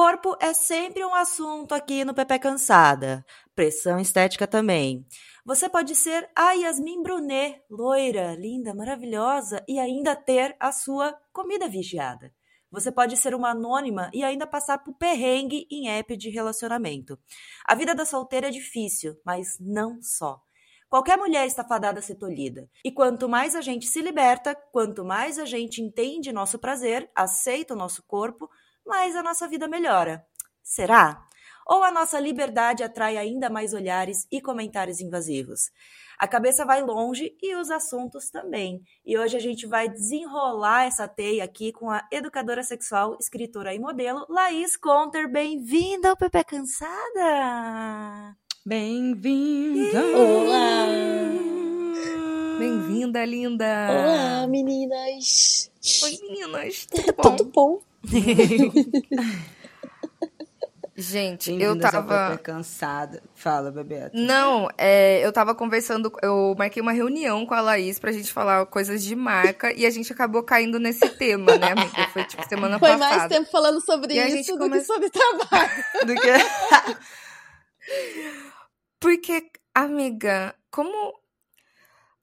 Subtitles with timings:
[0.00, 3.26] Corpo é sempre um assunto aqui no Pepe Cansada.
[3.52, 5.04] Pressão estética também.
[5.44, 11.66] Você pode ser a Yasmin Brunet, loira, linda, maravilhosa e ainda ter a sua comida
[11.68, 12.32] vigiada.
[12.70, 17.18] Você pode ser uma anônima e ainda passar por perrengue em app de relacionamento.
[17.66, 20.40] A vida da solteira é difícil, mas não só.
[20.88, 22.70] Qualquer mulher está fadada a ser tolhida.
[22.84, 27.74] E quanto mais a gente se liberta, quanto mais a gente entende nosso prazer, aceita
[27.74, 28.48] o nosso corpo,
[28.88, 30.26] mais a nossa vida melhora.
[30.62, 31.22] Será?
[31.66, 35.70] Ou a nossa liberdade atrai ainda mais olhares e comentários invasivos?
[36.18, 38.82] A cabeça vai longe e os assuntos também.
[39.04, 43.78] E hoje a gente vai desenrolar essa teia aqui com a educadora sexual, escritora e
[43.78, 45.30] modelo, Laís Conter.
[45.30, 48.34] Bem-vinda ao Pepe Cansada!
[48.64, 50.02] Bem-vinda!
[50.16, 50.86] Olá!
[52.58, 53.88] Bem-vinda, linda!
[53.90, 55.70] Olá, meninas!
[56.02, 56.86] Oi, meninas!
[56.86, 57.22] Tudo bom?
[57.22, 57.87] Tudo bom?
[61.00, 62.30] Gente, eu tava.
[62.30, 63.22] Pepe Cansada.
[63.32, 64.16] Fala, Bebeto.
[64.18, 68.66] Não, é, eu tava conversando, eu marquei uma reunião com a Laís pra gente falar
[68.66, 72.08] coisas de marca e a gente acabou caindo nesse tema, né, amiga?
[72.12, 73.16] Foi tipo semana Foi passada.
[73.16, 75.84] mais tempo falando sobre E a isso gente do come- que sobre trabalho.
[76.04, 76.32] do que.
[78.98, 81.14] Porque, amiga, como.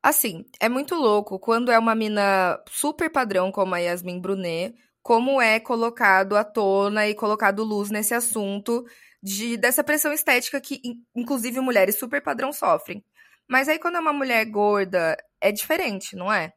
[0.03, 5.39] Assim, é muito louco quando é uma mina super padrão como a Yasmin Brunet, como
[5.39, 8.83] é colocado à tona e colocado luz nesse assunto
[9.21, 13.05] de, dessa pressão estética que, in- inclusive, mulheres super padrão sofrem.
[13.47, 16.53] Mas aí, quando é uma mulher gorda, é diferente, não é?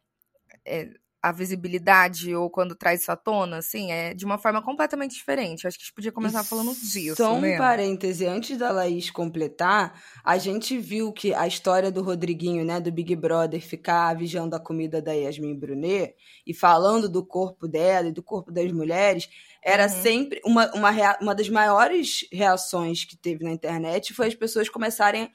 [0.66, 0.88] É,
[1.22, 5.66] a visibilidade, ou quando traz isso à tona, assim, é de uma forma completamente diferente.
[5.66, 7.56] Acho que a gente podia começar falando disso, Só um né?
[7.56, 12.92] parêntese, antes da Laís completar, a gente viu que a história do Rodriguinho, né, do
[12.92, 16.14] Big Brother, ficar vigiando a comida da Yasmin Brunet
[16.46, 19.28] e falando do corpo dela e do corpo das mulheres,
[19.62, 19.88] era Uhum.
[19.88, 24.68] sempre uma, uma, rea- uma das maiores reações que teve na internet foi as pessoas
[24.68, 25.30] começarem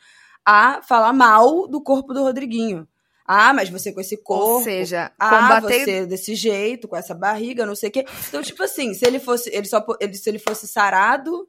[0.46, 2.88] a falar mal do corpo do Rodriguinho.
[3.26, 4.46] Ah, mas você com esse corpo.
[4.58, 5.86] Ou seja, Ah, combater.
[5.86, 8.06] você desse jeito, com essa barriga, não sei o quê.
[8.28, 11.48] Então, tipo assim, se ele fosse, ele só, ele, se ele fosse sarado,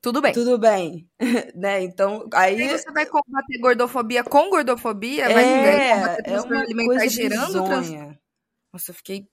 [0.00, 0.32] Tudo bem.
[0.32, 1.08] tudo bem,
[1.54, 1.82] né?
[1.82, 6.98] Então, aí Aí você vai combater gordofobia com gordofobia, vai é, combater é uma alimentar
[6.98, 7.90] coisa gerando trans...
[8.72, 9.28] Nossa, eu fiquei.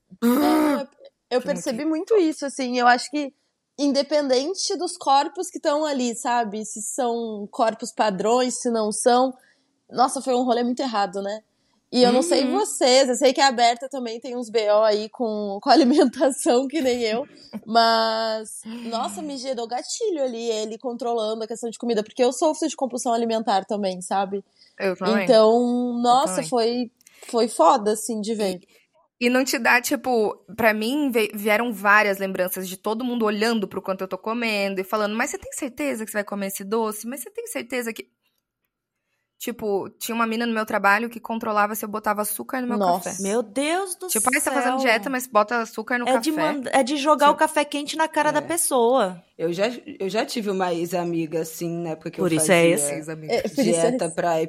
[1.30, 2.78] Eu percebi muito isso, assim.
[2.78, 3.32] Eu acho que,
[3.78, 6.64] independente dos corpos que estão ali, sabe?
[6.64, 9.32] Se são corpos padrões, se não são.
[9.90, 11.40] Nossa, foi um rolê muito errado, né?
[11.92, 12.52] E eu não sei Uhum.
[12.52, 16.80] vocês, eu sei que a Berta também tem uns BO aí com, com alimentação, que
[16.80, 17.26] nem eu.
[17.66, 22.68] Mas, nossa, me gerou gatilho ali, ele controlando a questão de comida, porque eu sofro
[22.68, 24.44] de compulsão alimentar também, sabe?
[24.78, 25.24] Eu também.
[25.24, 26.48] Então, nossa, também.
[26.48, 26.90] foi,
[27.28, 28.60] foi foda, assim, de ver.
[29.20, 33.82] E não te dá, tipo, pra mim vieram várias lembranças de todo mundo olhando pro
[33.82, 36.64] quanto eu tô comendo e falando, mas você tem certeza que você vai comer esse
[36.64, 37.06] doce?
[37.06, 38.08] Mas você tem certeza que.
[39.40, 42.76] Tipo, tinha uma mina no meu trabalho que controlava se eu botava açúcar no meu
[42.76, 43.08] Nossa.
[43.08, 43.22] café.
[43.22, 44.32] Meu Deus do Tipo, céu.
[44.36, 46.20] ah, você tá fazendo dieta, mas bota açúcar no é café.
[46.20, 47.32] de, mand- é de jogar Sim.
[47.32, 48.32] o café quente na cara É.
[48.32, 49.18] da pessoa.
[49.38, 49.64] Eu já,
[49.98, 53.10] eu já tive uma ex-amiga assim, na época que Por eu isso é fazia esse.
[53.30, 54.42] É, por isso é dieta pra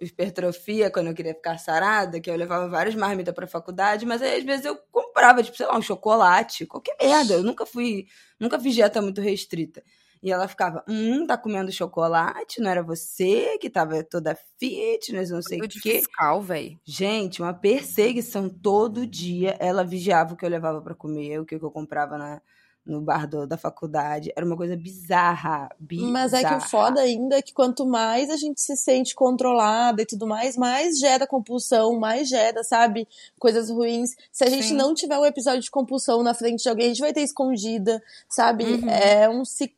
[0.00, 4.38] hipertrofia, quando eu queria ficar sarada, que eu levava várias marmitas pra faculdade, mas aí
[4.38, 7.34] às vezes eu comprava, tipo, sei lá, um chocolate, qualquer merda.
[7.34, 8.06] Eu nunca fui,
[8.38, 9.82] nunca fiz dieta muito restrita.
[10.22, 15.42] E ela ficava, hum, tá comendo chocolate, não era você que tava toda fitness, não
[15.42, 15.98] sei o quê.
[15.98, 16.78] fiscal, velho.
[16.84, 19.56] Gente, uma perseguição todo dia.
[19.60, 22.40] Ela vigiava o que eu levava pra comer, o que eu comprava na,
[22.88, 24.32] no bar do, da faculdade.
[24.34, 26.10] Era uma coisa bizarra, bizarra.
[26.10, 30.02] Mas é que o foda ainda é que quanto mais a gente se sente controlada
[30.02, 33.06] e tudo mais, mais gera compulsão, mais gera, sabe?
[33.38, 34.16] Coisas ruins.
[34.32, 34.74] Se a gente Sim.
[34.74, 38.02] não tiver um episódio de compulsão na frente de alguém, a gente vai ter escondida,
[38.28, 38.64] sabe?
[38.64, 38.88] Uhum.
[38.88, 39.77] É um ciclo.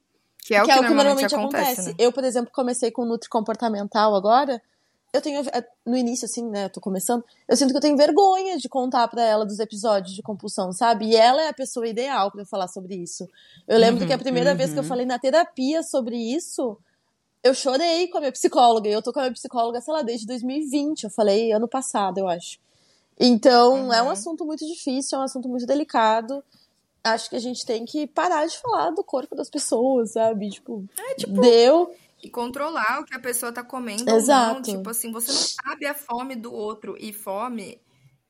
[0.50, 1.62] Que é o que, que, é o que normalmente, acontece.
[1.64, 1.88] acontece.
[1.91, 1.94] Né?
[1.97, 4.61] Eu, por exemplo, comecei com Nutri Comportamental agora
[5.12, 7.97] eu tenho é, no início assim, né, eu tô começando, eu sinto que eu tenho
[7.97, 11.06] vergonha de contar para ela dos episódios de compulsão, sabe?
[11.06, 13.29] E ela é a pessoa ideal para falar sobre isso.
[13.67, 14.56] Eu lembro uhum, que a primeira uhum.
[14.56, 14.88] vez que eu uhum.
[14.88, 16.79] falei na terapia sobre isso,
[17.43, 20.02] eu chorei com a minha psicóloga, e eu tô com a minha psicóloga, sei lá,
[20.02, 22.58] desde 2020, eu falei ano passado, eu acho.
[23.19, 23.93] Então, uhum.
[23.93, 24.11] é um uhum.
[24.11, 26.43] assunto muito difícil, é um assunto muito delicado.
[27.02, 30.50] Acho que a gente tem que parar de falar do corpo das pessoas, sabe?
[30.50, 31.41] Tipo, é, tipo...
[31.41, 34.49] deu e controlar o que a pessoa tá comendo Exato.
[34.49, 34.62] ou não.
[34.62, 36.94] Tipo assim, você não sabe a fome do outro.
[36.99, 37.81] E fome.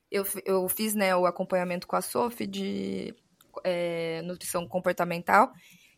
[0.09, 3.15] Eu, eu fiz, né, o acompanhamento com a Sophie de
[3.63, 5.51] é, nutrição comportamental.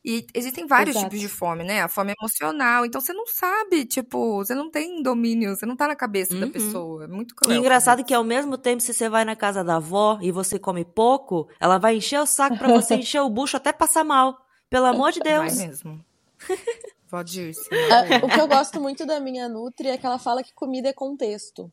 [0.06, 1.06] E existem vários Exato.
[1.06, 1.82] tipos de fome, né?
[1.82, 2.86] A fome emocional.
[2.86, 6.42] Então você não sabe, tipo, você não tem domínio, você não tá na cabeça uhum.
[6.42, 7.06] da pessoa.
[7.06, 7.56] É muito cruel.
[7.56, 10.60] E engraçado que ao mesmo tempo, se você vai na casa da avó e você
[10.60, 14.38] come pouco, ela vai encher o saco para você encher o bucho até passar mal.
[14.70, 15.56] Pelo amor de Deus.
[15.56, 16.06] Vai mesmo.
[17.10, 17.56] Pode ir.
[17.72, 20.90] É, o que eu gosto muito da minha Nutri é que ela fala que comida
[20.90, 21.72] é contexto.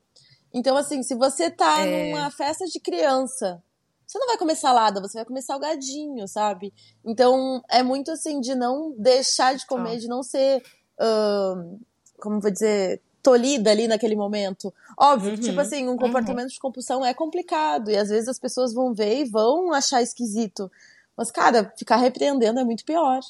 [0.53, 2.13] Então, assim, se você tá é...
[2.13, 3.63] numa festa de criança,
[4.11, 6.75] você não vai comer salada, você vai comer salgadinho, sabe?
[7.05, 10.61] Então, é muito assim, de não deixar de comer, de não ser,
[10.99, 11.79] uh,
[12.19, 14.75] como vou dizer, tolhida ali naquele momento.
[14.99, 16.55] Óbvio, uhum, tipo assim, um comportamento uhum.
[16.55, 20.69] de compulsão é complicado, e às vezes as pessoas vão ver e vão achar esquisito.
[21.17, 23.21] Mas, cara, ficar repreendendo é muito pior.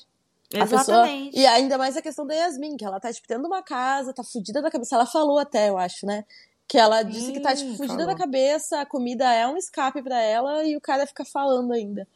[0.51, 1.31] Exatamente.
[1.31, 1.43] Pessoa...
[1.43, 4.25] E ainda mais a questão da Yasmin, que ela tá, tipo, tendo uma casa, tá
[4.25, 4.95] fudida da cabeça.
[4.95, 6.25] Ela falou até, eu acho, né?
[6.71, 8.07] Que ela disse que tá, tipo, fudida falou.
[8.07, 12.07] da cabeça, a comida é um escape para ela e o cara fica falando ainda.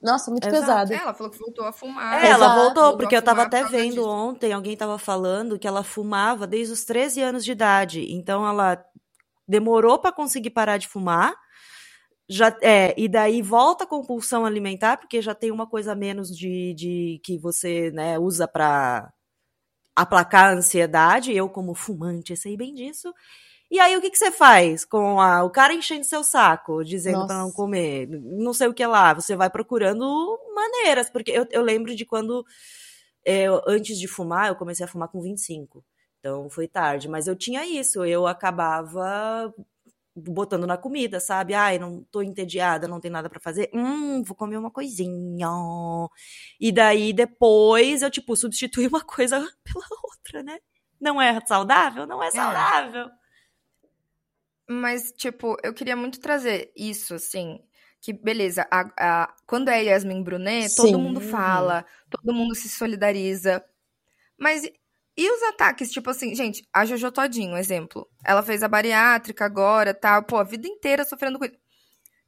[0.00, 0.62] Nossa, muito Exato.
[0.62, 0.92] pesado.
[0.92, 2.24] É, ela falou que voltou a fumar.
[2.24, 4.08] É, ela voltou, voltou porque eu tava até vendo disso.
[4.08, 8.06] ontem, alguém tava falando que ela fumava desde os 13 anos de idade.
[8.08, 8.80] Então ela
[9.48, 11.34] demorou para conseguir parar de fumar
[12.28, 16.74] já é, e daí volta a compulsão alimentar, porque já tem uma coisa menos de,
[16.74, 19.12] de que você né, usa para
[19.94, 21.32] aplacar a ansiedade.
[21.32, 23.12] Eu, como fumante, sei bem disso.
[23.70, 27.26] E aí, o que, que você faz com a, o cara enchendo seu saco, dizendo
[27.26, 29.12] para não comer, não sei o que lá?
[29.14, 32.44] Você vai procurando maneiras, porque eu, eu lembro de quando,
[33.24, 35.84] eu, antes de fumar, eu comecei a fumar com 25.
[36.20, 39.52] Então foi tarde, mas eu tinha isso, eu acabava
[40.16, 41.52] botando na comida, sabe?
[41.54, 43.70] Ai, não tô entediada, não tem nada para fazer.
[43.74, 45.48] Hum, vou comer uma coisinha.
[46.58, 50.58] E daí depois eu tipo substituí uma coisa pela outra, né?
[51.00, 52.06] Não é saudável?
[52.06, 52.30] Não é, é.
[52.30, 53.06] saudável.
[53.06, 53.25] É.
[54.68, 57.60] Mas tipo, eu queria muito trazer isso assim,
[58.00, 60.76] que beleza, a, a, quando é Yasmin Brunet, Sim.
[60.76, 63.64] todo mundo fala, todo mundo se solidariza.
[64.38, 64.64] Mas
[65.16, 68.06] e os ataques, tipo assim, gente, a Jojo Todinho, exemplo.
[68.24, 71.46] Ela fez a bariátrica agora, tal, pô, a vida inteira sofrendo com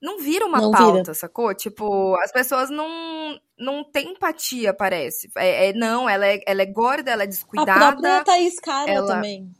[0.00, 1.14] não vira uma não pauta, vira.
[1.14, 1.52] sacou?
[1.52, 5.28] Tipo, as pessoas não não têm empatia, parece.
[5.36, 7.72] É, é, não, ela é, ela é gorda, ela é descuidada.
[7.72, 9.14] A própria Thaís Cara ela...
[9.14, 9.50] também.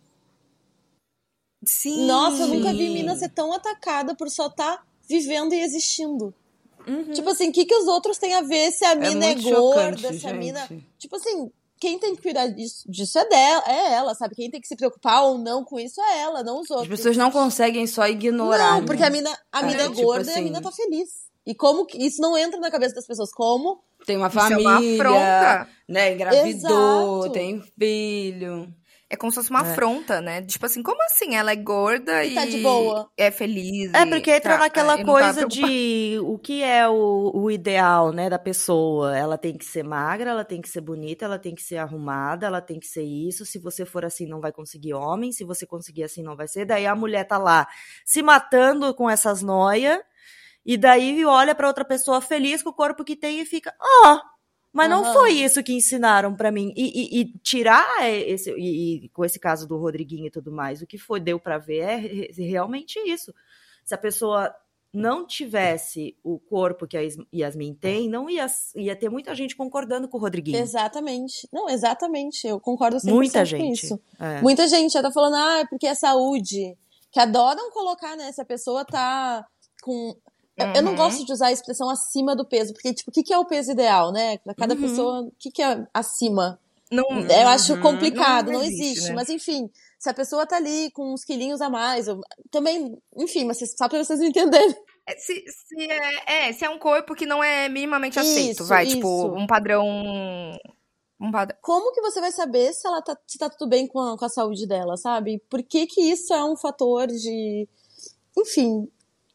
[1.64, 2.06] Sim.
[2.06, 6.34] Nossa, eu nunca vi mina ser tão atacada por só estar tá vivendo e existindo.
[6.86, 7.12] Uhum.
[7.12, 9.32] Tipo assim, o que, que os outros têm a ver se a é mina é,
[9.32, 10.68] é gorda, se a mina.
[10.98, 14.34] Tipo assim, quem tem que cuidar disso, disso é dela, é ela, sabe?
[14.34, 16.90] Quem tem que se preocupar ou não com isso é ela, não os outros.
[16.90, 18.72] As pessoas não conseguem só ignorar.
[18.72, 20.72] Não, porque a mina, a mina é, é tipo gorda assim, e a mina tá
[20.72, 21.28] feliz.
[21.46, 23.30] E como que isso não entra na cabeça das pessoas?
[23.32, 23.82] Como?
[24.04, 26.12] Tem uma família, é uma né?
[26.12, 27.32] Engravidou, Exato.
[27.32, 28.72] tem filho.
[29.10, 29.70] É como se fosse uma é.
[29.70, 30.42] afronta, né?
[30.42, 31.34] Tipo assim, como assim?
[31.34, 33.10] Ela é gorda e, e tá de boa.
[33.16, 33.90] é feliz.
[33.94, 38.28] É, porque entra tá, naquela coisa tá de o que é o, o ideal, né,
[38.28, 39.16] da pessoa.
[39.16, 42.46] Ela tem que ser magra, ela tem que ser bonita, ela tem que ser arrumada,
[42.46, 43.46] ela tem que ser isso.
[43.46, 45.32] Se você for assim, não vai conseguir homem.
[45.32, 46.66] Se você conseguir assim, não vai ser.
[46.66, 47.66] Daí a mulher tá lá
[48.04, 49.98] se matando com essas noias.
[50.66, 54.12] E daí olha para outra pessoa feliz com o corpo que tem e fica, ó,
[54.12, 54.20] oh,
[54.72, 55.02] mas uhum.
[55.02, 56.72] não foi isso que ensinaram para mim.
[56.76, 58.50] E, e, e, tirar esse.
[58.52, 61.58] E, e, com esse caso do Rodriguinho e tudo mais, o que foi, deu para
[61.58, 61.96] ver é
[62.42, 63.32] realmente isso.
[63.84, 64.54] Se a pessoa
[64.92, 67.00] não tivesse o corpo que a
[67.34, 70.58] Yasmin tem, não ia, ia ter muita gente concordando com o Rodriguinho.
[70.58, 71.48] Exatamente.
[71.52, 72.46] Não, exatamente.
[72.46, 73.62] Eu concordo 100% muita gente.
[73.62, 74.00] com isso.
[74.18, 74.40] É.
[74.40, 76.76] Muita gente já tá falando, ah, é porque é saúde.
[77.10, 78.32] Que adoram colocar, né?
[78.32, 79.46] Se a pessoa tá
[79.82, 80.14] com
[80.60, 80.72] Uhum.
[80.74, 80.96] Eu não uhum.
[80.96, 83.44] gosto de usar a expressão acima do peso, porque, tipo, o que, que é o
[83.44, 84.38] peso ideal, né?
[84.38, 84.80] Pra cada uhum.
[84.80, 86.58] pessoa, o que, que é acima?
[86.90, 87.80] Não, eu acho uhum.
[87.80, 88.84] complicado, não, não existe.
[88.84, 89.14] existe né?
[89.14, 93.44] Mas, enfim, se a pessoa tá ali com uns quilinhos a mais, eu, também, enfim,
[93.44, 94.74] mas só pra vocês entenderem.
[95.06, 98.64] É, se, se é, é, se é um corpo que não é minimamente aceito, Isso,
[98.66, 98.96] vai, isso.
[98.96, 99.84] tipo, um padrão.
[101.20, 101.56] Um padrão.
[101.62, 104.24] Como que você vai saber se ela tá, se tá tudo bem com a, com
[104.24, 105.42] a saúde dela, sabe?
[105.48, 107.66] Por que que isso é um fator de.
[108.36, 108.88] Enfim.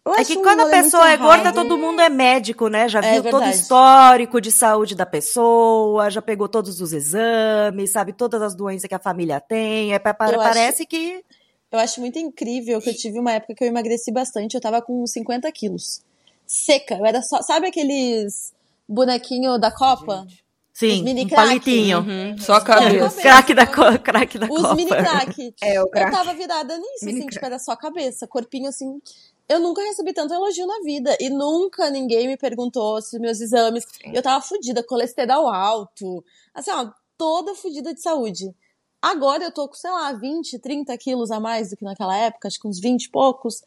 [0.05, 1.55] Eu É que quando a pessoa é gorda, errado.
[1.55, 2.88] todo mundo é médico, né?
[2.89, 7.91] Já É viu todo o histórico de saúde da pessoa, já pegou todos os exames,
[7.91, 9.93] sabe todas as doenças que a família tem.
[9.93, 11.24] É, pa- pa- Eu acho- parece que.
[11.72, 14.53] Eu acho muito incrível que eu tive uma época que eu emagreci bastante.
[14.55, 16.01] Eu tava com 50 quilos.
[16.45, 16.95] Seca.
[16.95, 17.41] Eu era só.
[17.41, 18.53] Sabe aqueles
[18.88, 20.27] bonequinho da Copa?
[20.72, 21.48] Sim, mini um crack.
[21.48, 22.00] palitinho.
[22.00, 23.22] Uhum, Só a cabeça.
[23.22, 24.75] Craque da, co- craque da Os Copa.
[24.75, 25.53] mini crack.
[25.62, 26.12] É, o Eu crack.
[26.12, 27.45] tava virada nisso, Mini assim, tipo, crack.
[27.45, 29.00] era só a cabeça, corpinho assim.
[29.48, 31.16] Eu nunca recebi tanto elogio na vida.
[31.20, 33.86] E nunca ninguém me perguntou se meus exames.
[34.14, 36.24] Eu tava fudida, colesterol alto.
[36.54, 38.54] Assim, ó, toda fudida de saúde.
[39.02, 42.48] Agora eu tô com, sei lá, 20, 30 quilos a mais do que naquela época,
[42.48, 43.62] acho que uns 20 e poucos.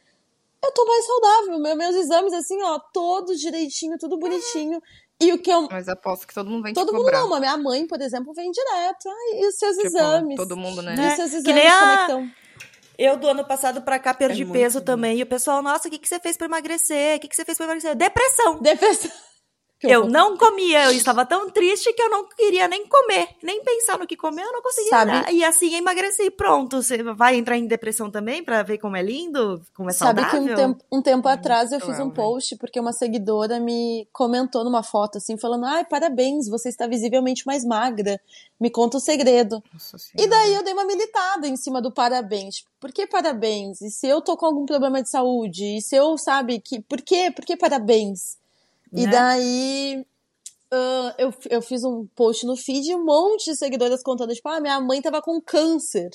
[0.65, 1.59] Eu tô mais saudável.
[1.59, 4.83] Meu- Meus exames, assim, ó, todos direitinho, tudo bonitinho.
[5.21, 5.69] E o que eu.
[5.71, 7.21] Mas aposto que todo mundo vem Todo te mundo cobrar.
[7.21, 9.09] não, mas minha mãe, por exemplo, vem direto.
[9.09, 10.37] Ai, e os seus Tipo, exames?
[10.37, 10.95] todo mundo, né?
[10.95, 12.31] E os seus Que exames, nem como é a- que estão?
[12.99, 15.19] Eu, do ano passado pra cá, perdi É peso também.
[15.19, 17.17] E o pessoal, nossa, o que, que você fez pra emagrecer?
[17.17, 17.95] O que, que você fez pra emagrecer?
[17.95, 18.61] Depressão.
[18.61, 19.11] Depressão.
[19.83, 20.11] Eu horror.
[20.13, 24.07] não comia, eu estava tão triste que eu não queria nem comer, nem pensar no
[24.07, 24.91] que comer, eu não conseguia.
[24.91, 25.31] Sabe- nada.
[25.31, 26.83] E assim emagreci, pronto.
[26.83, 30.47] Você vai entrar em depressão também pra ver como é lindo, como é Sabe saudável?
[30.47, 34.65] que um tempo, um tempo atrás eu fiz um post porque uma seguidora me comentou
[34.65, 38.19] numa foto assim, falando: ai, parabéns, você está visivelmente mais magra.
[38.59, 39.63] Me conta o segredo.
[39.73, 42.65] Nossa E daí eu dei uma militada em cima do parabéns.
[42.81, 43.83] Por que parabéns?
[43.83, 45.77] E se eu tô com algum problema de saúde?
[45.77, 46.81] E se eu, sabe, que.
[46.81, 47.31] Por quê?
[47.31, 48.39] Por que parabéns?
[48.93, 49.11] E Né?
[49.13, 50.07] daí.
[50.73, 54.49] ah, eu, eu fiz um post no feed e um monte de seguidoras contando, tipo,
[54.49, 56.11] ah, minha mãe tava com câncer.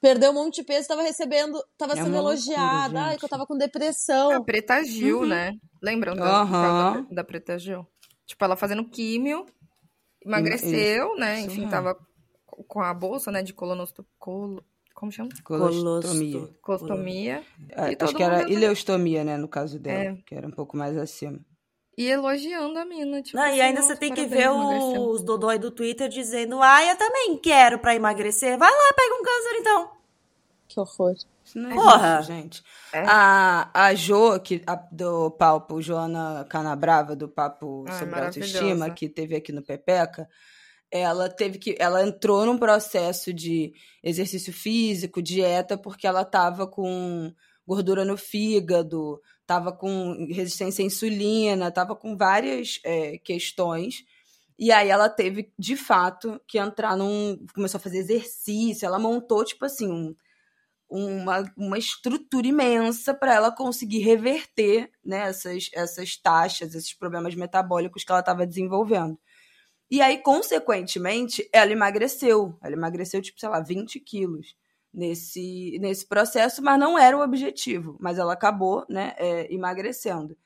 [0.00, 3.24] Perdeu um monte de peso, tava recebendo, tava É sendo uma loucura, elogiada, ai, que
[3.24, 4.32] eu tava com depressão.
[4.32, 5.52] A Preta Gil, né?
[5.82, 7.06] Lembram da, Aham.
[7.08, 7.86] da, da Preta Gil?
[8.26, 9.46] Tipo, ela fazendo químio,
[10.24, 11.40] emagreceu, Isso, né?
[11.40, 11.96] isso Enfim, tava
[12.68, 14.04] com a bolsa, né, de colonosto...
[14.18, 14.62] Colo...
[14.94, 15.28] Como chama?
[15.44, 16.48] Colostomia.
[16.62, 17.42] Colostomia.
[17.70, 20.22] É, E acho que era ileostomia, né, no caso dela, É.
[20.26, 21.38] que era um pouco mais acima.
[21.96, 25.58] E elogiando a mina, tipo Não, e assim, ainda você tem que ver os dodói
[25.58, 28.58] do Twitter dizendo, ah, eu também quero pra emagrecer.
[28.58, 29.90] Vai lá, pega um câncer então.
[30.68, 31.14] Que horror.
[31.54, 32.18] Não Porra!
[32.20, 32.62] isso, gente.
[32.92, 33.04] É.
[33.06, 38.58] A, a Jo, que, a- do Papo, Joana Canabrava, do Papo Ai, sobre maravilhosa.
[38.58, 40.28] autoestima, que teve aqui no Pepeca,
[40.90, 41.76] ela teve que.
[41.78, 43.72] Ela entrou num processo de
[44.02, 47.32] exercício físico, dieta, porque ela tava com
[47.66, 54.04] gordura no fígado, tava com resistência à insulina, tava com várias é, questões.
[54.58, 57.38] E aí ela teve, de fato, que entrar num.
[57.54, 60.14] Começou a fazer exercício, ela montou, tipo assim, um,
[60.88, 68.04] uma, uma estrutura imensa para ela conseguir reverter né, essas, essas taxas, esses problemas metabólicos
[68.04, 69.18] que ela estava desenvolvendo.
[69.90, 72.58] E aí, consequentemente, ela emagreceu.
[72.62, 74.56] Ela emagreceu, tipo, sei lá, 20 quilos
[74.92, 77.96] nesse, nesse processo, mas não era o objetivo.
[78.00, 80.36] Mas ela acabou, né, é, emagrecendo.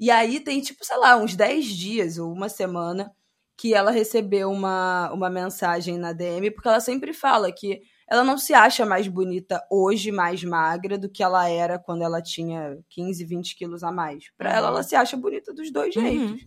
[0.00, 3.12] E aí tem, tipo, sei lá, uns 10 dias ou uma semana
[3.56, 8.36] que ela recebeu uma, uma mensagem na DM, porque ela sempre fala que ela não
[8.36, 13.24] se acha mais bonita hoje, mais magra, do que ela era quando ela tinha 15,
[13.24, 14.24] 20 quilos a mais.
[14.36, 16.02] Pra ela, ela se acha bonita dos dois Uhum.
[16.02, 16.46] jeitos.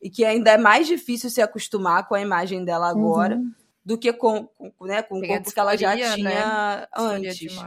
[0.00, 3.40] E que ainda é mais difícil se acostumar com a imagem dela agora
[3.84, 6.88] do que com, com, né, com o corpo que ela já disforia, tinha
[7.30, 7.66] de antes.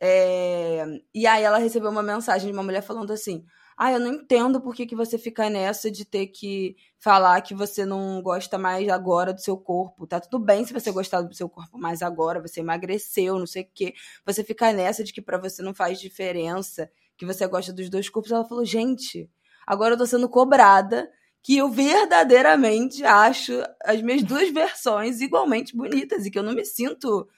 [0.00, 0.84] É,
[1.14, 3.44] E aí ela recebeu uma mensagem de uma mulher falando assim:
[3.76, 7.54] Ah, eu não entendo por que, que você fica nessa de ter que falar que
[7.54, 10.06] você não gosta mais agora do seu corpo.
[10.06, 13.62] Tá tudo bem se você gostar do seu corpo mais agora, você emagreceu, não sei
[13.62, 13.94] o quê.
[14.26, 18.08] Você fica nessa de que pra você não faz diferença, que você gosta dos dois
[18.08, 18.32] corpos.
[18.32, 19.30] Ela falou: Gente,
[19.66, 21.08] agora eu tô sendo cobrada
[21.46, 23.52] que eu verdadeiramente acho
[23.84, 27.28] as minhas duas versões igualmente bonitas e que eu não me sinto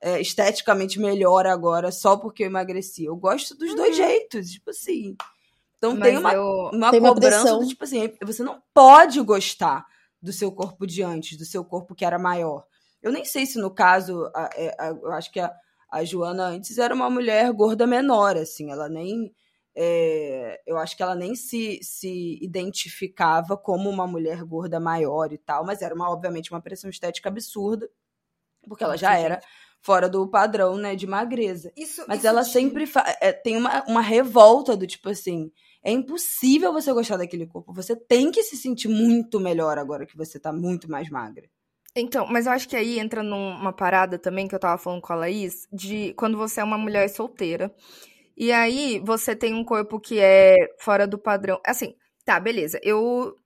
[0.00, 3.06] é, esteticamente melhor agora só porque eu emagreci.
[3.06, 5.16] Eu gosto dos dois jeitos, tipo assim.
[5.78, 6.70] Então Mas tem uma, eu...
[6.72, 7.58] uma Tem uma cobrança pressão.
[7.58, 9.84] do tipo assim, você não pode gostar
[10.22, 12.64] do seu corpo de antes, do seu corpo que era maior.
[13.02, 15.52] Eu nem sei se no caso, a- é, a- eu acho que a,
[15.90, 19.34] a Joana antes era uma mulher gorda menor, assim, ela nem.
[19.78, 25.36] É, eu acho que ela nem se, se identificava como uma mulher gorda maior e
[25.36, 27.86] tal, mas era uma, obviamente uma pressão estética absurda,
[28.66, 29.38] porque ela já era
[29.82, 31.70] fora do padrão, né, de magreza.
[31.76, 32.90] Isso, Mas isso ela sempre
[33.20, 35.52] é, tem uma, uma revolta do tipo assim:
[35.84, 37.72] é impossível você gostar daquele corpo.
[37.74, 41.48] Você tem que se sentir muito melhor agora que você tá muito mais magra.
[41.94, 45.12] Então, mas eu acho que aí entra numa parada também que eu tava falando com
[45.12, 47.74] a Laís, de quando você é uma mulher solteira
[48.36, 51.60] E aí você tem um corpo que é fora do padrão.
[51.66, 52.78] Assim, tá, beleza.
[52.82, 53.36] Eu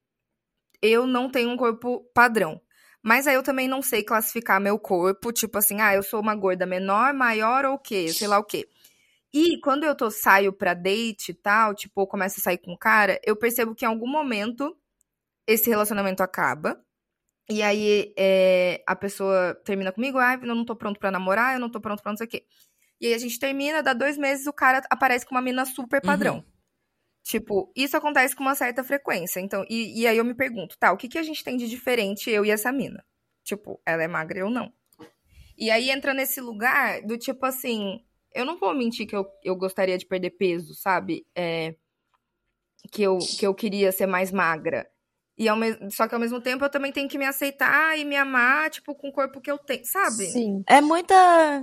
[0.81, 2.61] eu não tenho um corpo padrão.
[3.03, 6.35] Mas aí eu também não sei classificar meu corpo, tipo assim, ah, eu sou uma
[6.35, 8.13] gorda menor, maior ou o quê?
[8.13, 8.67] Sei lá o quê.
[9.33, 12.77] E quando eu tô saio pra date e tal, tipo, começo a sair com o
[12.79, 14.75] cara, eu percebo que em algum momento
[15.47, 16.79] esse relacionamento acaba.
[17.49, 21.59] E aí é, a pessoa termina comigo, ah, eu não tô pronto pra namorar, eu
[21.59, 22.45] não tô pronto pra não sei o quê.
[23.01, 25.99] E aí a gente termina, dá dois meses, o cara aparece com uma mina super
[25.99, 26.35] padrão.
[26.35, 26.43] Uhum.
[27.23, 29.39] Tipo, isso acontece com uma certa frequência.
[29.39, 31.67] Então, e, e aí eu me pergunto, tá, o que, que a gente tem de
[31.67, 33.03] diferente, eu e essa mina?
[33.43, 34.71] Tipo, ela é magra eu não.
[35.57, 38.03] E aí entra nesse lugar do tipo assim,
[38.33, 41.25] eu não vou mentir que eu, eu gostaria de perder peso, sabe?
[41.35, 41.75] É,
[42.91, 44.87] que, eu, que eu queria ser mais magra.
[45.41, 48.05] E ao mesmo, só que ao mesmo tempo eu também tenho que me aceitar e
[48.05, 50.27] me amar, tipo, com o corpo que eu tenho, sabe?
[50.27, 50.63] Sim.
[50.67, 51.15] É muita.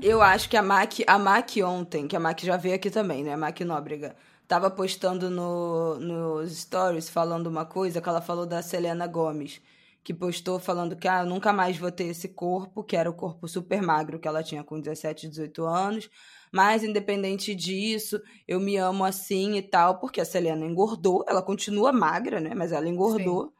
[0.02, 3.22] Eu acho que a Mac, a Mac ontem, que a Mac já veio aqui também,
[3.22, 3.34] né?
[3.34, 4.16] A Mac Nóbrega,
[4.48, 9.62] tava postando no, nos stories falando uma coisa que ela falou da Selena Gomes.
[10.02, 13.14] Que postou falando que ah, eu nunca mais vou ter esse corpo, que era o
[13.14, 16.10] corpo super magro que ela tinha com 17, 18 anos.
[16.50, 21.92] Mas, independente disso, eu me amo assim e tal, porque a Selena engordou, ela continua
[21.92, 22.54] magra, né?
[22.56, 23.44] Mas ela engordou.
[23.44, 23.57] Sim.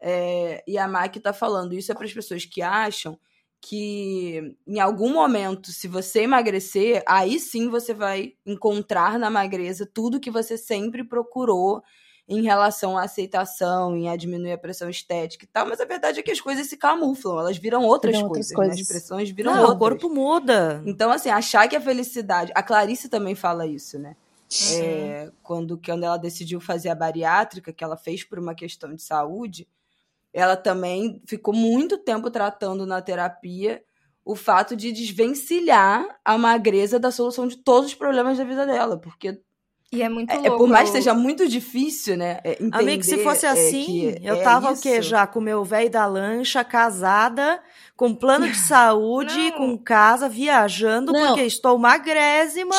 [0.00, 3.18] É, e a Mac tá falando isso é para as pessoas que acham
[3.60, 10.20] que em algum momento, se você emagrecer, aí sim você vai encontrar na magreza tudo
[10.20, 11.82] que você sempre procurou
[12.26, 16.20] em relação à aceitação, em a diminuir a pressão estética e tal, mas a verdade
[16.20, 18.76] é que as coisas se camuflam, elas viram outras viram coisas, outras coisas.
[18.76, 18.82] Né?
[18.82, 19.76] as pressões viram Não, outras.
[19.76, 20.80] o corpo muda.
[20.86, 22.52] Então, assim, achar que a felicidade...
[22.54, 24.16] A Clarice também fala isso, né?
[24.52, 24.80] Uhum.
[24.80, 29.02] É, quando, quando ela decidiu fazer a bariátrica, que ela fez por uma questão de
[29.02, 29.66] saúde,
[30.32, 33.82] ela também ficou muito tempo tratando na terapia
[34.24, 38.98] o fato de desvencilhar a magreza da solução de todos os problemas da vida dela,
[38.98, 39.40] porque
[39.92, 40.46] e é muito louco.
[40.46, 42.38] É, por mais que seja muito difícil, né?
[42.44, 45.02] É, Amigo, se fosse assim, é, eu tava o quê?
[45.02, 47.60] Já com meu velho da lancha, casada,
[47.96, 51.28] com plano de saúde, com casa, viajando, não.
[51.28, 52.76] porque estou magrésima.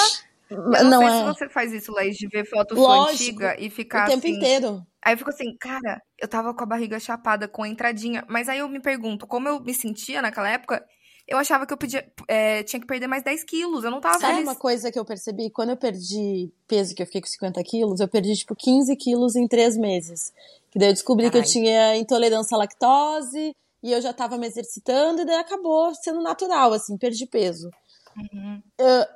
[0.49, 1.19] Eu não, não sei é.
[1.19, 4.05] se você faz isso, Laís, de ver foto sua antiga e ficar.
[4.05, 4.81] O tempo assim, inteiro.
[5.03, 8.23] Aí eu fico assim, cara, eu tava com a barriga chapada, com a entradinha.
[8.29, 10.85] Mas aí eu me pergunto, como eu me sentia naquela época,
[11.27, 13.83] eu achava que eu podia, é, tinha que perder mais 10 quilos.
[13.83, 14.47] Eu não tava Sabe feliz.
[14.47, 15.49] uma coisa que eu percebi?
[15.49, 19.35] Quando eu perdi peso, que eu fiquei com 50 quilos, eu perdi, tipo, 15 quilos
[19.35, 20.33] em 3 meses.
[20.69, 21.41] Que daí eu descobri Carai.
[21.41, 25.93] que eu tinha intolerância à lactose, e eu já tava me exercitando, e daí acabou
[25.95, 27.71] sendo natural, assim, perdi peso.
[28.15, 28.61] Uhum.
[28.79, 29.07] Uh,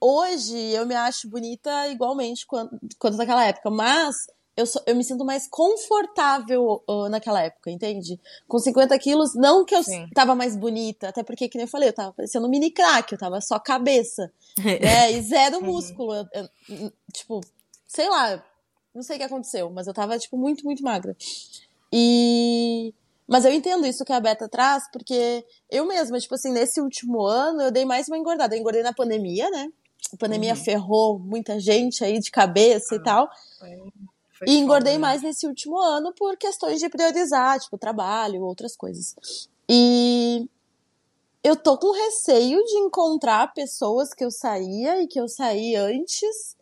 [0.00, 4.26] hoje eu me acho bonita igualmente quanto, quanto naquela época, mas
[4.58, 8.20] eu, sou, eu me sinto mais confortável uh, naquela época, entende?
[8.48, 10.08] Com 50 quilos, não que eu Sim.
[10.12, 13.12] tava mais bonita, até porque, que nem eu falei, eu tava parecendo um mini crack,
[13.12, 15.12] eu tava só cabeça, né?
[15.12, 15.66] E zero uhum.
[15.66, 16.12] músculo.
[16.12, 17.40] Eu, eu, tipo,
[17.86, 18.44] sei lá,
[18.92, 21.16] não sei o que aconteceu, mas eu tava, tipo, muito, muito magra.
[21.92, 22.92] E.
[23.28, 27.24] Mas eu entendo isso que a Beta traz, porque eu mesma, tipo assim, nesse último
[27.24, 28.56] ano, eu dei mais uma engordada.
[28.56, 29.68] Eu engordei na pandemia, né?
[30.12, 30.64] A pandemia uhum.
[30.64, 33.30] ferrou muita gente aí de cabeça ah, e tal.
[33.60, 33.78] Foi.
[34.38, 35.08] Foi e engordei foda, né?
[35.08, 39.48] mais nesse último ano por questões de priorizar, tipo, trabalho, outras coisas.
[39.68, 40.48] E
[41.42, 46.56] eu tô com receio de encontrar pessoas que eu saía e que eu saí antes,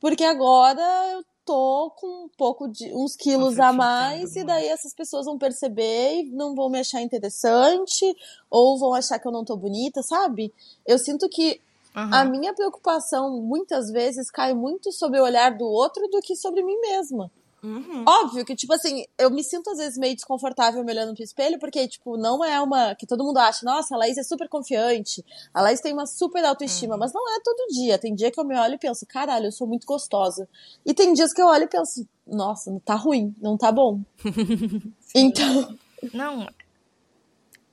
[0.00, 4.66] porque agora eu tô com um pouco de uns quilos Nossa, a mais e daí
[4.66, 8.04] essas pessoas vão perceber e não vão me achar interessante
[8.50, 10.52] ou vão achar que eu não tô bonita, sabe?
[10.84, 11.60] Eu sinto que
[11.96, 12.14] Uhum.
[12.14, 16.62] A minha preocupação muitas vezes cai muito sobre o olhar do outro do que sobre
[16.62, 17.30] mim mesma.
[17.62, 18.04] Uhum.
[18.06, 21.58] Óbvio que, tipo assim, eu me sinto às vezes meio desconfortável me olhando pro espelho,
[21.58, 22.94] porque, tipo, não é uma.
[22.94, 26.44] que todo mundo acha, nossa, a Laís é super confiante, a Laís tem uma super
[26.44, 27.00] autoestima, uhum.
[27.00, 27.98] mas não é todo dia.
[27.98, 30.46] Tem dia que eu me olho e penso, caralho, eu sou muito gostosa.
[30.84, 34.00] E tem dias que eu olho e penso, nossa, não tá ruim, não tá bom.
[35.14, 35.76] então.
[36.12, 36.46] Não,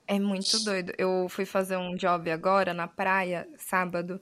[0.08, 0.94] é muito doido.
[0.98, 4.22] Eu fui fazer um job agora na praia, sábado.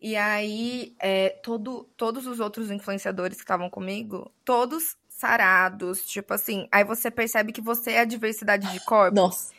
[0.00, 6.66] E aí, é, todo, todos os outros influenciadores que estavam comigo, todos sarados, tipo assim.
[6.72, 9.14] Aí você percebe que você é a diversidade de corpos.
[9.14, 9.52] Nossa.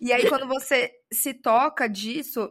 [0.00, 2.48] E aí, quando você se toca disso,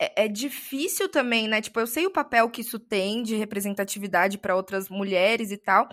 [0.00, 1.60] é, é, difícil também, né?
[1.60, 5.88] Tipo, eu sei o papel que isso tem de representatividade para outras mulheres e tal,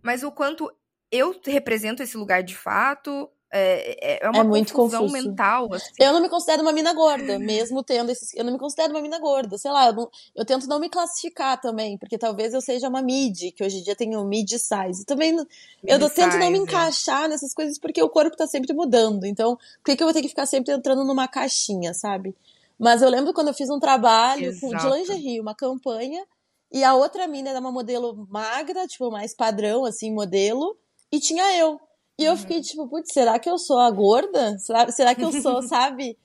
[0.00, 0.70] mas o quanto
[1.10, 5.12] eu represento esse lugar de fato, é, é, é uma é muito confuso.
[5.12, 5.72] mental.
[5.74, 5.90] Assim.
[5.98, 8.34] Eu não me considero uma mina gorda, mesmo tendo esses.
[8.34, 9.58] Eu não me considero uma mina gorda.
[9.58, 13.02] Sei lá, eu, não, eu tento não me classificar também, porque talvez eu seja uma
[13.02, 15.04] mid, que hoje em dia tem um mid size.
[15.04, 15.46] Também mid
[15.84, 16.62] eu tento não me é.
[16.62, 19.24] encaixar nessas coisas porque o corpo tá sempre mudando.
[19.24, 22.34] Então, por que, que eu vou ter que ficar sempre entrando numa caixinha, sabe?
[22.78, 24.94] Mas eu lembro quando eu fiz um trabalho com, de Exato.
[24.94, 26.24] lingerie, uma campanha,
[26.72, 30.76] e a outra mina era uma modelo magra, tipo, mais padrão, assim, modelo,
[31.12, 31.78] e tinha eu.
[32.22, 34.58] E eu fiquei tipo, putz, será que eu sou a gorda?
[34.58, 36.16] Será, será que eu sou, sabe?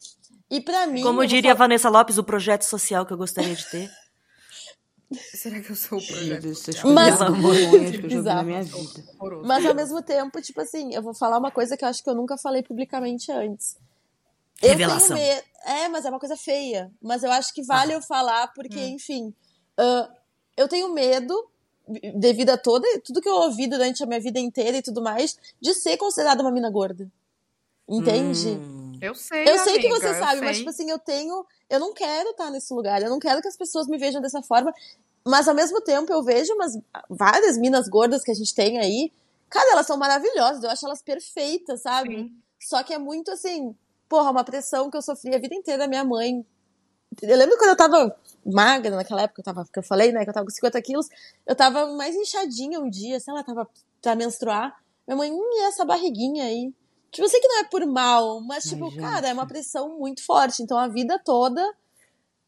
[0.49, 1.01] E pra mim.
[1.01, 3.89] Como diria falar- Vanessa Lopes, o projeto social que eu gostaria de ter.
[5.33, 6.53] Será que eu sou o projeto?
[6.53, 6.91] Social?
[6.93, 7.17] Mas-.
[9.45, 12.09] Mas ao mesmo tempo, tipo assim, eu vou falar uma coisa que eu acho que
[12.09, 13.77] eu nunca falei publicamente antes.
[14.61, 15.15] Eu Revelação.
[15.15, 15.43] tenho medo.
[15.65, 16.91] É, mas é uma coisa feia.
[17.01, 19.33] Mas eu acho que vale eu falar, porque, enfim.
[19.77, 20.09] ah,
[20.55, 21.33] eu tenho medo,
[22.15, 25.37] devido a toda, tudo que eu ouvi durante a minha vida inteira e tudo mais,
[25.61, 27.09] de ser considerada uma mina gorda.
[27.87, 28.49] Entende?
[28.49, 28.87] Hum.
[29.01, 31.45] Eu sei, Eu sei que amiga, você eu sabe, mas tipo assim, eu tenho.
[31.69, 33.01] Eu não quero estar nesse lugar.
[33.01, 34.73] Eu não quero que as pessoas me vejam dessa forma.
[35.25, 36.77] Mas ao mesmo tempo eu vejo umas
[37.09, 39.11] várias minas gordas que a gente tem aí.
[39.49, 40.63] Cara, elas são maravilhosas.
[40.63, 42.15] Eu acho elas perfeitas, sabe?
[42.15, 42.31] Sim.
[42.59, 43.75] Só que é muito assim,
[44.09, 46.45] porra, uma pressão que eu sofri a vida inteira da minha mãe.
[47.21, 50.29] Eu lembro quando eu tava magra naquela época, eu tava, que eu falei, né, que
[50.29, 51.07] eu tava com 50 quilos,
[51.45, 53.67] eu tava mais inchadinha um dia, sei lá, tava
[54.01, 54.75] pra menstruar.
[55.07, 56.73] Minha mãe, hum, e essa barriguinha aí?
[57.11, 59.01] Tipo, eu sei que não é por mal, mas, Ai, tipo, gente.
[59.01, 60.61] cara, é uma pressão muito forte.
[60.61, 61.61] Então, a vida toda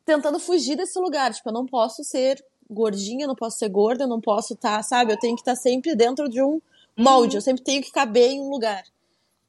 [0.05, 1.33] tentando fugir desse lugar.
[1.33, 4.83] Tipo, eu não posso ser gordinha, eu não posso ser gorda, eu não posso estar,
[4.83, 5.13] sabe?
[5.13, 6.61] Eu tenho que estar sempre dentro de um
[6.97, 8.83] molde, eu sempre tenho que caber em um lugar.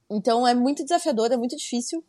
[0.08, 2.04] Então, é muito desafiador, é muito difícil.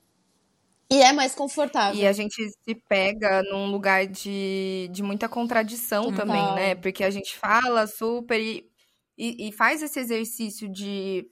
[0.92, 2.00] E é mais confortável.
[2.00, 6.18] E a gente se pega num lugar de, de muita contradição Total.
[6.26, 6.76] também, né?
[6.76, 8.70] Porque a gente fala super e,
[9.18, 11.26] e, e faz esse exercício de,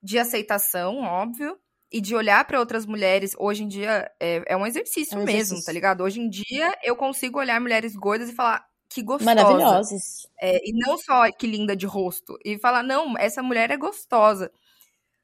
[0.00, 1.58] de aceitação, óbvio,
[1.90, 3.32] e de olhar para outras mulheres.
[3.36, 5.64] Hoje em dia é, é um exercício É um mesmo, exercício.
[5.64, 6.02] tá ligado?
[6.04, 9.24] Hoje em dia eu consigo olhar mulheres gordas e falar que gostosa.
[9.34, 10.26] Maravilhosos.
[10.40, 12.38] É, e não só que linda de rosto.
[12.44, 14.52] E falar, não, essa mulher é gostosa.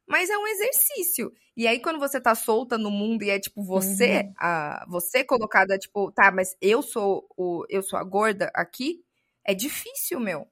[0.06, 1.32] Mas é um exercício.
[1.56, 4.34] E aí, quando você tá solta no mundo e é tipo você, Uhum.
[4.38, 9.00] a, você colocada, tipo, tá, mas eu sou o, eu sou a gorda aqui,
[9.44, 10.46] é difícil, meu.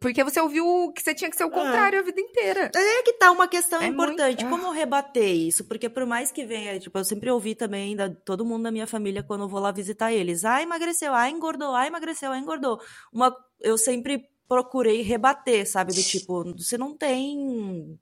[0.00, 2.72] Porque você ouviu que você tinha que ser o contrário a vida inteira.
[2.74, 4.44] É que tá uma questão É importante.
[4.44, 5.64] muito- Como rebater isso?
[5.64, 8.86] Porque por mais que venha, tipo, eu sempre ouvi também da todo mundo da minha
[8.88, 10.44] família quando eu vou lá visitar eles.
[10.44, 12.80] Ah, emagreceu, ah, engordou, ah, emagreceu, ah, engordou.
[13.12, 15.92] Uma, eu sempre procurei rebater, sabe?
[15.94, 17.96] Do tipo, você não tem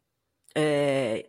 [0.55, 1.27] é,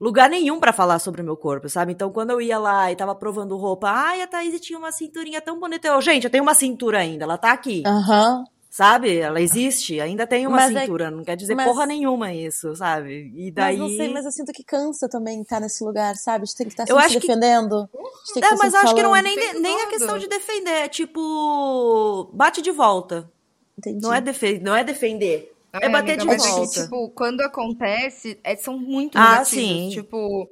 [0.00, 1.92] lugar nenhum pra falar sobre o meu corpo, sabe?
[1.92, 5.40] Então, quando eu ia lá e tava provando roupa, ai, a Thaís tinha uma cinturinha
[5.40, 5.88] tão bonita.
[5.88, 7.82] Eu, gente, eu tenho uma cintura ainda, ela tá aqui.
[7.86, 8.44] Aham.
[8.70, 9.18] Sabe?
[9.18, 12.74] Ela existe, ainda tem uma Mas é- cintura, não quer dizer mas- porra nenhuma isso,
[12.74, 13.30] sabe?
[13.36, 13.76] E daí.
[13.78, 16.46] Mas não sei, mas eu sinto que cansa também estar nesse lugar, sabe?
[16.46, 17.86] De ter que estar Eu se que- defendendo.
[18.32, 20.70] que É, mas sempre acho que não é nem, Tem nem a questão de defender,
[20.70, 22.30] é tipo.
[22.32, 23.30] Bate de volta.
[23.76, 24.00] Entendi.
[24.00, 25.52] Não é, defe não é defender.
[25.80, 26.84] É Ai, bater amiga, de é que, volta.
[26.84, 29.48] tipo, quando acontece, é- são muito Ah, negativos.
[29.48, 29.88] sim.
[29.90, 30.48] Tipo,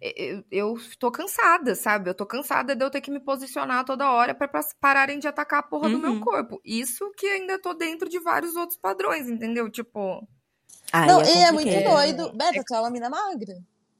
[0.00, 2.08] eu, eu tô cansada, sabe?
[2.08, 5.26] Eu tô cansada de eu ter que me posicionar toda hora pra, pra pararem de
[5.26, 6.20] atacar a porra do meu Uhum.
[6.20, 6.60] corpo.
[6.64, 9.68] Isso que ainda tô dentro de vários outros padrões, entendeu?
[9.70, 10.26] Tipo,
[10.92, 12.32] Ai, Não, e é muito doido.
[12.34, 13.54] Beta, tu é uma mina magra.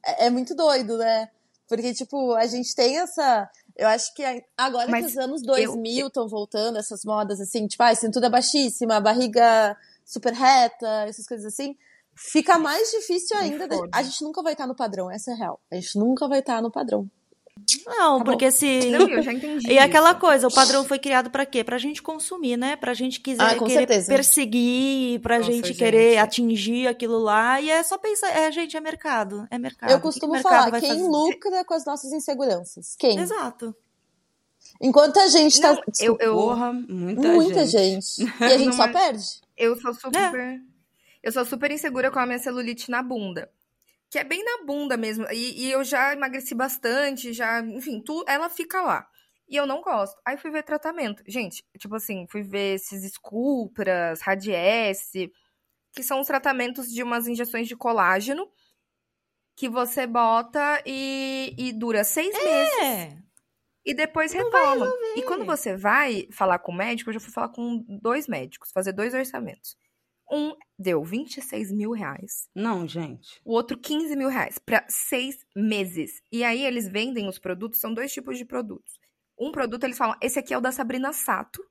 [0.05, 1.29] É, é muito doido, né?
[1.67, 3.47] Porque, tipo, a gente tem essa.
[3.77, 4.23] Eu acho que
[4.57, 8.99] agora Mas que os anos 2000 estão voltando, essas modas assim, tipo, ah, cintura baixíssima,
[8.99, 9.77] barriga
[10.11, 11.75] super reta, essas coisas assim,
[12.15, 13.67] fica mais difícil ainda.
[13.67, 13.89] da- foda.
[13.93, 15.59] A gente nunca vai estar no padrão, essa é a real.
[15.71, 17.09] A gente nunca vai estar no padrão.
[17.85, 18.85] Não, Tá porque se.
[18.89, 19.67] não, eu já entendi.
[19.69, 20.19] E é aquela isso.
[20.19, 21.61] coisa, o padrão foi criado pra quê?
[21.61, 22.77] Pra gente consumir, né?
[22.77, 24.07] Pra gente quiser Ah, querer certeza.
[24.07, 25.77] perseguir, pra Nossa, gente, gente.
[25.77, 27.59] querer atingir aquilo lá.
[27.59, 29.45] E é só pensar, é, gente, é mercado.
[29.51, 29.89] É mercado.
[29.91, 31.03] Eu O que que costumo falar, quem fazer?
[31.03, 32.95] lucra com as nossas inseguranças?
[32.97, 33.19] Quem?
[33.19, 33.75] Exato.
[34.81, 35.73] Enquanto a gente tá.
[35.73, 38.15] Não, eu, eu, Porra, muita, muita gente.
[38.23, 38.33] gente.
[38.39, 39.25] E a gente só é- perde.
[39.59, 40.39] Eu sou super.
[40.39, 40.59] É.
[41.21, 43.51] Eu sou super insegura com a minha celulite na bunda.
[44.09, 45.25] Que é bem na bunda mesmo.
[45.31, 47.59] E, e eu já emagreci bastante, já.
[47.61, 49.07] Enfim, tu, ela fica lá.
[49.47, 50.19] E eu não gosto.
[50.25, 51.23] Aí fui ver tratamento.
[51.27, 55.31] Gente, tipo assim, fui ver esses Sculpras, Radiesse,
[55.91, 58.49] que são os tratamentos de umas injeções de colágeno
[59.55, 63.28] que você bota e, e dura seis meses É.
[63.89, 64.87] e depois retoma.
[65.15, 68.71] E quando você vai falar com o médico, eu já fui falar com dois médicos,
[68.71, 69.75] fazer dois orçamentos.
[70.31, 73.41] Um deu 26 mil reais, Não, gente.
[73.43, 76.21] o outro 15 mil reais, para seis meses.
[76.31, 78.99] E aí eles vendem os produtos, são dois tipos de produtos.
[79.39, 81.63] Um produto eles falam, esse aqui é o da Sabrina Sato,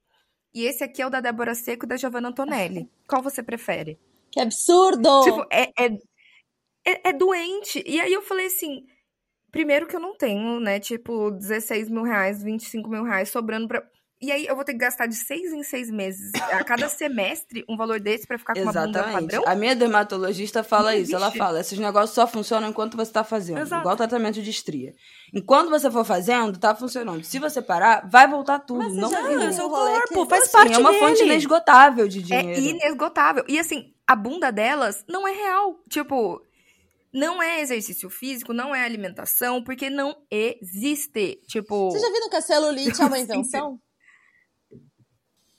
[0.53, 2.91] e esse aqui é o da Débora Seco e da Giovanna Antonelli.
[3.07, 3.97] Qual você prefere?
[4.33, 5.23] Que absurdo!
[5.23, 5.87] Tipo, é, é,
[6.85, 7.83] é, é doente.
[7.87, 8.85] E aí eu falei assim:
[9.59, 10.79] primeiro que eu não tenho, né?
[10.79, 13.83] Tipo, 16 mil reais, 25 mil reais sobrando pra.
[14.21, 17.64] E aí eu vou ter que gastar de seis em seis meses, a cada semestre,
[17.68, 19.21] um valor desse pra ficar com uma bunda Exatamente.
[19.33, 19.44] padrão?
[19.47, 21.14] A minha dermatologista fala isso.
[21.14, 23.59] Ela fala: esses negócios só funcionam enquanto você tá fazendo.
[23.61, 23.83] Exato.
[23.83, 24.92] Igual tratamento de estria.
[25.35, 27.25] Enquanto você for fazendo, tá funcionando.
[27.25, 28.85] Se você parar, vai voltar tudo.
[28.85, 31.05] Mas não já é seu corpo, faz Assim, parte é uma dele.
[31.05, 32.61] fonte inesgotável de É dinheiro.
[32.61, 33.44] inesgotável.
[33.49, 35.81] E assim, a bunda delas não é real.
[35.88, 36.40] Tipo,
[37.12, 41.40] não é exercício físico, não é alimentação, porque não existe.
[41.47, 43.81] Tipo, Vocês já viram que a celulite é uma invenção?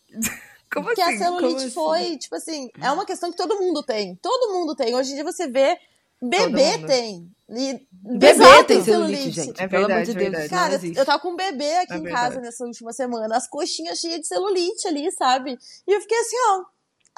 [0.71, 1.15] como Porque assim?
[1.15, 2.05] a celulite Como assim?
[2.05, 4.15] foi, tipo assim, é uma questão que todo mundo tem.
[4.21, 4.93] Todo mundo tem.
[4.95, 5.77] Hoje em dia você vê,
[6.21, 7.29] bebê tem.
[7.51, 9.59] E Bebê tem celulite, gente.
[9.59, 10.49] É Pelo amor verdade, de Deus, verdade.
[10.49, 12.27] Cara, eu tava com um bebê aqui É em verdade.
[12.27, 15.57] casa nessa última semana, as coxinhas cheias de celulite ali, sabe?
[15.87, 16.63] E eu fiquei assim, ó,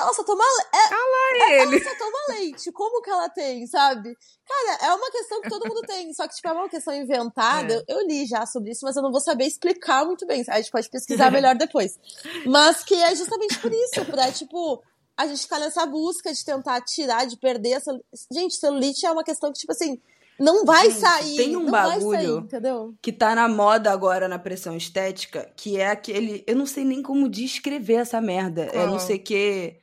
[0.02, 1.76] ela só toma, le- Ele.
[1.76, 4.16] ela só toma leite, como que ela tem, sabe?
[4.48, 7.74] Cara, é uma questão que todo mundo tem, só que tipo, é uma questão inventada,
[7.74, 7.78] É.
[7.90, 10.58] eu, eu li já sobre isso, mas eu não vou saber explicar muito bem, a
[10.58, 11.98] gente pode pesquisar melhor depois.
[12.46, 14.82] Mas que é justamente por isso, pra, tipo,
[15.18, 17.98] a gente ficar nessa busca de tentar tirar, de perder essa...
[18.32, 20.00] Gente, celulite é uma questão que, tipo assim,
[20.40, 22.96] não vai sair, tem um não vai bagulho sair, entendeu?
[23.00, 26.44] que tá na moda agora na pressão estética, que é aquele.
[26.48, 28.64] Eu não sei nem como descrever essa merda.
[28.64, 28.88] É Qual?
[28.88, 29.76] não sei que.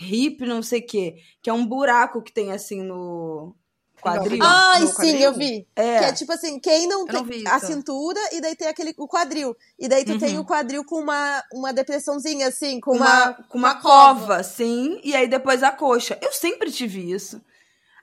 [0.00, 1.16] Hip, não sei que.
[1.42, 3.54] Que é um buraco que tem assim no
[4.00, 4.40] quadril.
[4.42, 5.20] Ai, no sim, quadril?
[5.20, 5.66] eu vi.
[5.76, 5.98] é.
[5.98, 8.94] Que é tipo assim, quem não Eu tem não a cintura e daí tem aquele
[8.96, 9.56] o quadril.
[9.78, 10.42] E daí tu tem Uhum.
[10.42, 15.14] o quadril com uma, uma depressãozinha, assim, com uma, uma, com uma, cova, sim, e
[15.14, 16.18] aí depois a coxa.
[16.22, 17.40] Eu sempre tive isso.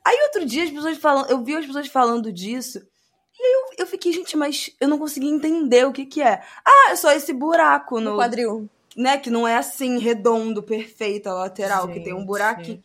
[0.05, 2.79] Aí outro dia as pessoas falam, eu vi as pessoas falando disso,
[3.39, 6.41] e aí eu, eu fiquei, gente, mas eu não consegui entender o que que é.
[6.65, 8.69] Ah, é só esse buraco no no, quadril.
[8.97, 12.25] Né, que não é assim redondo, perfeito a lateral, que tem um Gente.
[12.27, 12.83] buraquinho.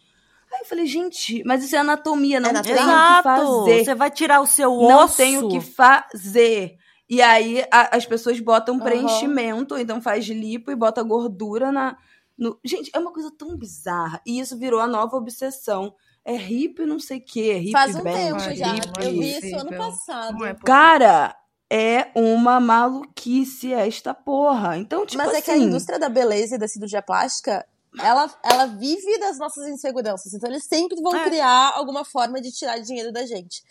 [0.53, 3.85] Aí eu falei, gente, mas isso é anatomia, não É tem o que fazer.
[3.87, 5.17] Você vai tirar o seu Não osso.
[5.17, 6.77] tem o que fazer.
[7.09, 11.97] E aí a- as pessoas botam preenchimento, então faz lipo e bota gordura na.
[12.39, 12.59] No...
[12.65, 14.21] Gente, é uma coisa tão bizarra.
[14.27, 15.95] E isso virou a nova obsessão.
[16.25, 18.77] É hip não sei o quê, hip Faz um band, tempo já.
[18.77, 18.87] hip...
[18.87, 20.39] não é Eu vi isso ano passado.
[20.39, 20.55] Não é.
[20.65, 21.35] Cara,
[21.75, 24.77] é uma maluquice esta porra.
[24.77, 25.39] Então, tipo Mas assim...
[25.39, 27.67] é que a indústria da beleza e da cirurgia plástica,
[27.99, 30.35] ela, ela vive das nossas inseguranças.
[30.35, 31.25] Então eles sempre vão É.
[31.25, 33.63] criar alguma forma de tirar dinheiro da gente.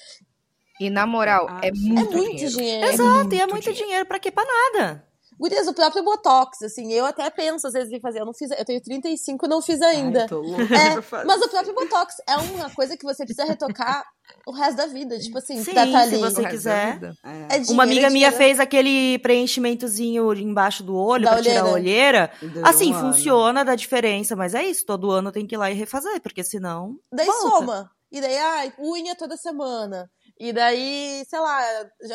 [0.80, 1.80] E na moral, é Absolutamente.
[1.80, 2.58] muito, é muito dinheiro.
[2.58, 2.88] dinheiro.
[2.88, 4.32] Exato, e é muito dinheiro pra quê?
[4.32, 5.06] Pra nada.
[5.42, 8.20] Gurias, o próprio Botox, assim, eu até penso às vezes em fazer.
[8.22, 10.22] Eu não fiz, eu tenho 35 e não fiz ainda.
[10.22, 11.26] Ai, tô louca É, fazer.
[11.26, 14.06] mas o próprio Botox é uma coisa que você precisa retocar
[14.46, 15.18] o resto da vida.
[15.20, 16.18] Tipo assim, Sim, pra tá se ali.
[16.18, 17.00] você resto da quiser.
[17.24, 17.30] É.
[17.30, 21.72] É dinheiro, Uma amiga minha fez aquele preenchimentozinho embaixo do olho Da pra tirar a
[21.72, 22.32] olheira.
[22.42, 23.14] Deu Assim, um ano.
[23.14, 26.44] funciona, dá diferença, mas é isso, todo ano tem que ir lá e refazer, porque
[26.44, 26.96] senão.
[27.12, 27.42] Daí volta.
[27.50, 27.92] soma.
[28.12, 30.10] E daí, ai, unha toda semana.
[30.40, 31.60] E daí, sei lá,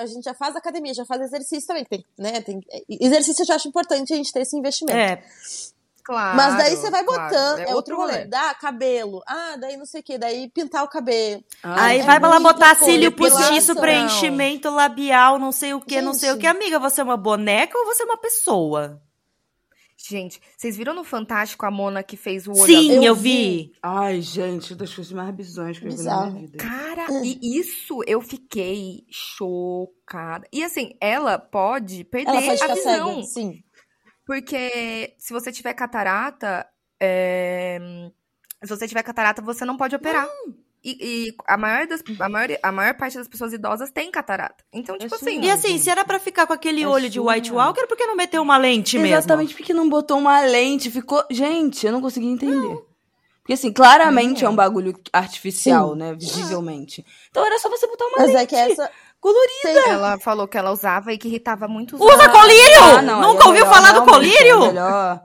[0.00, 1.85] a gente já faz academia, já faz exercício também.
[1.85, 2.40] Tem, né?
[2.40, 4.98] Tem, exercício eu já acho importante a gente ter esse investimento.
[4.98, 5.22] É,
[6.07, 6.37] Claro.
[6.37, 7.24] Mas daí você vai claro.
[7.24, 8.26] botando, é, outro rolê.
[8.26, 9.20] Dá cabelo.
[9.26, 11.42] Ah, daí não sei o que, daí pintar o cabelo.
[11.64, 15.81] Ai, Aí é vai pra lá botar coisa, cílio postiço, preenchimento labial, não sei o
[15.81, 16.46] que, não sei o que.
[16.46, 19.02] Amiga, você é uma boneca ou você é uma pessoa?
[20.08, 23.72] Gente, vocês viram no Fantástico a Mona que fez o olho Sim, eu, eu vi.
[23.82, 26.32] Ai, gente, uma das coisas mais bizonhas que eu vi na Bizarro.
[26.32, 26.58] minha vida.
[26.58, 30.46] Cara, e isso eu fiquei chocada.
[30.52, 33.14] E assim, ela pode perder Ela pode a visão.
[33.14, 33.26] cega.
[33.26, 33.62] Sim.
[34.24, 36.66] Porque se você tiver catarata,
[37.00, 37.78] é,
[38.62, 40.26] se você tiver catarata, você não pode operar.
[40.88, 40.96] E,
[41.29, 44.62] e a, maior das, a, maior, a maior parte das pessoas idosas tem catarata.
[44.72, 45.40] Então, tipo assim.
[45.40, 47.53] E assim, se era pra ficar com aquele É olho de White.
[47.53, 49.16] Walker, por que não meteu uma lente mesmo?
[49.16, 51.25] Exatamente, porque não botou uma lente, ficou.
[51.29, 52.79] Gente, eu não consegui entender.
[53.42, 55.99] Porque, assim, claramente é um bagulho artificial, Sim.
[55.99, 56.14] né?
[56.14, 57.05] Visivelmente.
[57.31, 58.38] Então era só você botar uma Mas lente.
[58.42, 58.90] é que essa.
[59.20, 59.83] colorida.
[59.83, 62.33] Tem, Ela falou que ela usava e que irritava muito os Usa olhos.
[62.33, 62.83] colírio!
[62.99, 64.62] Ah, não, Nunca é ouviu melhor, falar do realmente, colírio?
[64.62, 65.22] É melhor.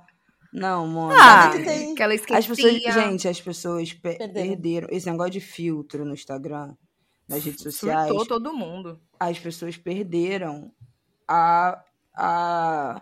[0.54, 1.14] Não, mano.
[1.20, 1.52] Ah.
[1.52, 1.96] que tem.
[1.96, 2.38] Que ela esquecia.
[2.40, 4.34] As pessoas, gente, as pessoas pe- Perderam.
[4.50, 4.88] perderam.
[4.92, 6.74] esse negócio de filtro no Instagram,
[7.28, 8.08] nas redes sociais.
[8.10, 9.00] Surtou todo mundo.
[9.20, 10.72] As pessoas perderam
[11.28, 11.82] a,
[12.14, 13.02] a,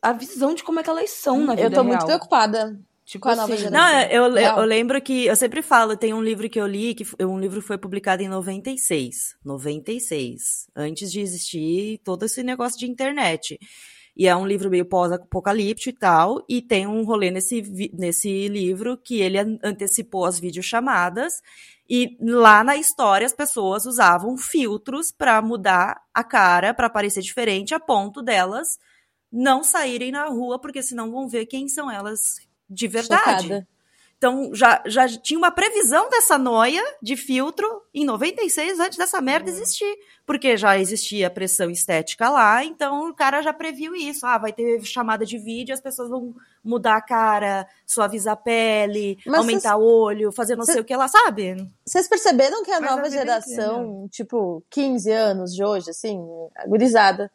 [0.00, 2.06] a visão de como é que elas são na vida Eu tô muito real.
[2.06, 2.80] preocupada.
[3.04, 3.92] Tipo com a nova assim, geração.
[3.92, 5.26] Não, eu, eu, eu lembro que.
[5.26, 8.22] Eu sempre falo, tem um livro que eu li, que um livro que foi publicado
[8.22, 9.36] em 96.
[9.44, 10.68] 96.
[10.76, 13.58] Antes de existir todo esse negócio de internet.
[14.16, 16.44] E é um livro meio pós-apocalíptico e tal.
[16.48, 21.34] E tem um rolê nesse, nesse livro que ele an- antecipou as videochamadas.
[21.88, 27.74] E lá na história as pessoas usavam filtros pra mudar a cara, pra parecer diferente,
[27.74, 28.78] a ponto delas
[29.32, 32.20] não saírem na rua, porque senão vão ver quem são elas
[32.68, 33.42] de verdade.
[33.48, 33.68] Chocada.
[34.20, 39.50] Então já, já tinha uma previsão dessa noia de filtro em 96 antes dessa merda
[39.50, 39.56] uhum.
[39.56, 39.98] existir.
[40.26, 44.26] Porque já existia pressão estética lá, então o cara já previu isso.
[44.26, 49.18] Ah, vai ter chamada de vídeo, as pessoas vão mudar a cara, suavizar a pele,
[49.24, 51.56] Mas aumentar o olho, fazer não cês, sei o que lá, sabe?
[51.84, 56.20] Vocês perceberam que a Mas nova a geração, tipo, 15 anos de hoje, assim,
[56.56, 57.32] agorizada,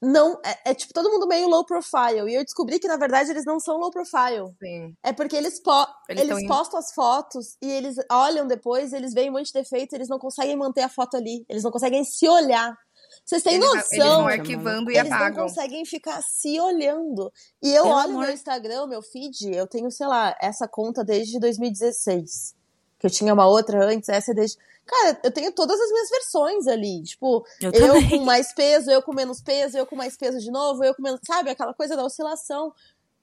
[0.00, 3.30] não é, é, tipo todo mundo meio low profile e eu descobri que na verdade
[3.30, 4.94] eles não são low profile Sim.
[5.02, 9.30] é porque eles, po eles, eles postam as fotos e eles olham depois eles veem
[9.30, 12.28] um monte de defeito eles não conseguem manter a foto ali eles não conseguem se
[12.28, 12.76] olhar
[13.24, 13.78] vocês têm eles, noção?
[13.90, 15.26] Eles vão arquivando e eles apagam.
[15.26, 17.32] Eles não conseguem ficar se olhando.
[17.62, 18.22] E eu olho amor.
[18.22, 22.54] meu Instagram, meu feed, eu tenho, sei lá, essa conta desde 2016.
[22.98, 24.56] Que eu tinha uma outra antes, essa é desde.
[24.86, 27.02] Cara, eu tenho todas as minhas versões ali.
[27.02, 30.50] Tipo, eu, eu com mais peso, eu com menos peso, eu com mais peso de
[30.50, 31.20] novo, eu com menos.
[31.26, 31.50] Sabe?
[31.50, 32.72] Aquela coisa da oscilação.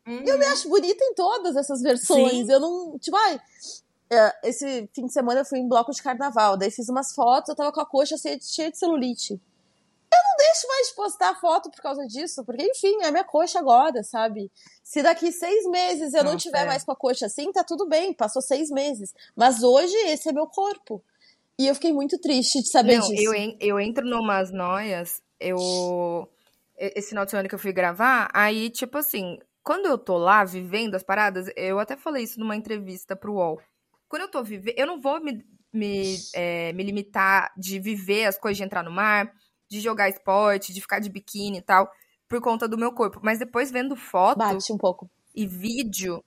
[0.05, 0.23] Uhum.
[0.27, 2.47] Eu me acho bonita em todas essas versões.
[2.47, 2.51] Sim.
[2.51, 2.99] Eu não.
[2.99, 3.39] Tipo, ai.
[4.09, 6.57] É, esse fim de semana eu fui em bloco de carnaval.
[6.57, 9.33] Daí fiz umas fotos, eu tava com a coxa cheia de, de celulite.
[10.13, 14.03] Eu não deixo mais postar foto por causa disso, porque, enfim, é minha coxa agora,
[14.03, 14.51] sabe?
[14.83, 16.65] Se daqui seis meses eu não, não tiver é.
[16.65, 19.11] mais com a coxa assim, tá tudo bem, passou seis meses.
[19.35, 21.03] Mas hoje esse é meu corpo.
[21.59, 23.33] E eu fiquei muito triste de saber Não, disso.
[23.33, 26.27] Eu, eu entro numas noias, eu.
[26.75, 30.43] Esse final de semana que eu fui gravar, aí, tipo assim, quando eu tô lá
[30.43, 33.61] vivendo as paradas, eu até falei isso numa entrevista pro UOL.
[34.09, 38.37] Quando eu tô vivendo, eu não vou me, me, é, me limitar de viver as
[38.37, 39.31] coisas de entrar no mar,
[39.69, 41.89] de jogar esporte, de ficar de biquíni e tal,
[42.27, 43.19] por conta do meu corpo.
[43.23, 44.39] Mas depois vendo foto.
[44.39, 45.09] Bate um pouco.
[45.33, 46.23] E vídeo,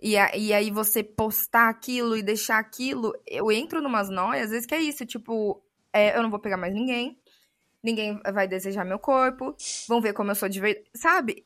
[0.00, 4.50] e, a, e aí você postar aquilo e deixar aquilo, eu entro numas noias, às
[4.50, 7.18] vezes que é isso, tipo, é, eu não vou pegar mais ninguém,
[7.82, 9.54] ninguém vai desejar meu corpo,
[9.88, 11.44] vão ver como eu sou de verdade, sabe?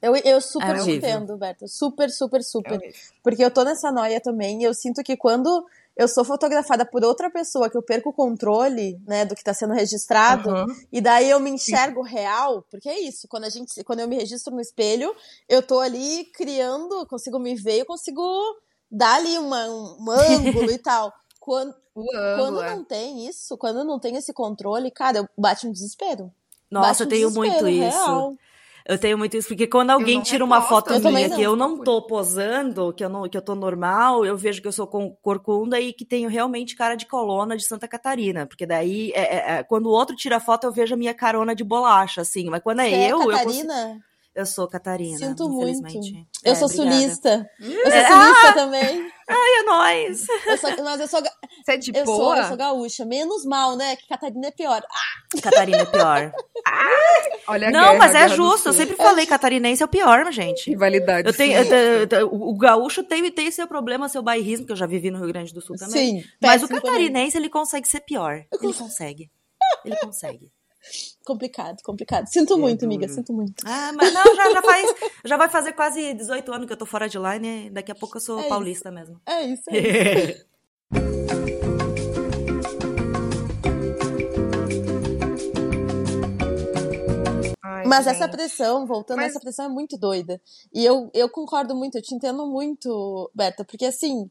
[0.00, 2.80] Eu, eu super é entendo, Berta, super, super, super.
[2.82, 5.66] É porque eu tô nessa noia também, e eu sinto que quando
[6.00, 9.52] eu sou fotografada por outra pessoa, que eu perco o controle, né, do que está
[9.52, 10.66] sendo registrado, uhum.
[10.90, 14.16] e daí eu me enxergo real, porque é isso, quando a gente, quando eu me
[14.16, 15.14] registro no espelho,
[15.46, 18.22] eu tô ali criando, consigo me ver, eu consigo
[18.90, 21.12] dar ali uma, um ângulo e tal.
[21.38, 22.74] Quando, quando é.
[22.74, 26.32] não tem isso, quando não tem esse controle, cara, eu bate um desespero.
[26.70, 28.32] Nossa, um eu tenho muito real.
[28.32, 28.38] isso.
[28.86, 32.02] Eu tenho muito isso, porque quando alguém tira uma foto minha que eu não tô
[32.02, 34.86] posando, que eu, não, que eu tô normal, eu vejo que eu sou
[35.22, 38.46] corcunda e que tenho realmente cara de colona de Santa Catarina.
[38.46, 41.54] Porque daí, é, é, é quando o outro tira foto, eu vejo a minha carona
[41.54, 42.48] de bolacha, assim.
[42.50, 43.22] Mas quando é Você eu.
[43.22, 43.74] É Catarina?
[43.74, 44.09] Eu consigo...
[44.34, 45.18] Eu sou Catarina.
[45.18, 45.88] Sinto muito.
[46.44, 46.90] Eu é, sou obrigada.
[46.92, 47.50] sulista.
[47.58, 48.52] Eu sou sulista ah!
[48.52, 49.12] também.
[49.28, 50.26] Ai, é nóis.
[50.46, 51.20] Eu sou, mas eu sou.
[51.20, 52.16] Você é de eu boa?
[52.16, 53.04] Sou, eu sou gaúcha.
[53.04, 53.96] Menos mal, né?
[53.96, 54.82] Que Catarina é pior.
[54.88, 55.40] Ah!
[55.42, 56.32] Catarina é pior.
[56.66, 57.20] ah!
[57.48, 58.68] Olha Não, guerra, mas é justo.
[58.68, 60.70] Eu sempre falei, catarinense é o pior, gente.
[60.70, 61.26] Rivalidade.
[61.26, 64.86] Eu tenho, eu, eu, o gaúcho tem, tem seu problema, seu bairrismo, que eu já
[64.86, 66.20] vivi no Rio Grande do Sul também.
[66.20, 66.28] Sim.
[66.40, 67.46] Mas o catarinense, também.
[67.46, 68.44] ele consegue ser pior.
[68.62, 69.30] Ele consegue.
[69.84, 70.52] Ele consegue.
[71.24, 72.26] Complicado, complicado.
[72.26, 72.92] Sinto é muito, duro.
[72.92, 73.62] amiga, sinto muito.
[73.66, 76.86] Ah, mas não, já, já, faz, já vai fazer quase 18 anos que eu tô
[76.86, 77.70] fora de line, né?
[77.70, 78.94] daqui a pouco eu sou é paulista isso.
[78.94, 79.20] mesmo.
[79.26, 79.78] É isso, é
[80.30, 80.50] isso.
[87.86, 89.30] Mas essa pressão, voltando, Mas...
[89.30, 90.40] essa pressão é muito doida.
[90.72, 94.30] E eu, eu concordo muito, eu te entendo muito, Berta, porque assim,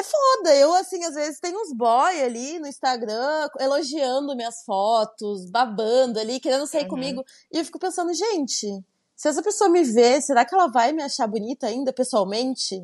[0.00, 0.54] é foda.
[0.54, 6.40] Eu, assim, às vezes tem uns boy ali no Instagram elogiando minhas fotos, babando ali,
[6.40, 6.88] querendo sair uhum.
[6.88, 7.24] comigo.
[7.52, 8.82] E eu fico pensando, gente,
[9.14, 12.82] se essa pessoa me vê, será que ela vai me achar bonita ainda pessoalmente?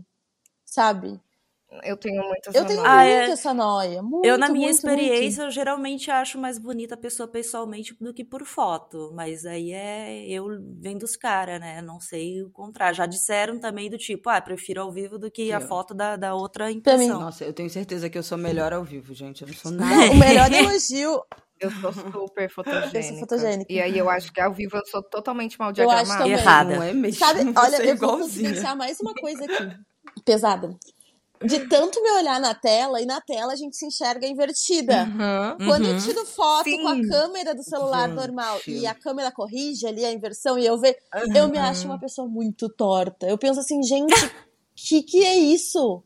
[0.64, 1.20] Sabe?
[1.82, 3.30] Eu tenho muito essa Eu tenho ah, muito é...
[3.30, 4.02] essa noia.
[4.02, 5.50] Muito, eu, na minha muito, experiência, muito.
[5.50, 9.10] eu geralmente acho mais bonita a pessoa pessoalmente do que por foto.
[9.14, 10.46] Mas aí é eu
[10.80, 11.82] vendo os caras, né?
[11.82, 12.96] Não sei o contrário.
[12.96, 16.34] Já disseram também do tipo, ah, prefiro ao vivo do que a foto da, da
[16.34, 17.20] outra impressão.
[17.20, 19.42] Nossa, eu tenho certeza que eu sou melhor ao vivo, gente.
[19.42, 20.12] Eu não sou nada.
[20.12, 21.20] o melhor elogio.
[21.58, 22.92] Eu sou super fotogênica.
[22.98, 23.72] Eu sou fotogênica.
[23.72, 26.06] E aí eu acho que ao vivo eu sou totalmente mal diagramada.
[26.06, 26.32] Eu acho também.
[26.34, 26.76] Errada.
[26.76, 27.18] Não é mesmo.
[27.18, 29.74] Sabe, olha, eu vou pensar mais uma coisa aqui.
[30.22, 30.76] Pesada
[31.44, 35.04] de tanto me olhar na tela, e na tela a gente se enxerga invertida.
[35.04, 35.92] Uhum, Quando uhum.
[35.92, 36.82] eu tiro foto Sim.
[36.82, 38.16] com a câmera do celular gente.
[38.16, 41.36] normal e a câmera corrige ali a inversão e eu vejo, uhum.
[41.36, 43.26] eu me acho uma pessoa muito torta.
[43.26, 44.14] Eu penso assim, gente,
[44.74, 46.02] que que é isso?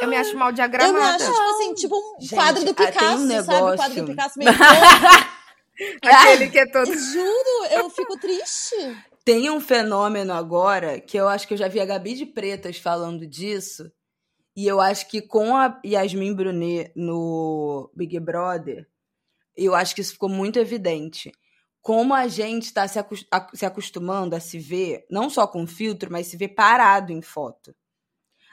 [0.00, 0.94] Eu me acho mal diagramada.
[0.94, 3.72] Eu me acho, tipo assim, tipo um gente, quadro do Picasso, um sabe?
[3.72, 4.50] O quadro do Picasso meio
[6.02, 6.86] Aquele que é todo...
[6.86, 8.76] Juro, eu fico triste.
[9.24, 12.78] Tem um fenômeno agora que eu acho que eu já vi a Gabi de Pretas
[12.78, 13.90] falando disso,
[14.56, 18.88] e eu acho que com a Yasmin Brunet no Big Brother,
[19.54, 21.30] eu acho que isso ficou muito evidente.
[21.82, 22.98] Como a gente está se,
[23.64, 27.74] acostumando a se ver, não só com filtro, mas se ver parado em foto.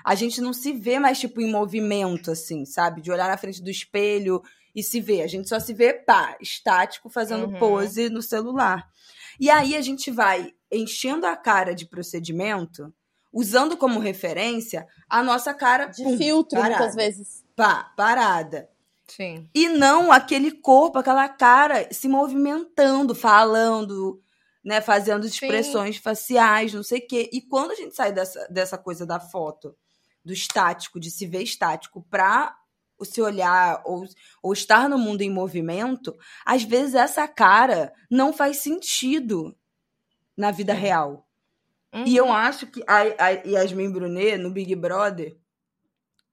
[0.05, 3.01] a gente não se vê mais, tipo, em movimento, assim, sabe?
[3.01, 4.41] De olhar na frente do espelho
[4.75, 5.21] e se ver.
[5.21, 7.57] A gente só se vê, pá, estático, fazendo Uhum.
[7.59, 8.86] pose no celular.
[9.39, 12.93] E aí a gente vai enchendo a cara de procedimento,
[13.34, 16.77] usando como referência a nossa cara De pum, filtro, parada.
[16.77, 17.43] muitas vezes.
[17.55, 18.69] Pá, parada.
[19.07, 19.49] Sim.
[19.53, 24.21] E não aquele corpo, aquela cara se movimentando, falando,
[24.63, 27.29] né, fazendo expressões faciais, não sei o quê.
[27.34, 29.75] E quando a gente sai dessa, dessa coisa da foto,
[30.23, 32.55] do estático, de se ver estático, pra
[32.97, 34.05] o se olhar ou,
[34.41, 36.15] ou estar no mundo em movimento,
[36.45, 39.55] às vezes essa cara não faz sentido
[40.38, 40.79] na vida Sim.
[40.79, 41.27] real.
[41.93, 42.05] Uhum.
[42.05, 45.37] E eu acho que a, a Yasmin Brunet, no Big Brother,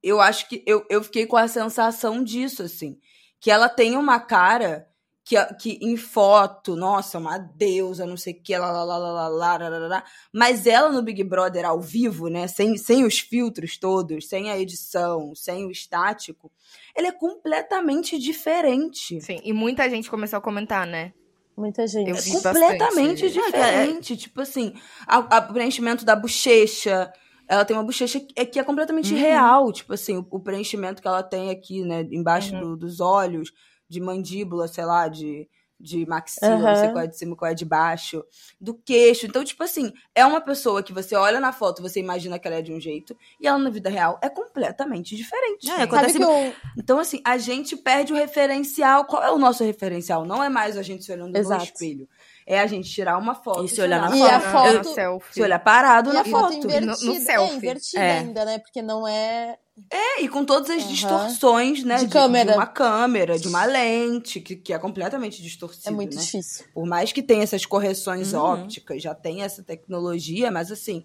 [0.03, 2.99] eu acho que eu, eu fiquei com a sensação disso, assim.
[3.39, 4.91] Que ela tem uma cara
[5.25, 9.11] que, que em foto, nossa, uma deusa, não sei o que, lá, lá, lá, lá,
[9.29, 10.05] lá, lá, lá, lá.
[10.33, 14.59] Mas ela no Big Brother ao vivo, né, sem, sem os filtros todos, sem a
[14.59, 16.51] edição, sem o estático,
[16.97, 19.21] ela é completamente diferente.
[19.21, 21.13] Sim, e muita gente começou a comentar, né?
[21.61, 22.09] Muita gente.
[22.11, 23.31] Eu vi completamente bastante.
[23.33, 24.17] diferente.
[24.17, 24.73] Tipo assim,
[25.07, 27.13] a- a- o preenchimento da bochecha.
[27.49, 29.21] Ela tem uma bochecha que é, que é completamente Uhum.
[29.21, 29.73] real.
[29.73, 32.07] Tipo assim, o, o preenchimento que ela tem aqui, né?
[32.11, 32.61] Embaixo Uhum.
[32.61, 33.51] do- dos olhos,
[33.89, 35.49] de mandíbula, sei lá, de,
[35.81, 38.23] de maxila, não sei qual é de cima, qual é de baixo,
[38.61, 39.27] do queixo.
[39.27, 42.59] Então, tipo assim, é uma pessoa que você olha na foto, você imagina que ela
[42.59, 45.67] é de um jeito, e ela na vida real é completamente diferente.
[45.67, 49.05] É, Sabe acontece que eu, Então, assim, a gente perde o referencial.
[49.07, 50.25] Qual é o nosso referencial?
[50.27, 51.61] Não é mais a gente se olhando Exato.
[51.61, 52.09] no espelho.
[52.47, 53.65] É a gente tirar uma foto.
[53.65, 55.35] E se olhar na E a Na- foto- selfie.
[55.35, 56.67] Se olhar parado e na a foto foto.
[56.67, 56.87] invertida.
[56.87, 57.57] No- no é, selfie.
[57.57, 58.19] invertida É.
[58.19, 58.59] ainda, né?
[58.59, 59.57] Porque não é.
[59.91, 60.89] É, e com todas as Aham.
[60.93, 61.97] distorções, né?
[61.99, 62.55] De câmera.
[62.55, 66.23] uma câmera, de uma lente, que, que é completamente distorcido, É muito né?
[66.23, 66.67] difícil.
[66.75, 68.41] Por mais que tenha essas correções Uhum.
[68.41, 71.05] ópticas, já tem essa tecnologia, mas assim,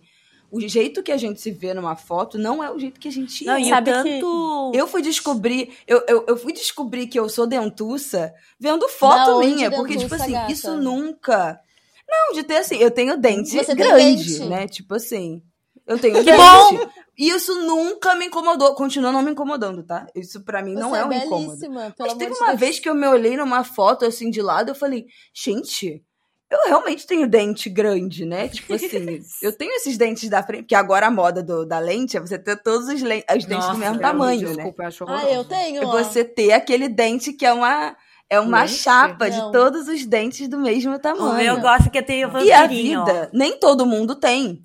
[0.51, 3.11] o jeito que a gente se vê numa foto não é o jeito que a
[3.11, 3.61] gente Não, é.
[3.61, 4.71] e Sabe que- tanto.
[4.73, 9.47] Eu fui descobrir, eu, eu, eu fui descobrir que eu sou dentuça vendo foto onde
[9.53, 10.51] minha, porque, tipo dentuça, assim, gata?
[10.51, 11.59] isso nunca.
[12.07, 14.45] Não, de ter assim, eu tenho dente Você tem grande, dente?
[14.45, 14.67] né?
[14.67, 15.41] Tipo assim.
[15.87, 16.37] Eu tenho Que dente.
[16.37, 16.89] bom!
[17.17, 20.05] E isso nunca me incomodou, continua não me incomodando, tá?
[20.15, 21.47] Isso pra mim não Você é um incômodo.
[21.47, 22.59] belíssima, pelo Mas amor teve de uma Deus.
[22.59, 26.03] vez que eu me olhei numa foto assim de lado, eu falei, gente,
[26.51, 28.49] eu realmente tenho dente grande, né?
[28.49, 32.17] Tipo assim, eu tenho esses dentes da frente, porque agora a moda do- da lente
[32.17, 34.55] é você ter todos os, len- os dentes Nossa, do mesmo meu, tamanho, né?
[34.55, 35.33] Desculpa, eu acho Ah, horroroso.
[35.35, 35.83] eu tenho.
[35.83, 35.91] É ó.
[35.91, 37.95] você ter aquele dente que é uma
[38.27, 38.73] é uma Lente?
[38.73, 39.51] chapa de Não.
[39.51, 41.35] todos os dentes do mesmo tamanho.
[41.35, 43.05] meu gosto que tem o E a vampirinho.
[43.05, 44.64] vida, nem todo mundo tem.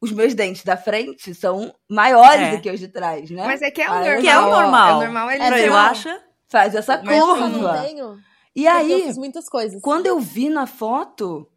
[0.00, 2.56] Os meus dentes da frente são maiores É.
[2.56, 3.44] do que os de trás, né?
[3.46, 4.20] Mas é que é o Ah, normal.
[4.20, 4.88] Que é o normal.
[4.90, 5.90] É o normal ele É eu normal.
[5.90, 6.08] acho.
[6.48, 7.48] Faz essa Mas Eu curva.
[7.48, 8.18] não tenho.
[8.54, 9.80] E eu aí, fiz muitas coisas.
[9.82, 11.48] quando eu vi na foto,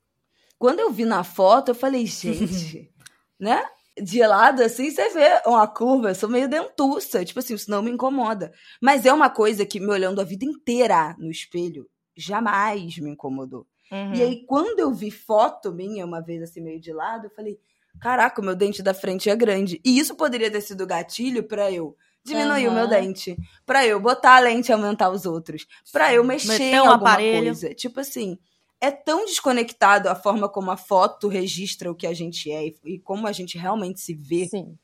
[0.58, 2.90] quando eu vi na foto, eu falei, gente,
[3.40, 3.64] né?
[4.02, 7.24] De lado, assim, você vê uma curva, eu sou meio dentuça.
[7.26, 8.52] Tipo assim, isso não me incomoda.
[8.82, 11.86] Mas é uma coisa que, me olhando a vida inteira no espelho,
[12.16, 13.68] jamais me incomodou.
[13.92, 14.14] Uhum.
[14.14, 17.60] E aí, quando eu vi foto minha, uma vez assim, meio de lado, eu falei,
[18.00, 19.80] caraca, o meu dente da frente é grande.
[19.84, 24.36] E isso poderia ter sido gatilho pra eu diminuir o meu dente, pra eu botar
[24.36, 27.46] a lente e aumentar os outros, pra eu mexer Meter em um alguma aparelho.
[27.46, 27.74] coisa.
[27.74, 28.38] Tipo assim,
[28.80, 32.76] é tão desconectado a forma como a foto registra o que a gente é e,
[32.86, 34.78] e como a gente realmente se vê, Sim.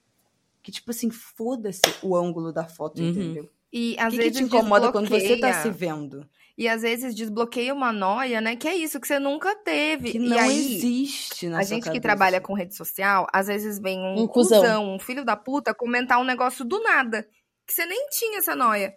[0.64, 3.10] que tipo assim, foda-se o ângulo da foto, Uhum.
[3.10, 3.50] entendeu?
[3.72, 5.62] E O às que, que vezes te incomoda quando você tá desbloqueia.
[5.62, 6.30] se vendo?
[6.58, 8.56] E às vezes desbloqueia uma noia, né?
[8.56, 10.12] Que é isso, que você nunca teve.
[10.14, 12.02] Que e não aí, existe na a sua gente que cabeça.
[12.02, 14.62] trabalha com rede social, às vezes vem um, Um cuzão.
[14.62, 17.28] cuzão, um filho da puta, comentar um negócio do nada.
[17.68, 18.94] Que você nem tinha essa noia.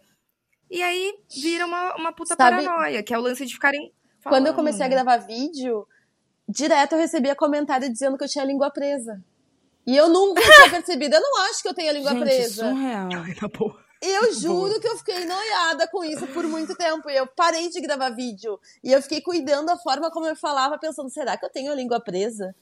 [0.71, 3.93] E aí vira uma, uma puta Sabe- paranoia, que é o lance de ficarem.
[4.23, 5.85] Quando eu falando, comecei a gravar vídeo,
[6.49, 9.21] direto eu recebia comentário dizendo que eu tinha a língua presa.
[9.87, 11.15] E eu nunca tinha percebido.
[11.17, 12.69] Eu não acho que eu tenho a língua Gente, presa.
[12.71, 13.09] surreal.
[13.09, 13.88] Na boa.
[14.01, 17.11] Eu juro que eu fiquei noiada com isso por muito tempo.
[17.11, 18.59] E eu parei de gravar vídeo.
[18.83, 21.75] E eu fiquei cuidando da forma como eu falava, pensando, será que eu tenho a
[21.75, 22.55] língua presa?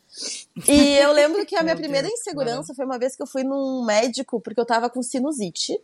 [0.66, 3.26] E eu lembro que a minha Meu primeira Deus, insegurança foi uma vez que eu
[3.26, 5.78] fui num médico, porque eu tava com sinusite.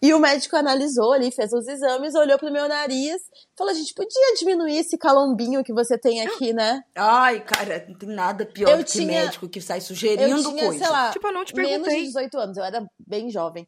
[0.00, 3.22] E o médico analisou ali, fez os exames, olhou pro meu nariz,
[3.56, 6.82] falou: a gente podia diminuir esse calombinho que você tem aqui, né?
[6.94, 10.42] Ai, cara, não tem nada pior Eu do que tinha- médico que sai Eu sugerindo
[10.50, 10.78] tinha, coisa.
[10.84, 12.04] sei lá, Tipo, eu não te menos de perguntei.
[12.04, 13.66] 18 anos, eu era bem jovem.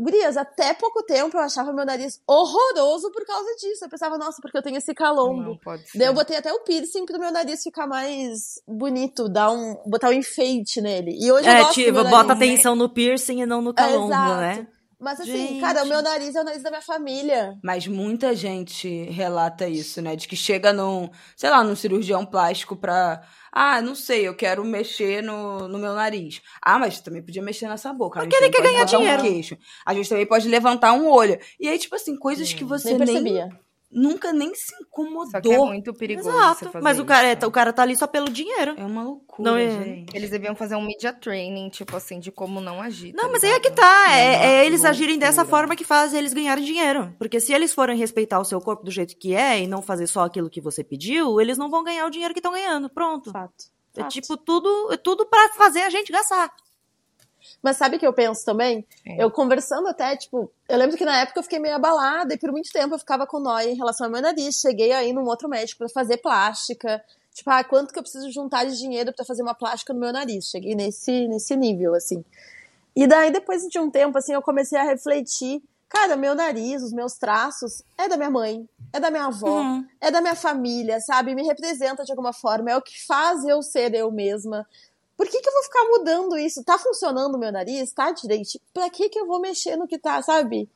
[0.00, 3.84] Gurias, até pouco tempo eu achava meu nariz horroroso por causa disso.
[3.84, 5.42] Eu pensava, nossa, porque eu tenho esse calombo.
[5.42, 5.98] Não pode ser.
[5.98, 10.10] Daí eu botei até o piercing pro meu nariz ficar mais bonito, dar um, botar
[10.10, 11.18] um enfeite nele.
[11.20, 14.12] E hoje eu É, gosto do tipo, bota atenção no piercing e não no calombo,
[14.12, 14.40] Exato.
[14.40, 14.66] né?
[15.00, 15.60] Mas assim, Gente.
[15.60, 17.56] cara, o meu nariz é o nariz da minha família.
[17.62, 20.16] Mas muita gente relata isso, né?
[20.16, 23.22] De que chega num, sei lá, num cirurgião plástico pra.
[23.60, 26.40] Ah, não sei, eu quero mexer no, no meu nariz.
[26.62, 28.20] Ah, mas também podia mexer nessa boca.
[28.20, 29.20] Gente ele quer ganhar dinheiro.
[29.20, 29.58] Um queixo.
[29.84, 31.36] A gente também pode levantar um olho.
[31.58, 33.48] E aí, tipo assim, coisas que você Nem nem, percebia.
[33.90, 35.30] Nunca nem se incomodou.
[35.30, 36.64] Só que é muito perigoso você Exato.
[36.70, 37.44] fazer Mas o cara, isso.
[37.44, 38.74] é, o cara tá ali só pelo dinheiro.
[38.76, 40.16] É uma loucura, Não é- gente.
[40.16, 43.12] Eles deviam fazer um media training, tipo assim, de como não agir.
[43.14, 44.06] tá Não, mas aí é que tá.
[44.10, 45.58] É, É é eles agirem dessa loucura.
[45.60, 47.14] forma que faz eles ganharem dinheiro.
[47.18, 50.06] Porque se eles forem respeitar o seu corpo do jeito que é e não fazer
[50.06, 52.88] só aquilo que você pediu, eles não vão ganhar o dinheiro que estão ganhando.
[52.90, 53.30] Pronto.
[53.30, 53.64] Fato.
[53.96, 54.12] É Fato.
[54.12, 56.50] tipo tudo, tudo para fazer a gente gastar.
[57.62, 58.86] Mas sabe o que eu penso também?
[59.06, 59.22] É.
[59.22, 62.52] Eu conversando até, tipo, eu lembro que na época eu fiquei meio abalada e por
[62.52, 64.60] muito tempo eu ficava com nóia em relação ao meu nariz.
[64.60, 67.02] Cheguei aí num outro médico pra fazer plástica.
[67.34, 70.12] Tipo, ah, quanto que eu preciso juntar de dinheiro pra fazer uma plástica no meu
[70.12, 70.46] nariz?
[70.48, 72.24] Cheguei nesse, nesse nível, assim.
[72.94, 75.62] E daí, depois de um tempo, assim, eu comecei a refletir.
[75.88, 79.86] Cara, meu nariz, os meus traços, é da minha mãe, é da minha avó, Uhum.
[80.00, 81.34] é da minha família, sabe?
[81.34, 84.66] Me representa de alguma forma, é o que faz eu ser eu mesma.
[85.18, 86.62] Por que, que eu vou ficar mudando isso?
[86.64, 87.92] Tá funcionando o meu nariz?
[87.92, 88.58] Tá direito?
[88.72, 90.70] Pra que, que eu vou mexer no que tá, sabe?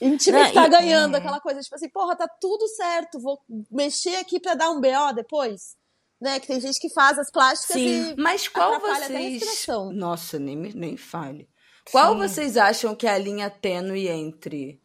[0.00, 1.18] Em time Não, que tá e- ganhando, Uhum.
[1.20, 3.38] aquela coisa, tipo assim, porra, tá tudo certo, vou
[3.70, 5.76] mexer aqui pra dar um BO depois?
[6.20, 6.40] Né?
[6.40, 8.12] Que tem gente que faz as plásticas Sim.
[8.12, 8.16] e.
[8.16, 9.66] Mas qual vocês.
[9.92, 11.48] Nossa, nem, nem fale.
[11.90, 12.18] Qual Sim.
[12.18, 14.80] vocês acham que é a linha tênue entre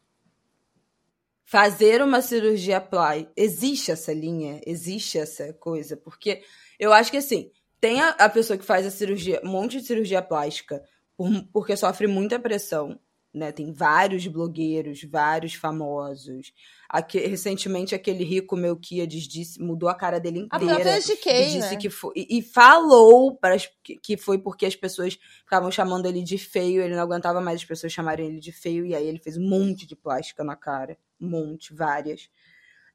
[1.45, 3.29] fazer uma cirurgia play?
[3.35, 4.59] Existe essa linha?
[4.65, 5.95] Existe essa coisa?
[5.95, 6.43] Porque
[6.79, 9.86] eu acho que assim, tem a, a pessoa que faz a cirurgia, um monte de
[9.86, 10.82] cirurgia plástica,
[11.15, 12.99] por- porque sofre muita pressão.
[13.34, 13.51] Né?
[13.51, 16.51] Tem vários blogueiros, vários famosos.
[16.89, 20.97] Aque- recentemente, aquele rico Melquiades disse, mudou a cara dele A inteira.
[20.97, 21.75] E GK, disse né?
[21.75, 26.07] que foi, e, e falou para as- que, que foi porque as pessoas ficavam chamando
[26.07, 29.05] ele de feio, ele não aguentava mais as pessoas chamarem ele de feio, e aí
[29.05, 30.97] ele fez um monte de plástica na cara.
[31.21, 32.30] Um monte, várias.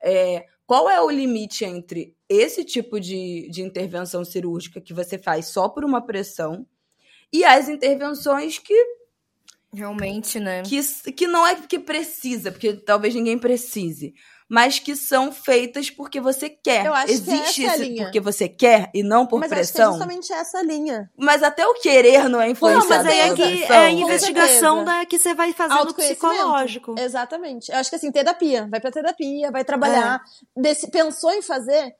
[0.02, 5.46] É, qual é o limite entre esse tipo de, de intervenção cirúrgica que você faz
[5.46, 6.66] só por uma pressão
[7.32, 8.74] e as intervenções que
[9.74, 10.62] Realmente, né?
[10.62, 10.82] que,
[11.12, 14.12] que não é que precisa, porque talvez ninguém precise,
[14.52, 16.84] mas que são feitas porque você quer.
[16.84, 18.04] Eu acho que Existe essa é a esse linha.
[18.04, 19.92] porque você quer e não por Mas acho que é pressão.
[19.92, 21.10] justamente essa linha.
[21.16, 24.84] Mas até o querer não é Não, influenciado mas aí é que é a investigação
[24.84, 26.94] da, que você vai fazer no psicológico.
[26.98, 27.72] Exatamente.
[27.72, 28.68] Eu acho que assim, terapia.
[28.70, 30.20] Vai pra terapia, vai trabalhar.
[30.54, 31.96] Desse, pensou em fazer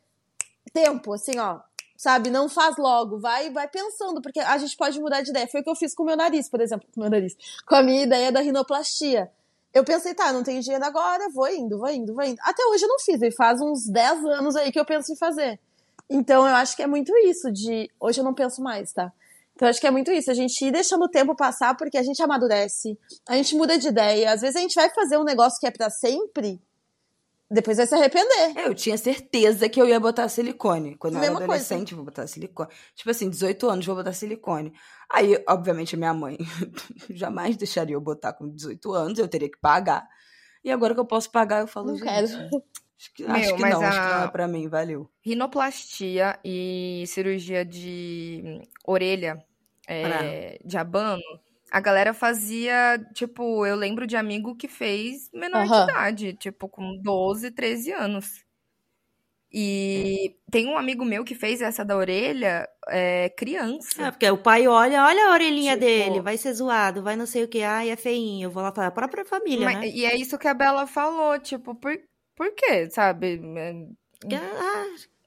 [0.75, 1.59] tempo, assim, ó.
[1.97, 2.29] Sabe?
[2.29, 3.19] Não faz logo.
[3.19, 5.49] Vai vai pensando, porque a gente pode mudar de ideia.
[5.49, 6.87] Foi o que eu fiz com o meu nariz, por exemplo.
[6.95, 7.35] Com o meu nariz.
[7.67, 9.31] Com a minha ideia da rinoplastia.
[9.73, 12.39] Eu pensei, tá, não tenho dinheiro agora, vou indo, vou indo, vou indo.
[12.43, 15.17] Até hoje eu não fiz, e faz uns 10 anos aí que eu penso em
[15.17, 15.59] fazer.
[16.11, 17.91] Então eu acho que é muito isso de.
[17.99, 19.11] Hoje eu não penso mais, tá?
[19.55, 21.97] Então eu acho que é muito isso, a gente ir deixando o tempo passar porque
[21.97, 24.33] a gente amadurece, a gente muda de ideia.
[24.33, 26.61] Às vezes a gente vai fazer um negócio que é pra sempre,
[27.53, 28.57] depois vai se arrepender.
[28.67, 30.97] Eu tinha certeza que eu ia botar silicone.
[30.97, 31.53] Quando eu era Mesma coisa.
[31.65, 32.69] adolescente, vou botar silicone.
[32.95, 34.73] Tipo assim, 18 anos, vou botar silicone.
[35.11, 36.39] Aí, obviamente, a minha mãe
[37.11, 40.09] jamais deixaria eu botar com 18 anos, eu teria que pagar.
[40.65, 42.27] E agora que eu posso pagar, eu falo, Não gente, quero.
[42.27, 45.11] acho que, Meu, acho que mas não, acho que não a- é pra mim, valeu.
[45.25, 49.45] Rinoplastia e cirurgia de orelha
[49.89, 51.21] é, de abano,
[51.73, 55.87] a galera fazia, tipo, eu lembro de amigo que fez menor Aham.
[55.87, 58.45] de idade, tipo, com 12, 13 anos.
[59.55, 64.03] E tem um amigo meu que fez essa da orelha é, criança.
[64.07, 67.27] É, porque o pai olha, olha a orelhinha Tipo- dele, vai ser zoado, vai não
[67.27, 68.47] sei o que, ai, é feinho.
[68.47, 69.89] Eu vou lá falar, a própria família, Mas- né?
[69.89, 71.99] E é isso que a Bela falou, tipo, por,
[72.35, 73.41] por quê, sabe?
[74.21, 74.85] Porque, ah,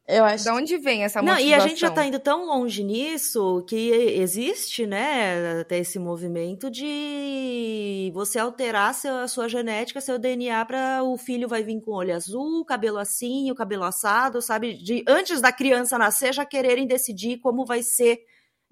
[0.07, 0.45] Eu acho.
[0.45, 1.49] Da onde vem essa Não, motivação?
[1.49, 6.69] e a gente já tá indo tão longe nisso que existe, né, até esse movimento
[6.69, 11.91] de você alterar seu- a sua genética, seu DNA para o filho vai vir com
[11.91, 14.73] olho azul, cabelo assim, o cabelo assado, sabe?
[14.75, 18.19] De antes da criança nascer já quererem decidir como vai ser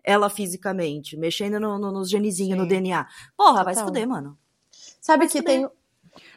[0.03, 2.69] ela fisicamente, mexendo no- no- nos genezinhos, no Sim.
[2.69, 3.07] DNA.
[3.35, 3.87] Porra, vai se Total.
[3.93, 4.37] fuder, mano.
[5.01, 5.67] Sabe Vai que tem.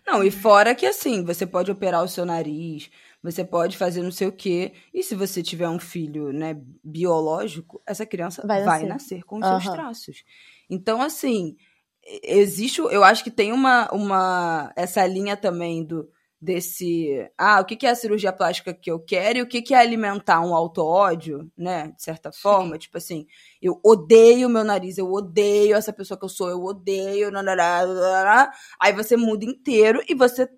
[0.06, 2.88] Não, e fora que assim, você pode operar o seu nariz,
[3.32, 7.82] você pode fazer não sei o quê, e se você tiver um filho, né, biológico,
[7.86, 8.88] essa criança Vai vai, nascer.
[8.88, 9.24] nascer.
[9.24, 9.72] com os seus Aham.
[9.74, 10.24] traços.
[10.70, 11.56] Então, assim,
[12.22, 16.08] existe, eu acho que tem uma, uma essa linha também do
[16.40, 19.62] desse, ah, o que que é a cirurgia plástica que eu quero e o que
[19.62, 23.26] que é alimentar um auto-ódio, né, de certa forma, tipo assim,
[23.60, 28.52] eu odeio meu nariz, eu odeio essa pessoa que eu sou, eu odeio, nanará.
[28.78, 30.48] aí você muda inteiro e você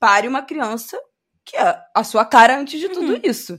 [0.00, 0.98] pare uma criança
[1.44, 3.20] que é a sua cara antes de tudo Uhum.
[3.22, 3.58] isso.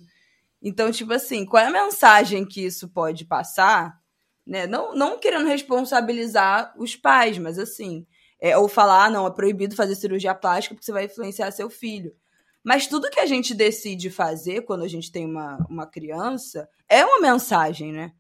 [0.61, 3.99] Então, tipo assim, qual é a mensagem que isso pode passar?
[4.45, 4.65] Né?
[4.67, 8.05] Não, não querendo responsabilizar os pais, mas assim,
[8.37, 11.69] É, ou falar, ah, não, é proibido fazer cirurgia plástica porque você vai influenciar seu
[11.69, 12.13] filho.
[12.63, 17.03] Mas tudo que a gente decide fazer quando a gente tem uma, uma criança é
[17.05, 18.11] uma mensagem, né?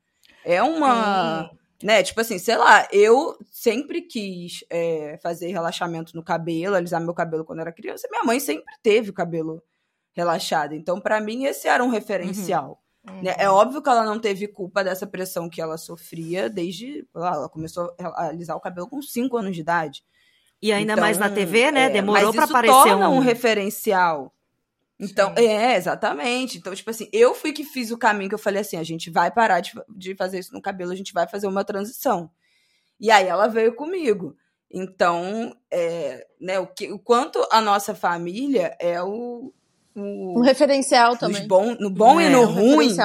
[0.43, 1.49] É uma.
[1.83, 2.01] Né?
[2.03, 7.43] Tipo assim, sei lá, eu sempre quis é, fazer relaxamento no cabelo, alisar meu cabelo
[7.43, 8.07] quando era criança.
[8.09, 9.61] Minha mãe sempre teve o cabelo
[10.13, 10.73] relaxado.
[10.73, 12.81] Então, para mim, esse era um referencial.
[13.09, 13.21] Uhum.
[13.21, 13.35] Né?
[13.37, 17.05] É óbvio que ela não teve culpa dessa pressão que ela sofria desde.
[17.13, 20.03] Ela começou a alisar o cabelo com 5 anos de idade.
[20.61, 21.85] E ainda então, mais na TV, então, né?
[21.85, 23.17] É, Demorou para aparecer torna um...
[23.17, 24.33] um referencial.
[24.99, 25.45] Então, Sim.
[25.45, 26.57] é, exatamente.
[26.57, 29.09] Então, tipo assim, eu fui que fiz o caminho que eu falei assim: a gente
[29.09, 32.29] vai parar de, de fazer isso no cabelo, a gente vai fazer uma transição.
[32.99, 34.35] E aí ela veio comigo.
[34.71, 39.53] Então, é, né, o, que, o quanto a nossa família é o.
[39.95, 41.45] o um referencial também.
[41.47, 42.95] Bom, no bom é, e no um ruim,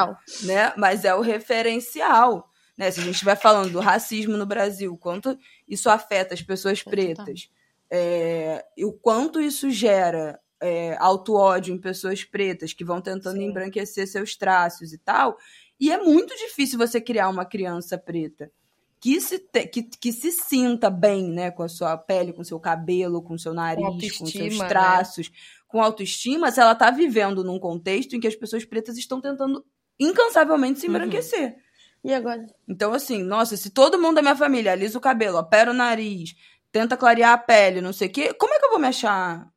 [0.42, 0.72] né?
[0.76, 2.48] Mas é o referencial.
[2.78, 2.90] Né?
[2.90, 5.36] Se a gente estiver falando do racismo no Brasil, quanto
[5.68, 7.50] isso afeta as pessoas pretas,
[7.90, 13.44] é, e o quanto isso gera é, auto-ódio em pessoas pretas que vão tentando Sim.
[13.44, 15.36] embranquecer seus traços e tal.
[15.78, 18.50] E é muito difícil você criar uma criança preta
[19.00, 22.60] que se, te, que, que se sinta bem, né, com a sua pele, com seu
[22.60, 24.68] cabelo, com seu nariz, com, com seus né?
[24.68, 25.36] traços, né?
[25.66, 29.64] com autoestima, se ela tá vivendo num contexto em que as pessoas pretas estão tentando
[29.98, 30.92] incansavelmente se uhum.
[30.92, 31.48] embranquecer.
[31.48, 31.60] Uhum.
[32.04, 32.46] E agora?
[32.68, 36.34] Então, assim, nossa, se todo mundo da minha família alisa o cabelo, opera o nariz,
[36.70, 39.50] tenta clarear a pele, não sei o quê, como é que eu vou me achar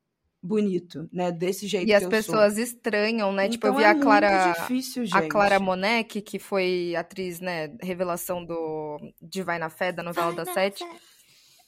[0.44, 1.32] bonito, né?
[1.32, 1.88] Desse jeito.
[1.88, 2.64] E as pessoas sou.
[2.64, 3.46] estranham, né?
[3.46, 4.52] Então tipo, eu então vi é a Clara.
[4.52, 7.74] Difícil, a Clara Monek, que foi atriz, né?
[7.82, 10.84] Revelação do De Vai na Fé, da novela Vai da Sete.
[10.84, 11.13] Fé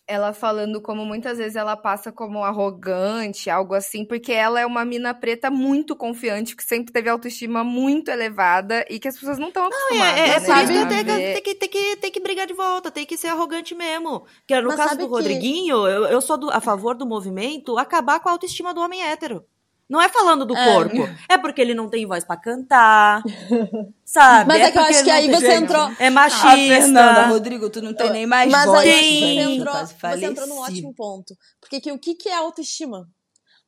[0.08, 4.86] ela falando como muitas vezes ela passa como arrogante, algo assim, porque ela é uma
[4.86, 9.48] mina preta muito confiante, que sempre teve autoestima muito elevada e que as pessoas não
[9.48, 10.16] estão acostumadas.
[10.16, 12.46] Não, é, é, né, por isso que tem, tem, que, tem, que, tem que brigar
[12.46, 14.26] de volta, tem que ser arrogante mesmo.
[14.48, 15.90] Que no Mas caso do Rodriguinho, que...
[15.90, 19.44] eu, eu sou do, a favor do movimento acabar com a autoestima do homem hétero.
[19.90, 20.74] Não é falando do é.
[20.74, 20.98] corpo.
[21.30, 23.22] É porque ele não tem voz para cantar.
[24.04, 24.48] Sabe?
[24.48, 25.92] Mas é, é que eu acho que aí você entrou.
[26.00, 26.48] É machista.
[26.48, 28.86] Ah, Fernanda, Rodrigo, tu não tem nem mais Mas voz.
[28.86, 31.36] Mas aí você entrou, você entrou num ótimo ponto.
[31.62, 33.08] Porque que, o que, que é autoestima?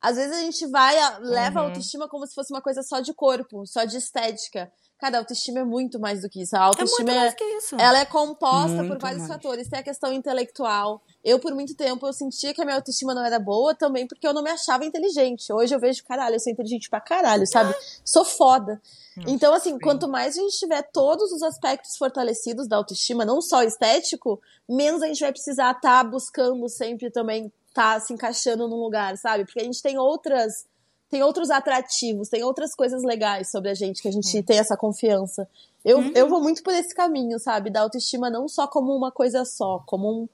[0.00, 1.66] Às vezes a gente vai, leva uhum.
[1.66, 4.70] a autoestima como se fosse uma coisa só de corpo, só de estética.
[4.98, 6.56] Cara, a autoestima é muito mais do que isso.
[6.56, 7.34] A autoestima é, é
[7.78, 9.32] ela é composta muito por vários mais.
[9.32, 9.68] fatores.
[9.68, 11.00] Tem a questão intelectual.
[11.24, 14.26] Eu, por muito tempo, eu sentia que a minha autoestima não era boa também porque
[14.26, 15.52] eu não me achava inteligente.
[15.52, 17.74] Hoje eu vejo, caralho, eu sou inteligente pra caralho, sabe?
[18.04, 18.80] Sou foda.
[19.16, 19.78] Nossa, então, assim, sim.
[19.78, 25.02] quanto mais a gente tiver todos os aspectos fortalecidos da autoestima, não só estético, menos
[25.02, 29.16] a gente vai precisar estar tá buscando sempre também estar tá se encaixando num lugar,
[29.16, 29.44] sabe?
[29.44, 30.66] Porque a gente tem outras
[31.10, 34.42] tem outros atrativos, tem outras coisas legais sobre a gente, que a gente é.
[34.42, 35.48] tem essa confiança.
[35.84, 36.12] Eu, uhum.
[36.14, 37.70] eu vou muito por esse caminho, sabe?
[37.70, 40.28] Da autoestima não só como uma coisa só, como um.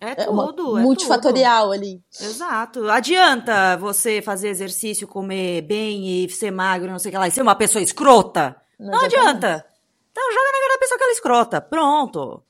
[0.00, 1.72] É, é tudo, é multifatorial tudo.
[1.72, 2.02] ali.
[2.20, 2.90] Exato.
[2.90, 7.30] Adianta você fazer exercício, comer bem e ser magro, não sei o que lá, e
[7.30, 8.56] ser uma pessoa escrota?
[8.78, 9.64] Não, não adianta.
[10.10, 11.60] Então joga na cara da pessoa que ela é escrota.
[11.60, 12.42] Pronto.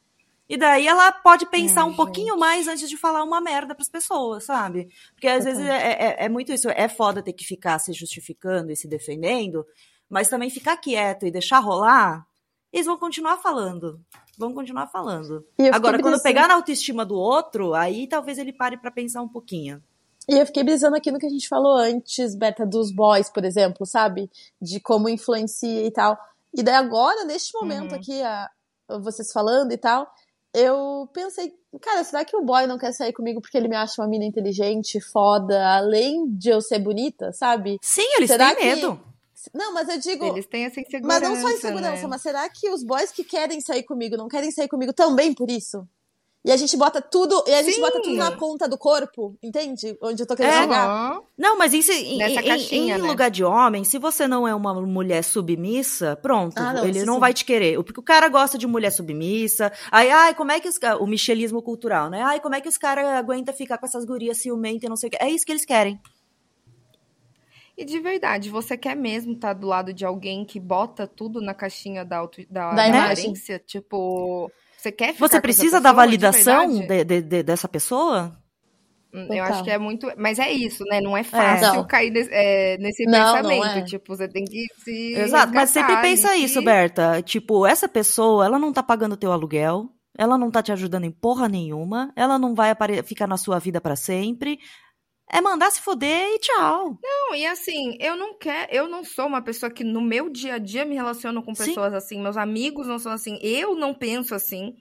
[0.48, 3.88] E daí ela pode pensar Ai, um pouquinho mais antes de falar uma merda pras
[3.88, 4.88] pessoas, sabe?
[5.14, 6.68] Porque às vezes é, é, é, muito isso.
[6.68, 9.64] É foda ter que ficar se justificando e se defendendo,
[10.08, 12.26] mas também ficar quieto e deixar rolar,
[12.70, 13.98] eles vão continuar falando.
[14.38, 15.44] Vão continuar falando.
[15.72, 19.82] Agora, quando pegar na autoestima do outro, aí talvez ele pare para pensar um pouquinho.
[20.28, 23.44] E eu fiquei brisando aqui no que a gente falou antes, Beta, dos boys, por
[23.44, 24.30] exemplo, sabe?
[24.60, 26.18] De como influencia e tal.
[26.52, 27.98] E daí agora, neste momento uhum.
[27.98, 28.48] aqui, a,
[29.00, 30.10] vocês falando e tal,
[30.54, 34.00] eu pensei, cara, será que o boy não quer sair comigo porque ele me acha
[34.00, 37.78] uma mina inteligente, foda, além de eu ser bonita, sabe?
[37.82, 39.00] Sim, eles será têm medo.
[39.52, 40.24] Não, mas eu digo.
[40.26, 41.20] Eles têm essa insegurança.
[41.20, 42.08] Mas não só insegurança, né?
[42.08, 45.50] mas será que os boys que querem sair comigo não querem sair comigo também por
[45.50, 45.86] isso?
[46.44, 47.80] E a gente bota tudo, e a gente Sim.
[47.80, 49.96] bota tudo na conta do corpo, entende?
[50.02, 50.60] Onde eu tô querendo é.
[50.60, 51.18] chegar.
[51.38, 53.08] Não, mas isso, em, caixinha, em, né?
[53.08, 57.14] lugar de homem, se você não é uma mulher submissa, pronto, ah, não, ele não
[57.14, 57.20] sim.
[57.20, 57.82] vai te querer.
[57.82, 59.72] Porque o cara gosta de mulher submissa.
[59.90, 62.20] Aí, ai, como é que os o michelismo cultural, né?
[62.20, 65.08] Ai, como é que os caras aguentam ficar com essas gurias ciumentas e não sei
[65.08, 65.16] o que.
[65.18, 65.98] É isso que eles querem.
[67.76, 71.40] E de verdade, você quer mesmo estar tá do lado de alguém que bota tudo
[71.40, 73.58] na caixinha da, auto, da, da, da aparência?
[73.58, 78.38] Tipo, você quer Você precisa da validação de, de, de, dessa pessoa?
[79.12, 80.12] Hum, eu acho que é muito.
[80.16, 81.00] Mas é isso, né?
[81.00, 83.64] Não é, é fácil é, cair nesse, é, nesse não, pensamento.
[83.64, 83.82] Não é.
[83.82, 85.14] Tipo, você tem que se.
[85.14, 87.22] Exato, mas sempre pensa isso, Berta.
[87.22, 89.88] Tipo, essa pessoa, ela não tá pagando teu aluguel.
[90.16, 92.12] Ela não tá te ajudando em porra nenhuma.
[92.14, 92.72] Ela não vai
[93.04, 94.60] ficar na sua vida para sempre
[95.30, 96.98] é mandar se foder e tchau.
[97.02, 100.54] Não, e assim, eu não quero, eu não sou uma pessoa que no meu dia
[100.54, 101.96] a dia me relaciono com pessoas Sim.
[101.96, 104.76] assim, meus amigos não são assim, eu não penso assim.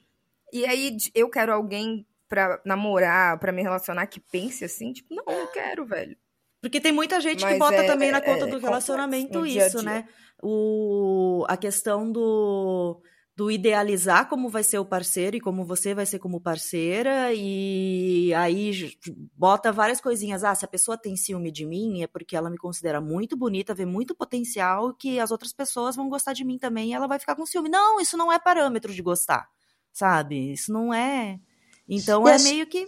[0.51, 5.23] E aí eu quero alguém pra namorar, pra me relacionar, que pense assim, tipo, não,
[5.25, 6.15] não quero, velho.
[6.61, 9.27] Porque tem muita gente que Mas bota é- também na é- conta é do relacionamento
[9.33, 9.85] complexo no dia isso, dia.
[9.89, 10.07] né?
[10.41, 13.01] O, a questão do,
[13.35, 18.31] do idealizar como vai ser o parceiro e como você vai ser como parceira, e
[18.35, 18.95] aí
[19.35, 20.43] bota várias coisinhas.
[20.43, 23.73] Ah, se a pessoa tem ciúme de mim, é porque ela me considera muito bonita,
[23.73, 27.17] vê muito potencial, que as outras pessoas vão gostar de mim também e ela vai
[27.17, 27.69] ficar com ciúme.
[27.69, 29.49] Não, isso não é parâmetro de gostar,
[29.91, 30.53] sabe?
[30.53, 31.39] Isso não é.
[31.87, 32.87] Então é meio que.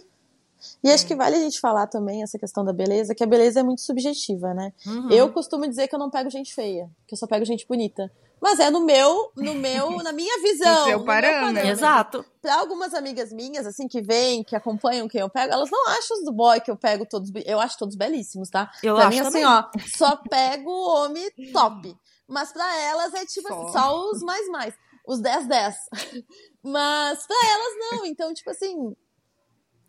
[0.82, 3.60] E acho que vale a gente falar também essa questão da beleza, que a beleza
[3.60, 4.72] é muito subjetiva, né?
[4.86, 5.10] Uhum.
[5.10, 8.10] Eu costumo dizer que eu não pego gente feia, que eu só pego gente bonita.
[8.40, 10.74] Mas é no meu, no meu, na minha visão.
[10.74, 11.68] seu no meu parâmetro.
[11.68, 12.24] Exato.
[12.42, 16.18] Pra algumas amigas minhas, assim, que vêm, que acompanham quem eu pego, elas não acham
[16.18, 17.30] os do boy que eu pego todos.
[17.46, 18.70] Eu acho todos belíssimos, tá?
[18.82, 19.64] Eu pra acho mim, assim, ó,
[19.96, 21.96] só pego o homem top.
[22.28, 23.62] Mas pra elas é tipo Só.
[23.62, 24.74] assim, só os mais mais.
[25.06, 25.74] Os 10-10.
[26.62, 28.06] Mas pra elas não.
[28.06, 28.96] Então, tipo assim.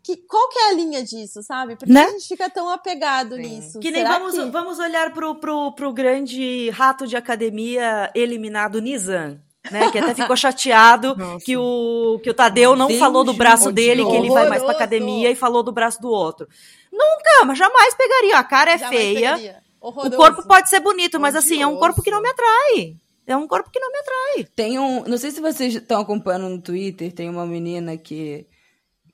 [0.02, 1.76] Que, qual que é a linha disso, sabe?
[1.76, 2.04] Por que Né?
[2.04, 3.42] a gente fica tão apegado Sim.
[3.42, 3.78] nisso?
[3.80, 8.80] Que nem Será vamos, que- vamos olhar pro, pro, pro grande rato de academia eliminado
[8.80, 9.38] Nizam,
[9.70, 9.90] né?
[9.90, 11.44] Que até ficou chateado Nossa.
[11.44, 14.62] que o, que o Tadeu não Deus, falou do braço dele, que ele vai mais
[14.62, 16.48] pra academia e falou do braço do outro.
[16.90, 18.38] Nunca, mas jamais pegaria.
[18.38, 19.62] A cara é Jamais feia.
[19.80, 22.96] O corpo pode ser bonito, mas assim, é um corpo que não me atrai.
[23.26, 24.48] É um corpo que não me atrai.
[24.56, 25.04] Tem um.
[25.04, 28.46] Não sei se vocês estão acompanhando no Twitter, tem uma menina que.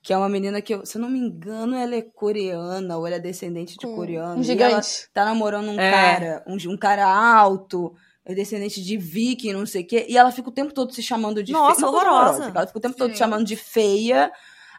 [0.04, 3.06] Que é uma menina que, eu- se eu não me engano, ela é coreana ou
[3.06, 4.34] ela é descendente de coreano.
[4.38, 5.08] um E ela gigante.
[5.14, 5.90] tá namorando um É.
[5.90, 10.04] cara, um, um cara alto, é descendente de viking, não sei o quê.
[10.06, 11.90] E ela fica o tempo todo se chamando de Nossa, feia.
[11.90, 12.44] Coisa horrorosa.
[12.54, 13.18] Ela fica o tempo todo se Sim.
[13.24, 14.30] chamando de feia.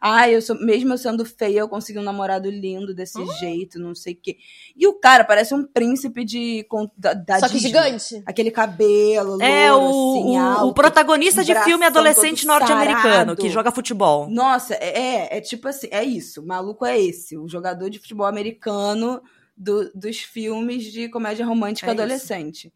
[0.01, 3.27] Ai, eu sou, mesmo eu sendo feia, eu consegui um namorado lindo desse Hum?
[3.39, 4.37] jeito, não sei o quê.
[4.75, 6.65] E o cara parece um príncipe de,
[6.97, 7.69] da, da Só que Disney.
[7.69, 8.23] gigante.
[8.25, 9.89] Aquele cabelo, É louro, o,
[10.19, 10.67] assim, o- alto.
[10.67, 14.29] o protagonista de filme adolescente norte-americano que joga futebol.
[14.29, 14.99] Nossa, é,
[15.33, 16.41] é, é tipo assim, é isso.
[16.41, 19.21] O maluco é esse, o jogador de futebol americano
[19.57, 22.01] do- dos filmes de comédia romântica É isso.
[22.01, 22.73] adolescente.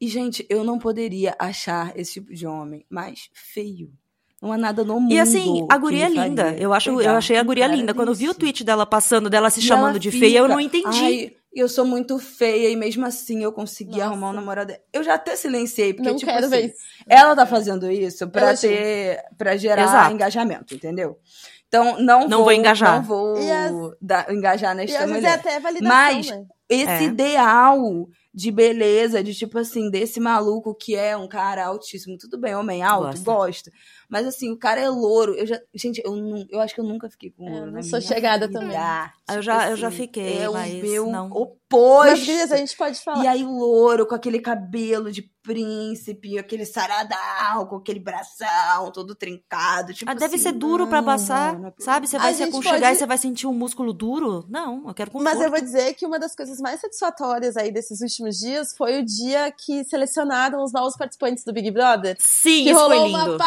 [0.00, 3.90] E, gente, eu não poderia achar esse tipo de homem mais feio.
[4.42, 5.12] Não há nada no mundo.
[5.12, 6.54] E assim, a guria é linda.
[6.58, 7.94] Eu acho, eu achei a guria linda.
[7.94, 10.44] Quando eu vi o tweet dela passando, dela se E chamando ela de feia, eu
[10.44, 10.86] fica, não entendi.
[11.04, 14.04] Ai, eu sou muito feia e mesmo assim eu consegui Nossa.
[14.06, 14.74] arrumar um namorado.
[14.92, 16.76] Eu já até silenciei, porque, Não tipo quero assim, ver isso.
[17.08, 20.12] ela tá fazendo isso pra ter, pra gerar Exato.
[20.12, 21.16] engajamento, entendeu?
[21.68, 22.96] Então, não, Não vou engajar.
[22.96, 25.34] Não vou as- dar- engajar nesta é mulher.
[25.34, 26.44] até validação, Mas- né?
[26.68, 27.02] Esse É.
[27.04, 27.78] ideal
[28.32, 32.16] de beleza, de tipo assim, desse maluco que é um cara altíssimo.
[32.18, 33.24] Tudo bem, homem alto, Gosto.
[33.24, 33.70] gosto.
[34.08, 35.34] Mas assim, o cara é louro.
[35.34, 37.66] Eu já, gente, eu, não, eu acho que eu nunca fiquei com É, louro.
[37.66, 38.60] eu não sou chegada vida.
[38.60, 38.76] também.
[39.32, 41.26] Eu já- eu já fiquei, É mas o meu não.
[41.30, 42.30] oposto.
[42.30, 43.24] Mas, a gente pode falar.
[43.24, 49.92] E aí, louro, com aquele cabelo de príncipe, aquele saradão, com aquele bração todo trincado.
[49.92, 51.72] Tipo Ah, deve assim, ser duro pra não, passar, não, não.
[51.78, 52.06] sabe?
[52.06, 54.44] Você A vai se aconchegar pode- e você vai sentir um músculo duro?
[54.48, 55.34] Não, eu quero conforto.
[55.34, 59.00] Mas eu vou dizer que uma das coisas mais satisfatórias aí desses últimos dias foi
[59.00, 62.16] o dia que selecionaram os novos participantes do Big Brother.
[62.20, 63.18] Sim, que isso foi rolou lindo.
[63.32, 63.38] uma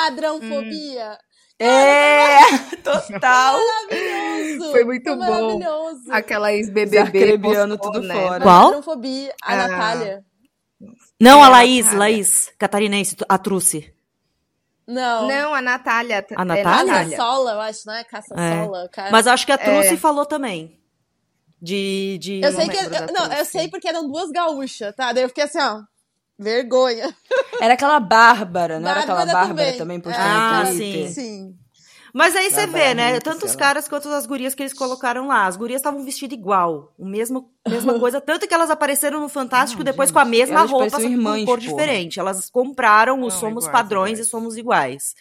[0.50, 1.18] padrãofobia.
[1.60, 2.38] É,
[2.84, 3.60] total.
[3.90, 4.72] Maravilhoso!
[4.72, 5.18] Foi muito bom.
[5.18, 6.02] maravilhoso.
[6.12, 8.14] Aquela ex-BBB Arcrebiano postou, tudo né?
[8.14, 8.44] fora.
[8.44, 8.64] Qual?
[8.66, 9.68] Padrãofobia, a Ah.
[9.68, 10.26] Natália.
[11.20, 11.92] Não, a É, Laís.
[11.94, 13.92] Laís, catarinense, a Truce.
[14.88, 15.28] Não.
[15.28, 16.26] Não, a Natália.
[16.36, 16.94] A é Natália?
[16.94, 18.04] Caça-sola, eu acho, não é?
[18.04, 18.90] Caça-sola.
[18.94, 19.98] Ca- Mas acho que a Truce É.
[19.98, 20.80] falou também.
[21.60, 22.20] De.
[22.22, 22.78] de Eu sei que.
[22.78, 25.12] eu- não, eu sei porque eram duas gaúchas, tá?
[25.12, 25.82] Daí eu fiquei assim, ó.
[26.40, 27.14] Vergonha.
[27.60, 29.78] Era aquela Bárbara, não era aquela Bárbara Bárbara também.
[29.78, 31.08] também, postando Ah, no Twitter?
[31.08, 31.14] sim.
[31.14, 31.56] Sim.
[32.14, 33.20] Mas aí você Bárbara vê, né?
[33.20, 35.46] Tanto os caras quanto as gurias que eles colocaram lá.
[35.46, 36.94] As gurias estavam vestidas igual.
[36.98, 38.20] O mesmo, mesma coisa.
[38.22, 41.04] Tanto que elas apareceram no Fantástico Não, depois gente, com a mesma roupa, só que
[41.06, 41.70] irmãs, com cor porra.
[41.70, 42.20] diferente.
[42.20, 44.28] Elas compraram o Não, somos iguais, padrões iguais.
[44.28, 45.16] e somos iguais.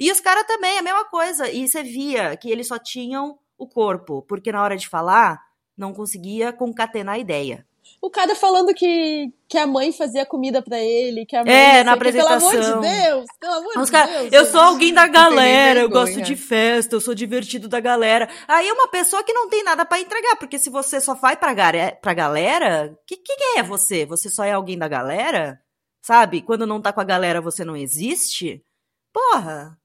[0.00, 1.48] E os caras também, a mesma coisa.
[1.50, 5.38] E você via que eles só tinham o corpo, porque na hora de falar,
[5.76, 7.64] não conseguia concatenar a ideia.
[8.04, 11.54] O cara falando que, que a mãe fazia comida pra ele, que a mãe.
[11.54, 12.12] É, na sei o quê.
[12.12, 12.80] Pelo amor apresentação.
[12.80, 13.26] de Deus!
[13.38, 14.32] Pelo amor Os de cara, Deus!
[14.32, 18.28] eu sou alguém da galera, eu gosto de festa, eu sou divertido da galera.
[18.48, 21.36] Aí é uma pessoa que não tem nada pra entregar, porque se você só vai
[21.36, 21.54] pra,
[22.02, 24.04] pra galera, que, que é você?
[24.04, 25.62] Você só é alguém da galera?
[26.02, 26.42] Sabe?
[26.42, 28.64] Quando não tá com a galera, você não existe?
[29.12, 29.78] Porra,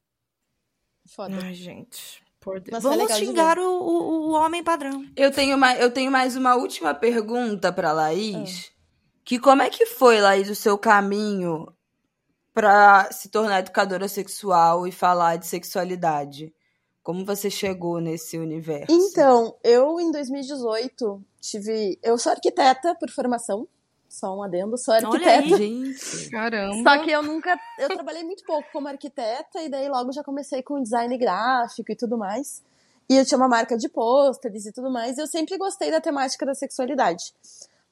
[1.08, 1.38] Foda.
[1.42, 2.22] Ai, gente.
[2.48, 2.70] Por Deus.
[2.72, 5.06] Mas foi vamos xingar o, o, o homem padrão.
[5.18, 8.72] Eu tenho, mais, eu tenho mais uma última pergunta pra Laís.
[9.26, 11.68] Que como é que foi, Laís, o seu caminho
[12.54, 16.54] pra se tornar educadora sexual e falar de sexualidade?
[17.04, 18.96] Como você chegou nesse universo?
[18.96, 22.00] Então, eu em 2018 tive.
[22.02, 23.68] Eu sou arquiteta por formação.
[24.18, 25.56] Só um adendo, sou Olha arquiteta.
[25.56, 25.94] aí.
[25.94, 26.90] Gente, Caramba.
[26.90, 27.56] Só que eu nunca.
[27.78, 31.96] Eu trabalhei muito pouco como arquiteta e daí logo já comecei com design gráfico e
[31.96, 32.64] tudo mais.
[33.08, 36.02] E eu tinha uma marca de pôsteres e tudo mais, e eu sempre gostei da
[36.02, 37.32] temática da sexualidade.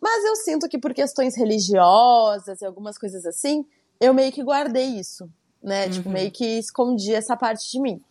[0.01, 3.63] Mas eu sinto que por questões religiosas e algumas coisas assim,
[4.01, 5.29] eu meio que guardei isso,
[5.61, 5.83] né?
[5.83, 5.97] Tipo, uhum.
[5.97, 8.01] Tipo, meio que escondi essa parte de mim.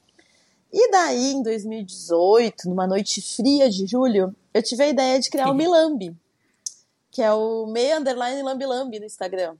[0.72, 5.50] E daí, em 2018, numa noite fria de julho, eu tive a ideia de criar
[5.50, 6.16] o Milambi,
[7.14, 9.56] que é o meia underline lambi lambi no Instagram,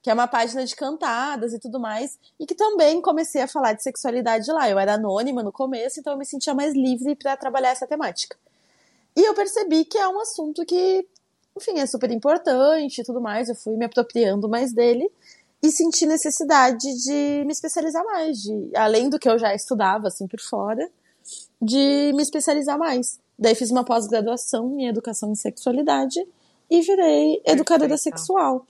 [0.00, 3.72] que é uma página de cantadas e tudo mais, e que também comecei a falar
[3.72, 4.70] de sexualidade lá.
[4.70, 8.36] Eu era anônima no começo, então eu me sentia mais livre para trabalhar essa temática.
[9.16, 11.04] E eu percebi que é um assunto que,
[11.56, 13.48] enfim, é super importante e tudo mais.
[13.48, 15.10] Eu fui me apropriando mais dele
[15.60, 20.28] e senti necessidade de me especializar mais, de além do que eu já estudava assim
[20.28, 20.88] por fora,
[21.60, 23.18] de me especializar mais.
[23.36, 26.24] Daí fiz uma pós-graduação em educação em sexualidade
[26.72, 28.18] e virei educadora Perfeito.
[28.18, 28.64] sexual.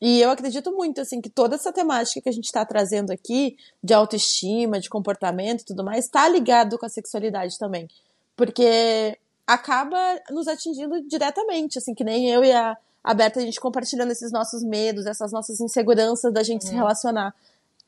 [0.00, 3.56] E eu acredito muito assim que toda essa temática que a gente está trazendo aqui
[3.82, 7.88] de autoestima, de comportamento e tudo mais, está ligado com a sexualidade também,
[8.36, 9.96] porque acaba
[10.30, 14.64] nos atingindo diretamente, assim que nem eu e a aberta, a gente compartilhando esses nossos
[14.64, 16.68] medos, essas nossas inseguranças da gente uhum.
[16.70, 17.32] se relacionar.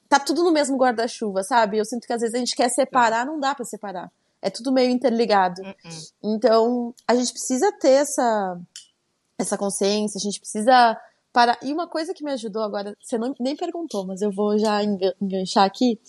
[0.09, 1.79] Tá tudo no mesmo guarda-chuva, sabe?
[1.79, 4.13] Eu sinto que às vezes a gente quer separar, não dá para separar.
[4.41, 5.61] É tudo meio interligado.
[5.61, 6.37] Uhum.
[6.37, 8.61] Então, a gente precisa ter essa,
[9.39, 10.99] essa consciência, a gente precisa
[11.33, 11.59] parar.
[11.63, 14.83] E uma coisa que me ajudou agora, você não, nem perguntou, mas eu vou já
[14.83, 16.01] enganchar aqui.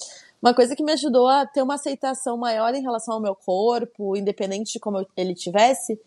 [0.41, 4.15] Uma coisa que me ajudou a ter uma aceitação maior em relação ao meu corpo,
[4.15, 5.99] independente de como ele tivesse,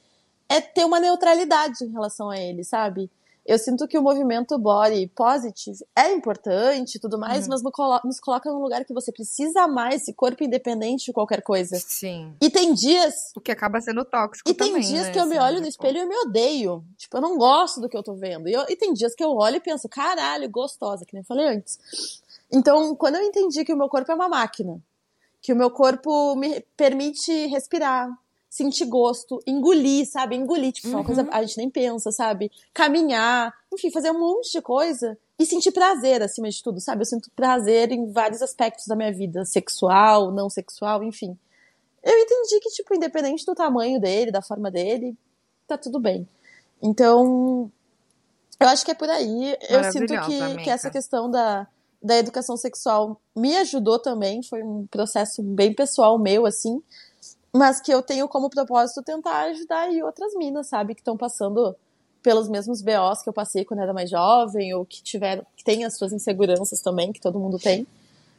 [0.48, 3.10] é ter uma neutralidade em relação a ele, sabe?
[3.46, 7.50] Eu sinto que o movimento body positive é importante e tudo mais, uhum.
[7.50, 7.62] mas
[8.04, 11.76] nos coloca num lugar que você precisa amar esse corpo independente de qualquer coisa.
[11.78, 12.34] Sim.
[12.40, 13.14] E tem dias.
[13.36, 14.48] O que acaba sendo tóxico.
[14.48, 15.12] E tem também, dias né?
[15.12, 16.84] que eu me olho no espelho e eu me odeio.
[16.96, 18.48] Tipo, eu não gosto do que eu tô vendo.
[18.48, 21.26] E, eu, e tem dias que eu olho e penso, caralho, gostosa, que nem eu
[21.26, 21.78] falei antes.
[22.52, 24.80] Então, quando eu entendi que o meu corpo é uma máquina,
[25.40, 28.10] que o meu corpo me permite respirar,
[28.50, 30.34] sentir gosto, engolir, sabe?
[30.34, 30.96] Engolir, tipo, uhum.
[30.96, 31.28] uma coisa uhum.
[31.30, 32.50] a gente nem pensa, sabe?
[32.74, 37.02] Caminhar, enfim, fazer um monte de coisa e sentir prazer acima de tudo, sabe?
[37.02, 41.38] Eu sinto prazer em vários aspectos da minha vida, sexual, não sexual, enfim.
[42.02, 45.16] Eu entendi que, tipo, independente do tamanho dele, da forma dele,
[45.68, 46.28] tá tudo bem.
[46.82, 47.70] Então,
[48.58, 49.56] eu acho que é por aí.
[49.68, 51.68] Eu sinto que, que essa questão da,
[52.02, 56.82] da educação sexual me ajudou também, foi um processo bem pessoal meu, assim,
[57.52, 61.74] mas que eu tenho como propósito tentar ajudar aí outras minas, sabe, que estão passando
[62.22, 65.84] pelos mesmos BOs que eu passei quando era mais jovem, ou que tiveram, que tem
[65.84, 67.86] as suas inseguranças também, que todo mundo tem.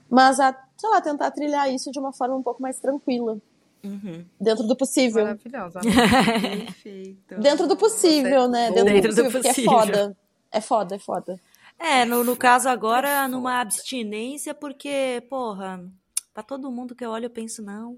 [0.10, 3.38] Mas a, sei lá, tentar trilhar isso de uma forma um pouco mais tranquila.
[3.84, 4.24] Uhum.
[4.40, 5.24] Dentro do possível.
[5.24, 5.80] Maravilhosa.
[6.66, 7.40] Perfeito.
[7.40, 8.72] Dentro do possível, né?
[8.72, 10.18] Dentro, Dentro do, possível, do possível, porque é foda.
[10.52, 11.40] É foda, é foda.
[11.80, 15.84] É, no, no caso agora, numa abstinência, porque, porra,
[16.32, 17.98] pra todo mundo que eu olho, eu penso, não,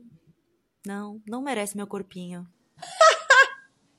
[0.86, 2.48] não, não merece meu corpinho.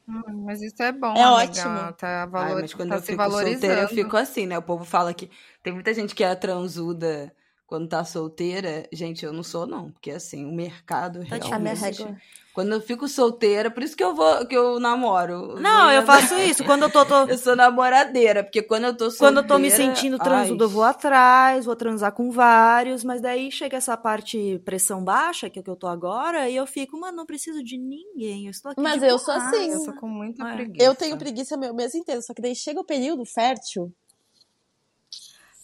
[0.06, 1.30] Hum, mas isso é bom, é amiga.
[1.30, 1.92] ótimo.
[1.94, 2.56] Tá, valor...
[2.56, 3.52] Ai, mas quando tá eu se fico valorizando.
[3.52, 4.58] solteira, eu fico assim, né?
[4.58, 5.30] O povo fala que
[5.62, 7.34] tem muita gente que é transuda
[7.66, 8.88] quando tá solteira.
[8.92, 9.90] Gente, eu não sou, não.
[9.92, 12.06] Porque, assim, o mercado tá realmente...
[12.54, 15.60] Quando eu fico solteira, por isso que eu vou que eu namoro.
[15.60, 16.62] Não, eu faço isso.
[16.62, 19.26] Quando eu tô, tô, Eu sou namoradeira, porque quando eu tô solteira.
[19.26, 23.50] Quando eu tô me sentindo transudo, eu vou atrás, vou transar com vários, mas daí
[23.50, 26.96] chega essa parte pressão baixa, que é o que eu tô agora, e eu fico,
[26.96, 28.44] mano, não preciso de ninguém.
[28.44, 28.80] Eu estou aqui.
[28.80, 29.72] Mas eu sou assim.
[29.72, 30.54] Eu tô com muita é.
[30.54, 30.86] preguiça.
[30.86, 33.92] Eu tenho preguiça meu mês inteiro, só que daí chega o período fértil.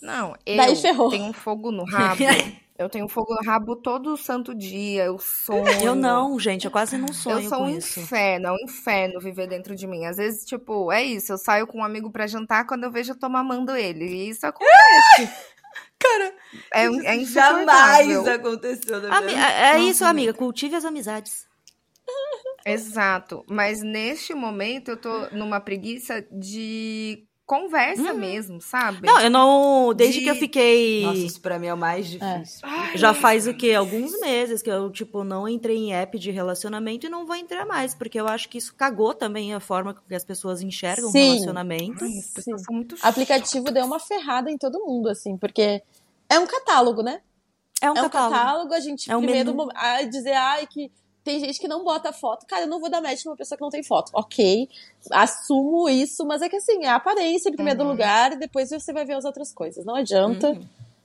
[0.00, 1.10] Não, eu daí ferrou.
[1.10, 2.20] tenho um fogo no rabo.
[2.80, 5.68] Eu tenho fogo no rabo todo santo dia, eu sonho.
[5.84, 8.00] Eu não, gente, eu quase não sonho Eu sou com um isso.
[8.00, 10.06] inferno, é um inferno viver dentro de mim.
[10.06, 13.12] Às vezes, tipo, é isso, eu saio com um amigo pra jantar, quando eu vejo
[13.12, 14.06] eu tô mamando ele.
[14.06, 15.28] E isso acontece.
[16.00, 16.34] Cara,
[16.72, 21.46] é, é jamais aconteceu na minha É, é isso, amiga, cultive as amizades.
[22.64, 28.16] Exato, mas neste momento eu tô numa preguiça de conversa hum.
[28.16, 29.04] mesmo, sabe?
[29.04, 29.92] Não, eu não.
[29.92, 30.24] Desde de...
[30.24, 31.02] que eu fiquei.
[31.02, 32.68] Nossa, isso pra mim é o mais difícil.
[32.68, 32.96] É.
[32.96, 33.72] Já faz o quê?
[33.72, 37.66] Alguns meses que eu, tipo, não entrei em app de relacionamento e não vou entrar
[37.66, 41.30] mais, porque eu acho que isso cagou também a forma que as pessoas enxergam Sim.
[41.30, 42.04] relacionamento.
[42.04, 42.64] Ai, as pessoas Sim.
[42.66, 45.82] são muito O aplicativo deu uma ferrada em todo mundo, assim, porque
[46.28, 47.20] é um catálogo, né?
[47.82, 48.34] É um, é um catálogo.
[48.36, 48.74] catálogo.
[48.74, 49.70] a gente é um primeiro menu.
[49.74, 50.92] a dizer, ai, que
[51.22, 52.46] tem gente que não bota foto.
[52.46, 54.10] Cara, eu não vou dar match numa pessoa que não tem foto.
[54.14, 54.68] Ok,
[55.10, 57.90] assumo isso, mas é que assim, é a aparência em primeiro uhum.
[57.90, 59.84] lugar depois você vai ver as outras coisas.
[59.84, 60.50] Não adianta.
[60.50, 60.62] Uhum.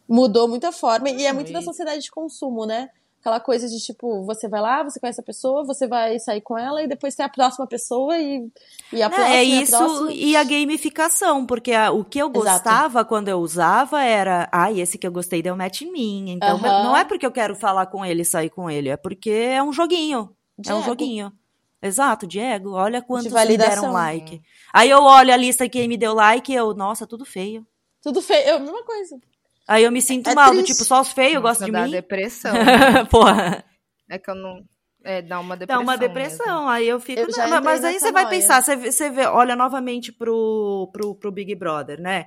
[0.07, 2.89] Mudou muita forma e é muito da sociedade de consumo, né?
[3.25, 6.55] Aquela coisa de tipo, você vai lá, você conhece a pessoa, você vai sair com
[6.55, 8.47] ela e depois tem a próxima pessoa e,
[8.93, 9.35] e a próxima.
[9.35, 13.09] É isso a e a gamificação, porque a, o que eu gostava Exato.
[13.09, 16.33] quando eu usava era, ai, ah, esse que eu gostei deu match em mim.
[16.33, 19.31] Então, não é porque eu quero falar com ele e sair com ele, é porque
[19.31, 20.29] é um joguinho.
[20.59, 20.83] É um Diego.
[20.83, 21.33] joguinho.
[21.81, 22.73] Exato, Diego.
[22.73, 23.81] Olha quantos me validação.
[23.81, 24.39] deram like.
[24.71, 27.65] Aí eu olho a lista quem me deu like e eu, nossa, tudo feio.
[28.03, 28.49] Tudo feio.
[28.49, 29.19] Eu, mesma coisa.
[29.67, 30.73] Aí eu me sinto É mal, do triste.
[30.73, 31.91] tipo, só os feios gostam de dá mim.
[31.91, 32.53] depressão.
[33.09, 33.63] Porra.
[34.09, 34.59] é que eu não.
[35.03, 35.83] É, dá uma Dá depressão.
[35.83, 36.45] uma depressão.
[36.55, 36.69] mesmo.
[36.69, 37.19] Aí eu fico.
[37.21, 38.35] Eu Não, mas aí você vai noia.
[38.35, 42.25] pensar, você, vê- você vê, olha novamente pro, pro, pro Big Brother, né?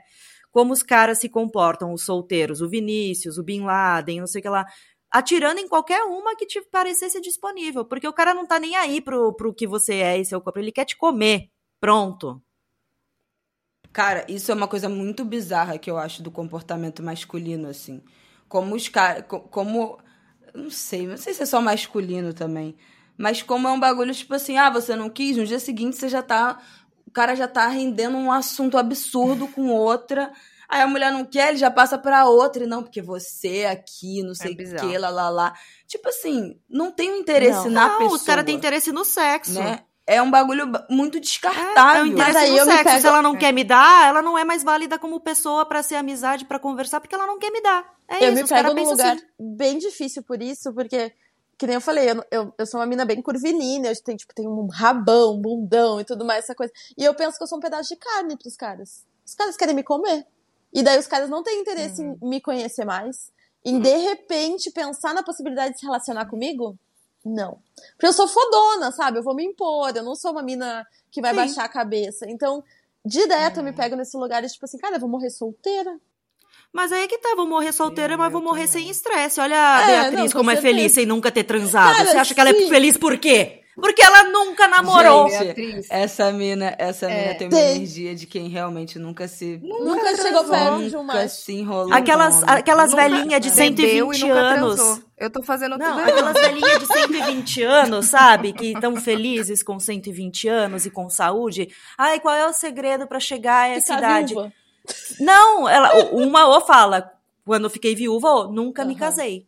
[0.53, 4.43] Como os caras se comportam, os solteiros, o Vinícius, o Bin Laden, não sei o
[4.43, 4.65] que lá.
[5.11, 7.85] Atirando em qualquer uma que te parecesse disponível.
[7.85, 10.59] Porque o cara não tá nem aí pro, pro que você é e seu corpo.
[10.59, 11.49] Ele quer te comer.
[11.81, 12.41] Pronto.
[13.93, 18.03] Cara, isso é uma coisa muito bizarra que eu acho do comportamento masculino, assim.
[18.49, 19.25] Como os caras.
[19.27, 19.99] Como.
[20.55, 22.77] Não sei, não sei se é só masculino também.
[23.17, 26.09] Mas como é um bagulho, tipo assim, ah, você não quis, no dia seguinte você
[26.09, 26.61] já tá.
[27.07, 30.31] O cara já tá rendendo um assunto absurdo com outra.
[30.69, 32.63] Aí a mulher não quer, ele já passa pra outra.
[32.63, 34.89] E não, porque você aqui, não sei o bizarro.
[34.89, 35.55] que, lá, lá, lá.
[35.87, 37.71] Tipo assim, não tem um interesse Não.
[37.71, 38.17] na não, pessoa.
[38.17, 39.55] os caras têm interesse no sexo.
[39.55, 39.81] né?
[40.11, 42.03] É um bagulho ba- muito É, é descartável.
[42.05, 42.85] o interesse Mas aí no eu me sexo.
[42.85, 45.83] pego- Se ela não quer me dar, ela não é mais válida como pessoa pra
[45.83, 47.85] ser amizade, pra conversar, porque ela não quer me dar.
[48.09, 49.25] É eu isso, me pego num lugar assim.
[49.39, 51.13] bem difícil por isso, porque,
[51.59, 54.33] que nem eu falei, eu, eu, eu sou uma mina bem curvilínea, eu tenho, tipo,
[54.35, 56.73] tenho um rabão, um bundão e tudo mais, essa coisa.
[56.97, 59.05] E eu penso que eu sou um pedaço de carne pros caras.
[59.27, 60.27] Os caras querem me comer.
[60.73, 63.31] E daí os caras não têm interesse em me conhecer mais.
[63.63, 66.79] Em, de repente, pensar na possibilidade de se relacionar comigo?
[67.29, 67.59] Não.
[67.93, 69.19] Porque eu sou fodona, sabe?
[69.19, 71.37] Eu vou me impor, eu não sou uma mina que vai Sim.
[71.37, 72.27] baixar a cabeça.
[72.29, 72.63] Então,
[73.05, 75.99] direto eu me pego nesse lugar de tipo assim, cara, eu vou morrer solteira.
[76.73, 78.83] Mas aí é que tá, vou morrer solteira, Sim, mas vou morrer também.
[78.83, 79.41] sem estresse.
[79.41, 80.75] Olha a É, Beatriz não, como com é certeza.
[80.77, 81.97] feliz sem nunca ter transado.
[81.97, 83.63] Cara, Você acha que ela é feliz por quê?
[83.81, 85.29] Porque ela nunca namorou.
[85.29, 85.87] Gente, Beatriz.
[85.89, 87.77] Essa mina, essa É, mina tem uma tem.
[87.77, 89.61] energia de quem realmente nunca se.
[89.63, 91.93] Nunca chegou perto de Nunca se enrolou.
[91.95, 94.75] Aquelas, aquelas Nunca velhinhas de bebeu e 120 nunca anos.
[94.77, 95.03] transou.
[95.17, 98.53] Eu tô fazendo Não, tudo aquelas velhinhas de 120 anos, sabe?
[98.53, 101.69] Que estão felizes com 120 anos e com saúde.
[101.97, 104.35] Ai, qual é o segredo pra chegar a essa Ficar idade?
[104.35, 104.53] viúva.
[105.21, 107.13] Não, ela, uma ou fala,
[107.45, 109.01] quando eu fiquei viúva, ô, nunca me Aham.
[109.01, 109.47] casei.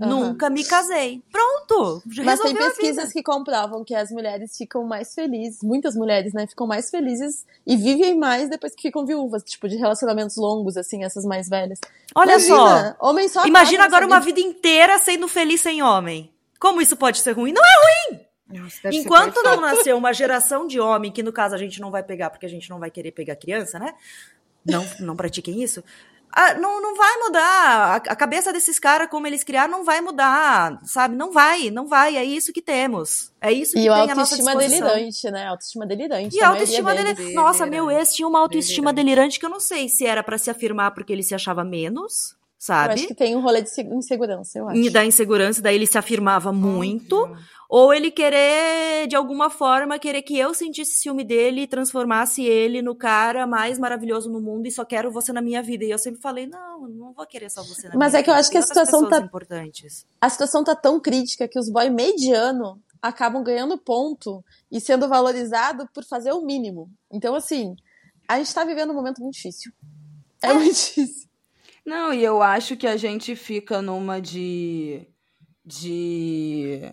[0.00, 0.08] Aham.
[0.08, 1.22] Nunca me casei.
[1.30, 2.02] Pronto.
[2.24, 6.66] Mas tem pesquisas que comprovam que as mulheres ficam mais felizes, muitas mulheres, né, ficam
[6.66, 11.24] mais felizes e vivem mais depois que ficam viúvas, tipo, de relacionamentos longos, assim, essas
[11.24, 11.78] mais velhas.
[12.14, 13.08] Olha Imagina, só.
[13.08, 16.32] Homem só Imagina agora uma vida inteira sendo feliz sem homem.
[16.58, 17.52] Como isso pode ser ruim?
[17.52, 21.54] Não é Nossa, deve ser Enquanto não nascer uma geração de homem, que no caso
[21.54, 23.94] a gente não vai pegar porque a gente não vai querer pegar criança, né?
[24.64, 25.84] Não, não pratiquem isso.
[26.32, 27.42] Ah, não, não vai mudar.
[27.42, 31.16] A, a cabeça desses caras, como eles criaram, não vai mudar, sabe?
[31.16, 32.16] Não vai, não vai.
[32.16, 33.32] É isso que temos.
[33.40, 35.46] É isso que E tem a a nossa autoestima delirante, né?
[35.46, 36.36] Autoestima delirante.
[36.36, 37.14] E a autoestima deles.
[37.16, 37.34] dele.
[37.34, 37.70] Nossa, Delirante.
[37.88, 39.16] meu ex tinha uma autoestima Delirante.
[39.16, 42.36] delirante que eu não sei se era pra se afirmar porque ele se achava menos,
[42.60, 42.92] Eu sabe?
[42.94, 44.78] acho que tem um rolê de se- insegurança, eu acho.
[44.78, 47.16] E da insegurança, daí ele se afirmava muito.
[47.70, 52.82] Ou ele querer, de alguma forma, querer que eu sentisse ciúme dele e transformasse ele
[52.82, 55.84] no cara mais maravilhoso no mundo e só quero você na minha vida.
[55.84, 58.28] E eu sempre falei, não, não vou querer só você na Mas minha é que
[58.30, 58.40] eu vida.
[58.40, 60.04] acho que a situação tá- importantes.
[60.20, 65.88] A situação tá tão crítica que os boy mediano acabam ganhando ponto e sendo valorizado
[65.94, 66.90] por fazer o mínimo.
[67.10, 67.74] Então, assim,
[68.28, 69.72] a gente tá vivendo um momento muito difícil.
[70.42, 71.29] É muito difícil.
[71.84, 75.06] Não, e eu acho que a gente fica numa de.
[75.64, 76.92] de.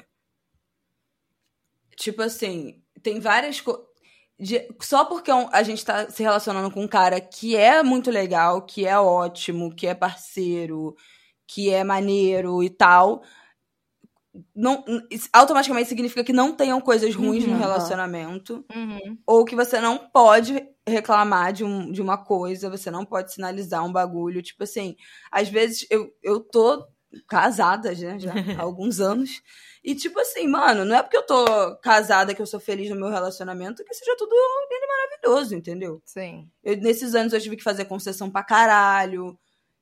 [1.96, 3.86] Tipo assim, tem várias coisas.
[4.82, 8.62] Só porque um- a gente tá se relacionando com um cara que é muito legal,
[8.62, 10.96] que é ótimo, que é parceiro,
[11.48, 13.24] que é maneiro e tal.
[14.56, 14.84] Não,
[15.34, 17.52] automaticamente significa que não tenham coisas ruins Uhum.
[17.54, 19.18] no relacionamento Uhum.
[19.26, 23.86] ou que você não pode reclamar de, um, de uma coisa, você não pode sinalizar
[23.86, 24.42] um bagulho.
[24.42, 24.96] Tipo assim,
[25.32, 26.88] às vezes eu, eu tô
[27.28, 28.32] casada né, já
[28.62, 29.42] há alguns anos.
[29.84, 31.46] E tipo assim, mano, não é porque eu tô
[31.78, 36.02] casada que eu sou feliz no meu relacionamento que seja tudo e maravilhoso, entendeu?
[36.06, 36.50] Sim.
[36.64, 39.38] Eu, nesses anos eu tive que fazer concessão pra caralho,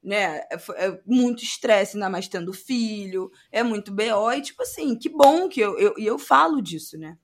[0.06, 0.41] né?
[0.51, 5.10] É, é muito estresse, ainda mais tendo filho, é muito BO, e tipo assim, que
[5.10, 7.18] bom que eu, eu, e eu falo disso, né?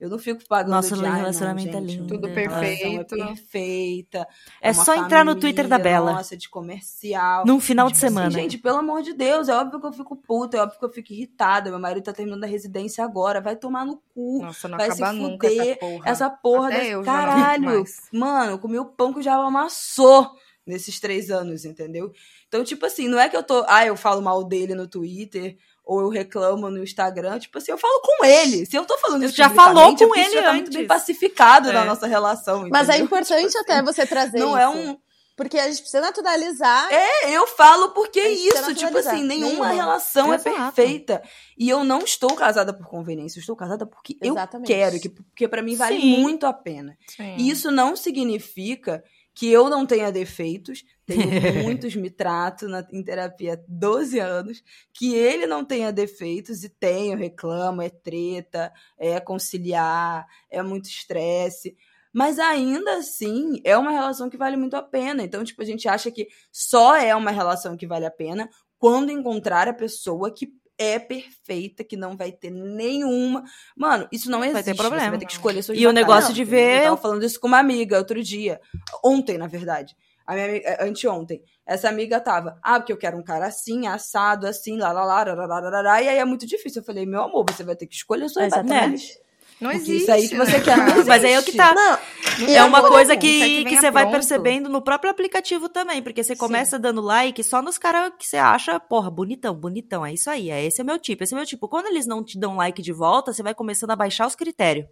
[0.00, 3.14] Eu não fico pagando Nossa, de, o "Ai, não, relacionamento é gente, lindo, Tudo perfeito.
[3.14, 4.28] É perfeita.
[4.60, 6.12] É uma só entrar no Twitter da família, Bela.
[6.14, 7.46] Nossa, de comercial.
[7.46, 8.30] Num final de Tipo assim, semana.
[8.30, 10.90] gente, pelo amor de Deus, é óbvio que eu fico puta, é óbvio que eu
[10.90, 11.70] fico irritada.
[11.70, 14.42] Meu marido tá terminando a residência agora, vai tomar no cu.
[14.42, 16.02] Nossa, não vai se fuder, essa porra.
[16.10, 17.64] Essa porra Até desse eu já não aguento caralho.
[17.64, 17.96] mais.
[18.12, 20.32] Mano, eu comi o pão que o diabo amassou
[20.66, 22.10] nesses três anos, entendeu?
[22.48, 23.64] Então, tipo assim, não é que eu tô.
[23.68, 25.56] Ah, eu falo mal dele no Twitter.
[25.86, 28.64] Ou eu reclamo no Instagram, tipo assim, eu falo com ele.
[28.64, 30.70] Se eu tô falando isso Já falou é com porque isso ele já tá muito
[30.70, 30.88] bem antes.
[30.88, 31.84] pacificado na É.
[31.84, 32.66] nossa relação.
[32.70, 33.04] Mas é entendeu?
[33.04, 34.58] importante Tipo até assim, você trazer Não isso.
[34.58, 34.96] é um.
[35.36, 36.88] Porque a gente precisa naturalizar.
[36.90, 39.68] É, eu falo porque é isso, tipo assim, nenhuma Nenhuma.
[39.72, 40.72] relação é Exato.
[40.74, 41.22] perfeita.
[41.58, 44.72] E eu não estou casada por conveniência, eu estou casada porque Exatamente.
[44.72, 46.18] eu quero, que, porque para mim vale Sim.
[46.18, 46.96] muito a pena.
[47.08, 47.34] Sim.
[47.36, 49.04] E isso não significa
[49.34, 50.84] que eu não tenha defeitos.
[51.04, 51.22] Tenho
[51.64, 54.62] muitos, me trato na, em terapia há 12 anos.
[54.92, 61.76] Que ele não tenha defeitos e tenho, reclamo, é treta, é conciliar, é muito estresse.
[62.12, 65.24] Mas ainda assim, é uma relação que vale muito a pena.
[65.24, 69.10] Então, tipo, a gente acha que só é uma relação que vale a pena quando
[69.10, 73.44] encontrar a pessoa que é perfeita, que não vai ter nenhuma.
[73.76, 74.64] Mano, isso não existe.
[74.64, 75.04] ter problema.
[75.04, 76.60] Você vai ter que escolher suas E o negócio de entendeu?
[76.60, 78.60] ver- Eu tava falando isso com uma amiga outro dia.
[79.04, 79.96] Ontem, na verdade.
[80.26, 81.42] A minha amiga, eh, anteontem.
[81.66, 85.22] Essa amiga tava, ah, porque eu quero um cara assim, assado, assim, lá, lá, lá,
[85.22, 86.80] lá, lá, lá, lá, lá, e aí é muito difícil.
[86.80, 89.18] Eu falei, meu amor, você vai ter que escolher suas batalhas.
[89.64, 90.02] Não existe.
[90.02, 91.04] isso aí que você quer não?
[91.06, 91.72] Mas aí é o que tá.
[91.74, 91.98] Não,
[92.46, 94.12] e É uma coisa aí que, que que você vai pronto.
[94.12, 98.36] percebendo no próprio aplicativo também, porque você começa dando like só nos caras que você
[98.36, 101.36] acha, porra, bonitão, bonitão, é isso aí, é esse é o meu tipo, esse é
[101.36, 101.66] o meu tipo.
[101.66, 104.86] Quando eles não te dão like de volta, você vai começando a baixar os critérios.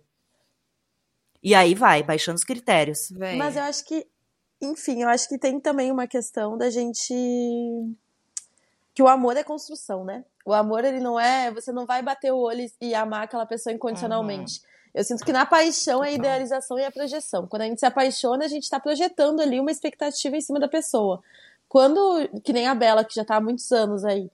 [1.42, 3.10] E aí vai, baixando os critérios.
[3.10, 3.36] Véi.
[3.36, 4.06] Mas eu acho que,
[4.60, 7.12] enfim, eu acho que tem também uma questão da gente.
[8.94, 10.24] Que o amor é construção, né?
[10.44, 11.50] O amor, ele não é.
[11.50, 14.60] Você não vai bater o olho e amar aquela pessoa incondicionalmente.
[14.94, 17.46] Eu sinto que na paixão é a idealização e a projeção.
[17.46, 20.68] Quando a gente se apaixona, a gente tá projetando ali uma expectativa em cima da
[20.68, 21.22] pessoa.
[21.68, 24.30] Quando, que nem a Bela, que já tá há muitos anos aí,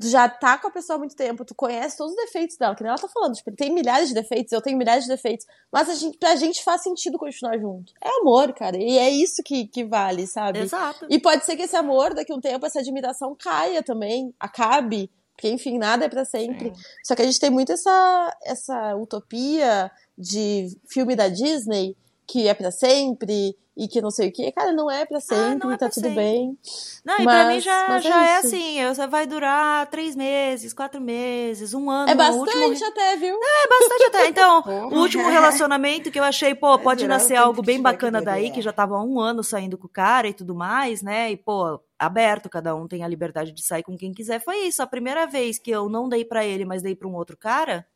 [0.00, 2.74] tu já tá com a pessoa há muito tempo, tu conhece todos os defeitos dela,
[2.74, 5.46] que nem ela tá falando, tipo, tem milhares de defeitos, eu tenho milhares de defeitos,
[5.70, 7.92] mas a gente, pra gente faz sentido continuar junto.
[8.02, 10.60] É amor, cara, e é isso que, que vale, sabe?
[10.60, 11.06] Exato.
[11.10, 15.10] E pode ser que esse amor, daqui a um tempo, essa admiração caia também, acabe,
[15.36, 16.70] porque, enfim, nada é pra sempre.
[17.02, 21.96] Só que a gente tem muito essa, essa utopia de filme da Disney,
[22.30, 24.52] que é pra sempre, e que não sei o que.
[24.52, 26.14] Cara, não é pra sempre, não é tá tudo sempre.
[26.14, 26.58] bem.
[27.04, 28.46] Não, e pra mim Mas- já, mas é já é, isso.
[28.46, 32.10] assim, vai durar três meses, quatro meses, um ano.
[32.10, 32.86] É bastante último...
[32.88, 33.34] até, viu?
[33.36, 34.26] É bastante até.
[34.28, 34.62] Então,
[34.92, 38.62] o último relacionamento que eu achei, pô, pode o nascer algo bem bacana daí, que
[38.62, 41.32] já tava há um ano saindo com o cara e tudo mais, né?
[41.32, 44.40] E, pô, aberto, cada um tem a liberdade de sair com quem quiser.
[44.40, 44.82] Foi isso.
[44.82, 47.86] A primeira vez que eu não dei pra ele, mas dei pra um outro cara,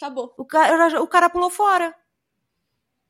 [0.00, 0.32] Acabou.
[0.38, 1.94] o cara, o cara pulou fora.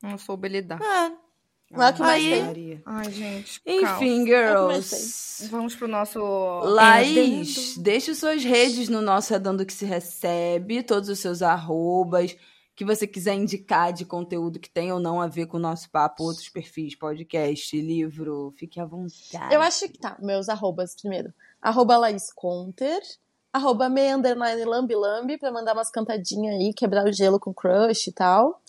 [0.03, 0.81] Não soube lidar.
[0.81, 1.27] É.
[1.73, 2.45] É o que mais tem.
[2.45, 2.83] Maria.
[2.87, 3.61] Ai, gente.
[3.67, 5.49] Enfim, É girls.
[5.51, 6.21] Vamos pro nosso.
[6.63, 12.37] Laís, deixe suas redes no nosso Redando que se recebe, todos os seus arrobas,
[12.77, 15.91] que você quiser indicar de conteúdo que tem ou não a ver com o nosso
[15.91, 19.53] papo, outros perfis, podcast, livro, fique à vontade.
[19.53, 21.35] Eu acho que tá, meus arrobas primeiro.
[21.61, 23.01] Arroba Laís Conter,
[23.53, 28.07] arroba me underline lambi lambi pra mandar umas cantadinhas aí, quebrar o gelo com crush
[28.07, 28.63] e tal.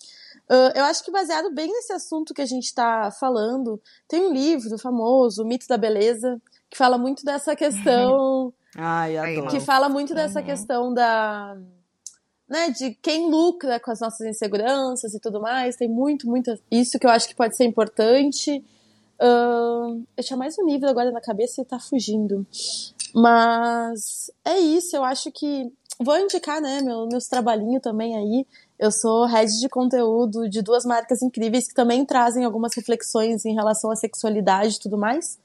[0.49, 4.33] Ah, eu acho que baseado bem nesse assunto que a gente tá falando, tem um
[4.33, 9.49] livro famoso, O Mito da Beleza, que fala muito dessa questão Ai, adoro.
[9.49, 10.45] que fala muito dessa Uhum.
[10.45, 11.57] questão da
[12.49, 15.75] né, de quem lucra com as nossas inseguranças e tudo mais.
[15.75, 18.63] Tem muito, muito isso que eu acho que pode ser importante.
[19.19, 22.47] Ahn, eu tinha mais um livro agora na cabeça e tá fugindo.
[23.13, 25.69] Mas é isso, eu acho que.
[25.99, 28.45] Vou indicar, né, meu, meus trabalhinhos também aí.
[28.79, 33.55] Eu sou head de conteúdo de duas marcas incríveis que também trazem algumas reflexões em
[33.55, 35.39] relação à sexualidade e tudo mais.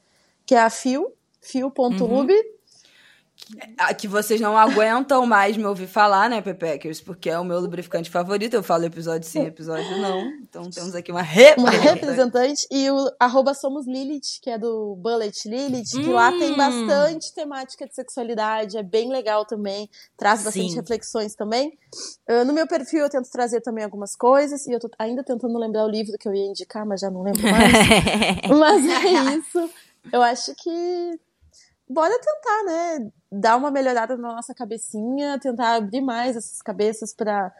[0.45, 2.35] Que é a Fio, fio.lube.
[2.35, 2.62] Ah,
[3.99, 7.01] Que vocês não aguentam mais me ouvir falar, né, Pepeckers?
[7.01, 8.55] Porque é o meu lubrificante favorito.
[8.55, 10.21] Eu falo episódio sim, episódio não.
[10.43, 11.89] Então temos aqui uma uma representante.
[11.89, 16.57] representante e o arroba Somos Lilith, que é do Bullet Lilith, que lá tem Hum.
[16.57, 20.77] bastante temática de sexualidade, é bem legal também, traz bastante Sim.
[20.77, 21.77] reflexões também.
[22.29, 25.59] Ah, no meu perfil eu tento trazer também algumas coisas, e eu tô ainda tentando
[25.59, 27.73] lembrar o livro que eu ia indicar, mas já não lembro mais.
[28.59, 29.71] mas é isso.
[30.13, 31.19] Eu acho que
[31.89, 33.13] bora tentar, né?
[33.31, 37.53] Dar uma melhorada na nossa cabecinha, tentar abrir mais essas cabeças pra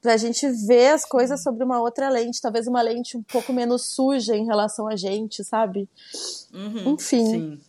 [0.00, 3.94] pra gente ver as coisas sobre uma outra lente, talvez uma lente um pouco menos
[3.94, 5.88] suja em relação a gente, sabe?
[6.52, 6.94] Uhum.
[6.94, 7.26] Enfim.
[7.26, 7.60] Sim.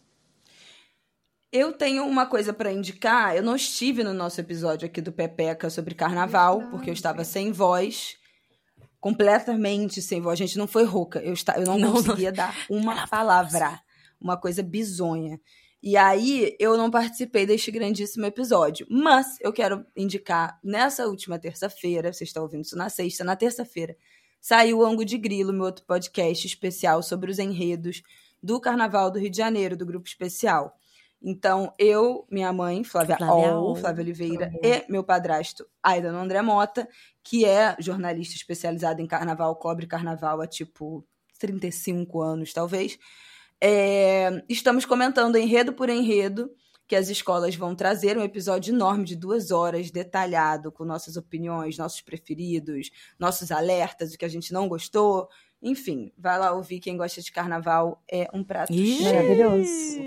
[1.52, 3.36] Eu tenho uma coisa pra indicar.
[3.36, 7.52] Eu não estive no nosso episódio aqui do Pepeca sobre carnaval, porque eu estava sem
[7.52, 8.16] voz.
[9.02, 10.40] Completamente sem voz.
[10.40, 11.20] A gente não foi rouca.
[11.20, 11.60] Eu, esta...
[11.60, 11.94] eu não, Não, não.
[11.96, 13.82] conseguia dar uma palavra.
[14.22, 15.38] Uma coisa bizonha.
[15.84, 18.86] E aí, eu não participei deste grandíssimo episódio.
[18.90, 23.96] Mas eu quero indicar, nessa última terça-feira, vocês estão ouvindo isso na sexta, na terça-feira,
[24.40, 28.04] saiu o Ango de Grilo, meu outro podcast especial sobre os enredos
[28.42, 30.76] do Carnaval do Rio de Janeiro, do Grupo Especial.
[31.22, 33.76] Então, eu, minha mãe, Flávia, Flávia Ol.
[33.76, 36.88] Flávia Oliveira, e meu padrasto, Aidan André Mota,
[37.24, 41.06] que é jornalista especializado em carnaval, cobre carnaval há tipo
[41.38, 42.98] 35 anos, talvez.
[43.64, 46.50] É, estamos comentando enredo por enredo
[46.88, 51.78] que as escolas vão trazer um episódio enorme de duas horas, detalhado, com nossas opiniões,
[51.78, 55.30] nossos preferidos, nossos alertas, o que a gente não gostou.
[55.62, 56.80] Enfim, vai lá ouvir.
[56.82, 59.04] Quem gosta de carnaval é um prato Ih!
[59.04, 60.06] Maravilhoso.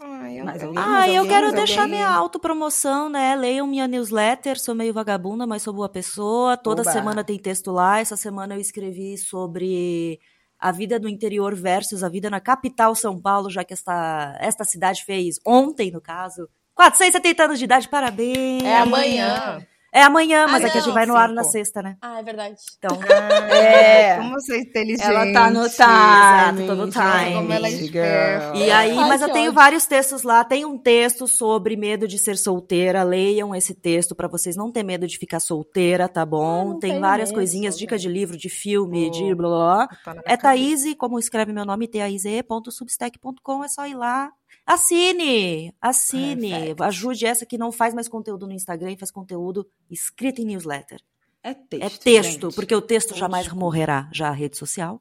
[0.00, 0.82] Ai, eu, Mais eu- alguém?
[0.82, 1.98] Ah, Mais eu quero deixar alguém?
[1.98, 3.36] minha autopromoção, né?
[3.36, 6.56] Leiam minha newsletter, sou meio vagabunda, mas sou boa pessoa.
[6.56, 6.90] Toda Oba.
[6.90, 8.00] semana tem texto lá.
[8.00, 10.18] Essa semana eu escrevi sobre
[10.62, 14.62] a vida no interior versus a vida na capital São Paulo, já que esta, esta
[14.62, 16.48] cidade fez ontem, no caso.
[16.76, 18.62] 470 anos de idade, parabéns!
[18.62, 19.66] É amanhã.
[19.94, 21.96] É amanhã, mas Ah, aqui a gente vai no ar na sexta, né?
[22.00, 22.56] Ah, é verdade.
[22.78, 22.98] Então,
[23.52, 24.16] É.
[24.22, 25.04] Como você é inteligente.
[25.06, 25.68] Ela tá no time.
[25.68, 27.34] Exato, tô no time.
[27.34, 28.56] Como ela é esperta.
[28.56, 30.44] E aí, mas eu tenho vários textos lá.
[30.44, 33.02] Tem um texto sobre medo de ser solteira.
[33.02, 36.68] Leiam esse texto pra vocês não ter medo de ficar solteira, tá Ah, bom?
[36.70, 39.36] não Tem várias mesmo, coisinhas, dicas de livro, de filme, de Oh.
[39.36, 39.88] blá blá blá.
[40.04, 40.36] Tá minha É.
[40.38, 44.30] Thaís, como escreve meu nome, thaise.substack.com, é só ir lá.
[44.66, 45.74] Assine!
[45.80, 46.50] Assine!
[46.50, 46.82] Perfect.
[46.82, 51.00] Ajude essa que não faz mais conteúdo no Instagram e faz conteúdo escrito em newsletter.
[51.42, 51.84] É texto.
[51.84, 52.54] é texto, gente.
[52.54, 54.08] porque o texto Old jamais morrerá.
[54.12, 55.00] Já a rede social.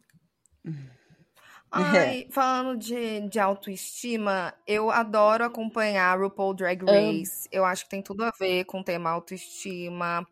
[1.72, 6.84] Ai, falando de, de autoestima, eu adoro acompanhar RuPaul Drag.
[6.84, 7.48] Race.
[7.52, 10.28] Eu acho que tem tudo a ver com o tema autoestima,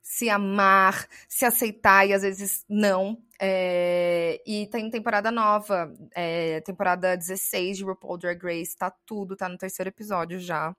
[0.00, 3.18] se amar, se aceitar e às vezes não.
[3.46, 9.50] É, e tem temporada nova, é, temporada 16 de RuPaul Drag Race, tá tudo, tá
[9.50, 10.74] no terceiro episódio já.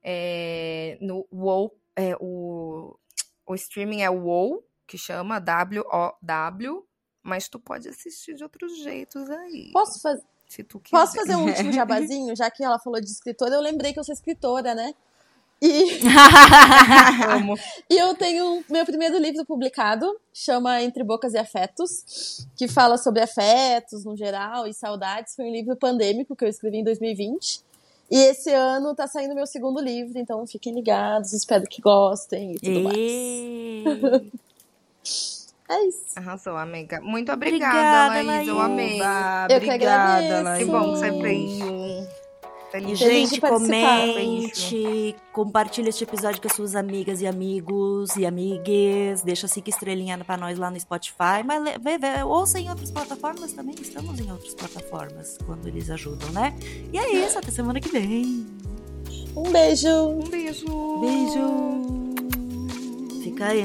[0.00, 2.96] É, no WoW, é, o,
[3.44, 6.86] o streaming é WoW, que chama W-O-W,
[7.20, 9.72] mas tu pode assistir de outros jeitos aí.
[9.72, 10.20] Posso, faz...
[10.48, 10.96] Se tu quiser.
[10.96, 12.34] Posso fazer um último jabazinho?
[12.38, 14.94] Já que ela falou de escritora, eu lembrei que eu sou escritora, né?
[15.64, 16.00] E,
[17.88, 23.22] e eu tenho meu primeiro livro publicado, chama Entre Bocas e Afetos, que fala sobre
[23.22, 25.36] afetos no geral e saudades.
[25.36, 27.62] Foi um livro pandêmico que eu escrevi em 2020.
[28.10, 32.58] E esse ano tá saindo meu segundo livro, então fiquem ligados, espero que gostem e
[32.58, 32.96] tudo mais.
[32.96, 33.84] E...
[35.70, 36.04] É isso.
[36.16, 37.00] Arrasou, amiga.
[37.00, 38.48] Muito obrigada, Obrigada, Laís.
[38.48, 38.70] Eu Laís.
[38.70, 39.00] amei.
[39.48, 40.42] Eu que obrigada, agradeço.
[40.42, 40.64] Laís.
[40.64, 42.21] Que bom que você veio.
[42.78, 42.98] E, Feliz.
[42.98, 49.22] Gente, comente, compartilha este episódio com as suas amigas e amigos e amigues.
[49.22, 51.42] Deixa cinco estrelinhas pra nós lá no Spotify.
[51.44, 53.74] Mas vê, vê, ouça em outras plataformas também.
[53.80, 56.56] Estamos em outras plataformas quando eles ajudam, né?
[56.92, 58.46] E é isso, até semana que vem.
[59.36, 59.88] Um beijo!
[59.88, 61.00] Um beijo.
[61.00, 62.02] Beijo!
[63.22, 63.64] Fica aí.